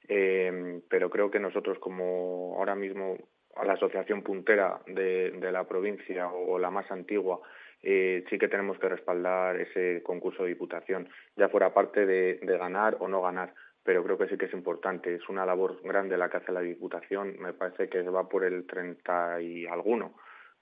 Eh, 0.06 0.80
pero 0.88 1.10
creo 1.10 1.30
que 1.30 1.40
nosotros 1.40 1.78
como 1.78 2.54
ahora 2.58 2.74
mismo 2.74 3.16
la 3.64 3.72
asociación 3.72 4.22
puntera 4.22 4.80
de, 4.86 5.30
de 5.30 5.52
la 5.52 5.64
provincia 5.64 6.28
o 6.28 6.58
la 6.58 6.70
más 6.70 6.90
antigua 6.90 7.40
eh, 7.86 8.24
sí 8.30 8.38
que 8.38 8.48
tenemos 8.48 8.78
que 8.78 8.88
respaldar 8.88 9.60
ese 9.60 10.02
concurso 10.02 10.42
de 10.42 10.48
diputación, 10.48 11.06
ya 11.36 11.50
fuera 11.50 11.74
parte 11.74 12.06
de, 12.06 12.38
ganar 12.42 12.96
o 13.00 13.08
no 13.08 13.20
ganar 13.20 13.52
pero 13.82 14.02
creo 14.02 14.16
que 14.16 14.28
sí 14.28 14.38
que 14.38 14.46
es 14.46 14.52
importante. 14.54 15.14
Es 15.14 15.28
una 15.28 15.44
labor 15.44 15.78
grande 15.82 16.16
la 16.16 16.30
que 16.30 16.38
hace 16.38 16.52
la 16.52 16.62
Diputación. 16.62 17.36
Me 17.38 17.52
parece 17.52 17.90
que 17.90 18.00
va 18.00 18.26
por 18.26 18.42
el 18.42 18.66
30 18.66 19.42
y 19.42 19.66
alguno, 19.66 20.14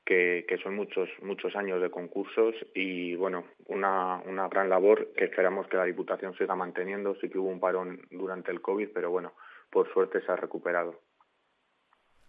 que, 0.04 0.44
que, 0.48 0.58
son 0.58 0.74
muchos 0.74 1.08
muchos 1.22 1.54
años 1.56 1.80
de 1.80 1.90
concursos 1.90 2.54
y 2.74 3.14
bueno, 3.16 3.44
una, 3.66 4.22
una 4.26 4.48
gran 4.48 4.68
labor 4.68 5.12
que 5.16 5.24
esperamos 5.24 5.66
que 5.68 5.76
la 5.76 5.84
Diputación 5.84 6.34
siga 6.36 6.54
manteniendo. 6.54 7.14
Sí 7.20 7.28
que 7.28 7.38
hubo 7.38 7.48
un 7.48 7.60
parón 7.60 8.00
durante 8.10 8.50
el 8.50 8.60
COVID, 8.60 8.88
pero 8.92 9.10
bueno, 9.10 9.32
por 9.70 9.92
suerte 9.92 10.20
se 10.20 10.32
ha 10.32 10.36
recuperado. 10.36 11.00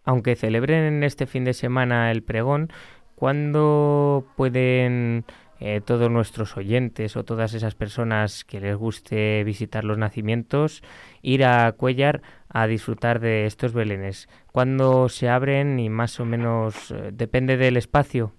Aunque 0.04 0.36
celebren 0.36 1.02
este 1.02 1.26
fin 1.26 1.44
de 1.44 1.54
semana 1.54 2.10
el 2.10 2.22
pregón, 2.22 2.68
¿cuándo 3.16 4.26
pueden 4.36 5.24
eh, 5.66 5.80
todos 5.80 6.10
nuestros 6.10 6.58
oyentes 6.58 7.16
o 7.16 7.24
todas 7.24 7.54
esas 7.54 7.74
personas 7.74 8.44
que 8.44 8.60
les 8.60 8.76
guste 8.76 9.42
visitar 9.44 9.82
los 9.82 9.96
nacimientos 9.96 10.82
ir 11.22 11.42
a 11.42 11.72
Cuellar 11.72 12.20
a 12.50 12.66
disfrutar 12.66 13.18
de 13.18 13.46
estos 13.46 13.72
belenes? 13.72 14.28
¿Cuándo 14.52 15.08
se 15.08 15.30
abren 15.30 15.80
y 15.80 15.88
más 15.88 16.20
o 16.20 16.26
menos 16.26 16.90
eh, 16.90 17.12
depende 17.12 17.56
del 17.56 17.78
espacio? 17.78 18.32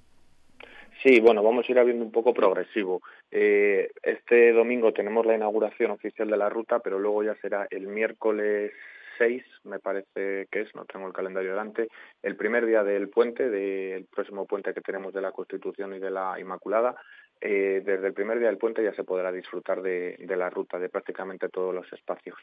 Sí, 1.01 1.19
bueno, 1.19 1.41
vamos 1.41 1.67
a 1.67 1.71
ir 1.71 1.79
abriendo 1.79 2.05
un 2.05 2.11
poco 2.11 2.31
progresivo. 2.31 3.01
Eh, 3.31 3.89
este 4.03 4.51
domingo 4.51 4.93
tenemos 4.93 5.25
la 5.25 5.33
inauguración 5.33 5.89
oficial 5.89 6.29
de 6.29 6.37
la 6.37 6.49
ruta, 6.49 6.77
pero 6.77 6.99
luego 6.99 7.23
ya 7.23 7.33
será 7.41 7.67
el 7.71 7.87
miércoles 7.87 8.71
6, 9.17 9.43
me 9.63 9.79
parece 9.79 10.47
que 10.51 10.61
es, 10.61 10.75
no 10.75 10.85
tengo 10.85 11.07
el 11.07 11.13
calendario 11.13 11.51
delante, 11.51 11.87
el 12.21 12.35
primer 12.35 12.65
día 12.65 12.83
del 12.83 13.09
puente, 13.09 13.49
del 13.49 14.05
próximo 14.05 14.45
puente 14.45 14.73
que 14.73 14.81
tenemos 14.81 15.13
de 15.13 15.21
la 15.21 15.31
Constitución 15.31 15.93
y 15.93 15.99
de 15.99 16.11
la 16.11 16.39
Inmaculada, 16.39 16.95
eh, 17.41 17.81
desde 17.85 18.07
el 18.07 18.13
primer 18.13 18.39
día 18.39 18.47
del 18.47 18.57
puente 18.57 18.83
ya 18.83 18.93
se 18.93 19.03
podrá 19.03 19.31
disfrutar 19.31 19.81
de, 19.81 20.17
la 20.37 20.49
ruta, 20.49 20.79
de 20.79 20.89
prácticamente 20.89 21.49
todos 21.49 21.75
los 21.75 21.91
espacios. 21.91 22.37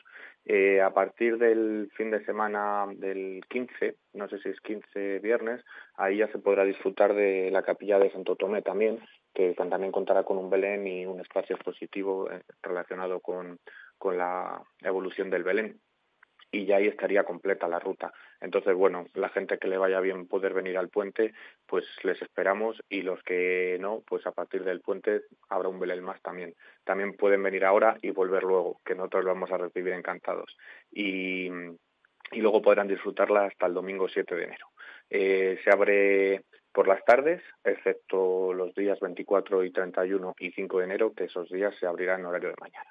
Eh, 0.45 0.81
a 0.81 0.93
partir 0.93 1.39
del 1.39 1.91
fin 1.97 2.11
de 2.11 2.25
semana 2.25 2.87
del 2.95 3.43
15, 3.49 3.97
no 4.13 4.29
sé 4.29 4.39
si 4.41 4.51
es 4.51 4.61
15 4.61 5.19
viernes, 5.21 5.65
ahí 5.97 6.19
ya 6.19 6.29
se 6.29 6.39
podrá 6.39 6.65
disfrutar 6.65 7.15
de 7.15 7.51
la 7.51 7.63
capilla 7.63 7.99
de 7.99 8.13
Santo 8.13 8.37
Tomé 8.37 8.63
también, 8.63 9.01
que 9.35 9.55
también 9.55 9.93
contará 9.93 10.25
con 10.25 10.37
un 10.37 10.51
Belén 10.51 10.87
y 10.87 11.07
un 11.07 11.21
espacio 11.21 11.57
expositivo 11.57 12.31
eh, 12.31 12.43
relacionado 12.63 13.21
con 13.21 13.59
la 14.05 14.63
evolución 14.83 15.31
del 15.31 15.45
Belén 15.45 15.81
y 16.53 16.67
ya 16.67 16.77
ahí 16.77 16.87
estaría 16.87 17.25
completa 17.25 17.67
la 17.67 17.81
ruta. 17.81 18.13
Entonces, 18.41 18.75
bueno, 18.75 19.07
la 19.15 19.31
gente 19.31 19.59
que 19.59 19.69
le 19.69 19.79
vaya 19.79 20.01
bien 20.01 20.29
poder 20.29 20.53
venir 20.53 20.77
al 20.77 20.91
puente, 20.91 21.33
pues 21.67 21.85
les 22.05 22.21
esperamos 22.21 22.81
y 22.91 23.03
los 23.03 23.23
que 23.23 23.79
no, 23.81 24.03
pues 24.07 24.27
a 24.27 24.33
partir 24.33 24.63
del 24.63 24.83
puente 24.83 25.23
habrá 25.49 25.69
un 25.69 25.81
Belén 25.81 26.05
más 26.05 26.21
también. 26.21 26.55
También 26.85 27.15
pueden 27.15 27.43
venir 27.43 27.65
ahora 27.65 27.97
y 28.03 28.11
volver 28.11 28.43
luego, 28.43 28.81
que 28.85 28.95
nosotros 28.95 29.25
vamos 29.25 29.51
a 29.51 29.57
recibir 29.57 29.95
encantados. 29.95 30.57
Y, 30.91 31.47
y 32.33 32.41
luego 32.41 32.61
podrán 32.61 32.87
disfrutarla 32.87 33.47
hasta 33.47 33.67
el 33.67 33.75
domingo 33.75 34.07
7 34.09 34.35
de 34.35 34.45
enero. 34.45 34.67
Eh, 35.09 35.59
se 35.65 35.71
abre 35.71 36.43
por 36.71 36.87
las 36.87 37.03
tardes, 37.05 37.43
excepto 37.65 38.53
los 38.53 38.75
días 38.75 39.01
24 39.01 39.65
y 39.65 39.71
31 39.71 40.35
y 40.39 40.53
5 40.53 40.79
de 40.79 40.85
enero, 40.85 41.13
que 41.15 41.25
esos 41.25 41.49
días 41.51 41.75
se 41.81 41.87
abrirán 41.87 42.21
en 42.21 42.27
horario 42.27 42.51
de 42.51 42.57
mañana. 42.61 42.91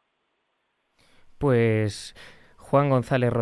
Pues 1.37 2.15
Juan 2.71 2.89
González 2.89 3.33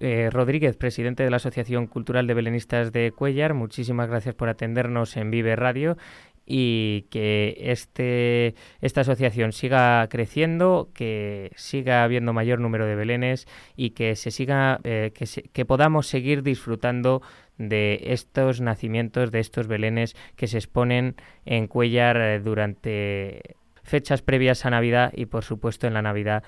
eh, 0.00 0.28
Rodríguez, 0.32 0.76
presidente 0.76 1.22
de 1.22 1.30
la 1.30 1.36
Asociación 1.36 1.86
Cultural 1.86 2.26
de 2.26 2.34
Belenistas 2.34 2.90
de 2.90 3.12
Cuellar, 3.12 3.54
muchísimas 3.54 4.08
gracias 4.08 4.34
por 4.34 4.48
atendernos 4.48 5.16
en 5.16 5.30
Vive 5.30 5.54
Radio 5.54 5.96
y 6.44 7.02
que 7.02 7.56
este, 7.60 8.56
esta 8.80 9.02
asociación 9.02 9.52
siga 9.52 10.04
creciendo, 10.08 10.88
que 10.94 11.52
siga 11.54 12.02
habiendo 12.02 12.32
mayor 12.32 12.58
número 12.58 12.84
de 12.84 12.96
belenes 12.96 13.46
y 13.76 13.90
que 13.90 14.16
se 14.16 14.32
siga 14.32 14.80
eh, 14.82 15.12
que, 15.14 15.26
que 15.52 15.64
podamos 15.64 16.08
seguir 16.08 16.42
disfrutando 16.42 17.22
de 17.58 18.00
estos 18.06 18.60
nacimientos, 18.60 19.30
de 19.30 19.38
estos 19.38 19.68
belenes 19.68 20.16
que 20.34 20.48
se 20.48 20.58
exponen 20.58 21.14
en 21.44 21.68
Cuellar 21.68 22.16
eh, 22.16 22.40
durante 22.40 23.54
fechas 23.84 24.22
previas 24.22 24.66
a 24.66 24.70
Navidad 24.70 25.12
y 25.14 25.26
por 25.26 25.44
supuesto 25.44 25.86
en 25.86 25.94
la 25.94 26.02
Navidad 26.02 26.42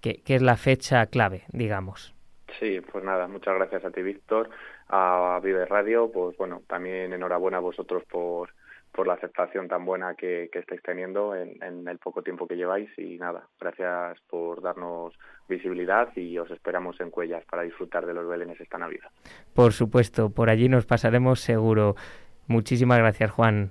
que, 0.00 0.22
es 0.26 0.42
la 0.42 0.56
fecha 0.56 1.06
clave, 1.06 1.44
digamos. 1.52 2.14
Sí, 2.58 2.80
pues 2.80 3.04
nada, 3.04 3.28
muchas 3.28 3.54
gracias 3.54 3.84
a 3.84 3.90
ti, 3.90 4.02
Víctor, 4.02 4.50
a 4.88 5.40
Vive 5.42 5.66
Radio, 5.66 6.10
pues 6.12 6.36
bueno, 6.36 6.62
también 6.66 7.12
enhorabuena 7.12 7.58
a 7.58 7.60
vosotros 7.60 8.02
por, 8.10 8.50
por 8.92 9.06
la 9.06 9.14
aceptación 9.14 9.68
tan 9.68 9.84
buena 9.84 10.14
que, 10.14 10.50
que 10.52 10.58
estáis 10.58 10.82
teniendo 10.82 11.34
en, 11.34 11.62
en, 11.62 11.86
el 11.86 11.98
poco 11.98 12.22
tiempo 12.22 12.48
que 12.48 12.56
lleváis 12.56 12.90
y 12.98 13.18
nada, 13.18 13.46
gracias 13.60 14.18
por 14.28 14.60
darnos 14.62 15.14
visibilidad 15.48 16.14
y 16.16 16.36
os 16.38 16.50
esperamos 16.50 17.00
en 17.00 17.10
Cuellas 17.10 17.44
para 17.44 17.62
disfrutar 17.62 18.04
de 18.04 18.14
los 18.14 18.28
belenes 18.28 18.60
esta 18.60 18.78
Navidad. 18.78 19.10
Por 19.54 19.72
supuesto, 19.72 20.30
por 20.30 20.50
allí 20.50 20.68
nos 20.68 20.86
pasaremos 20.86 21.40
seguro. 21.40 21.94
Muchísimas 22.48 22.98
gracias, 22.98 23.30
Juan. 23.30 23.70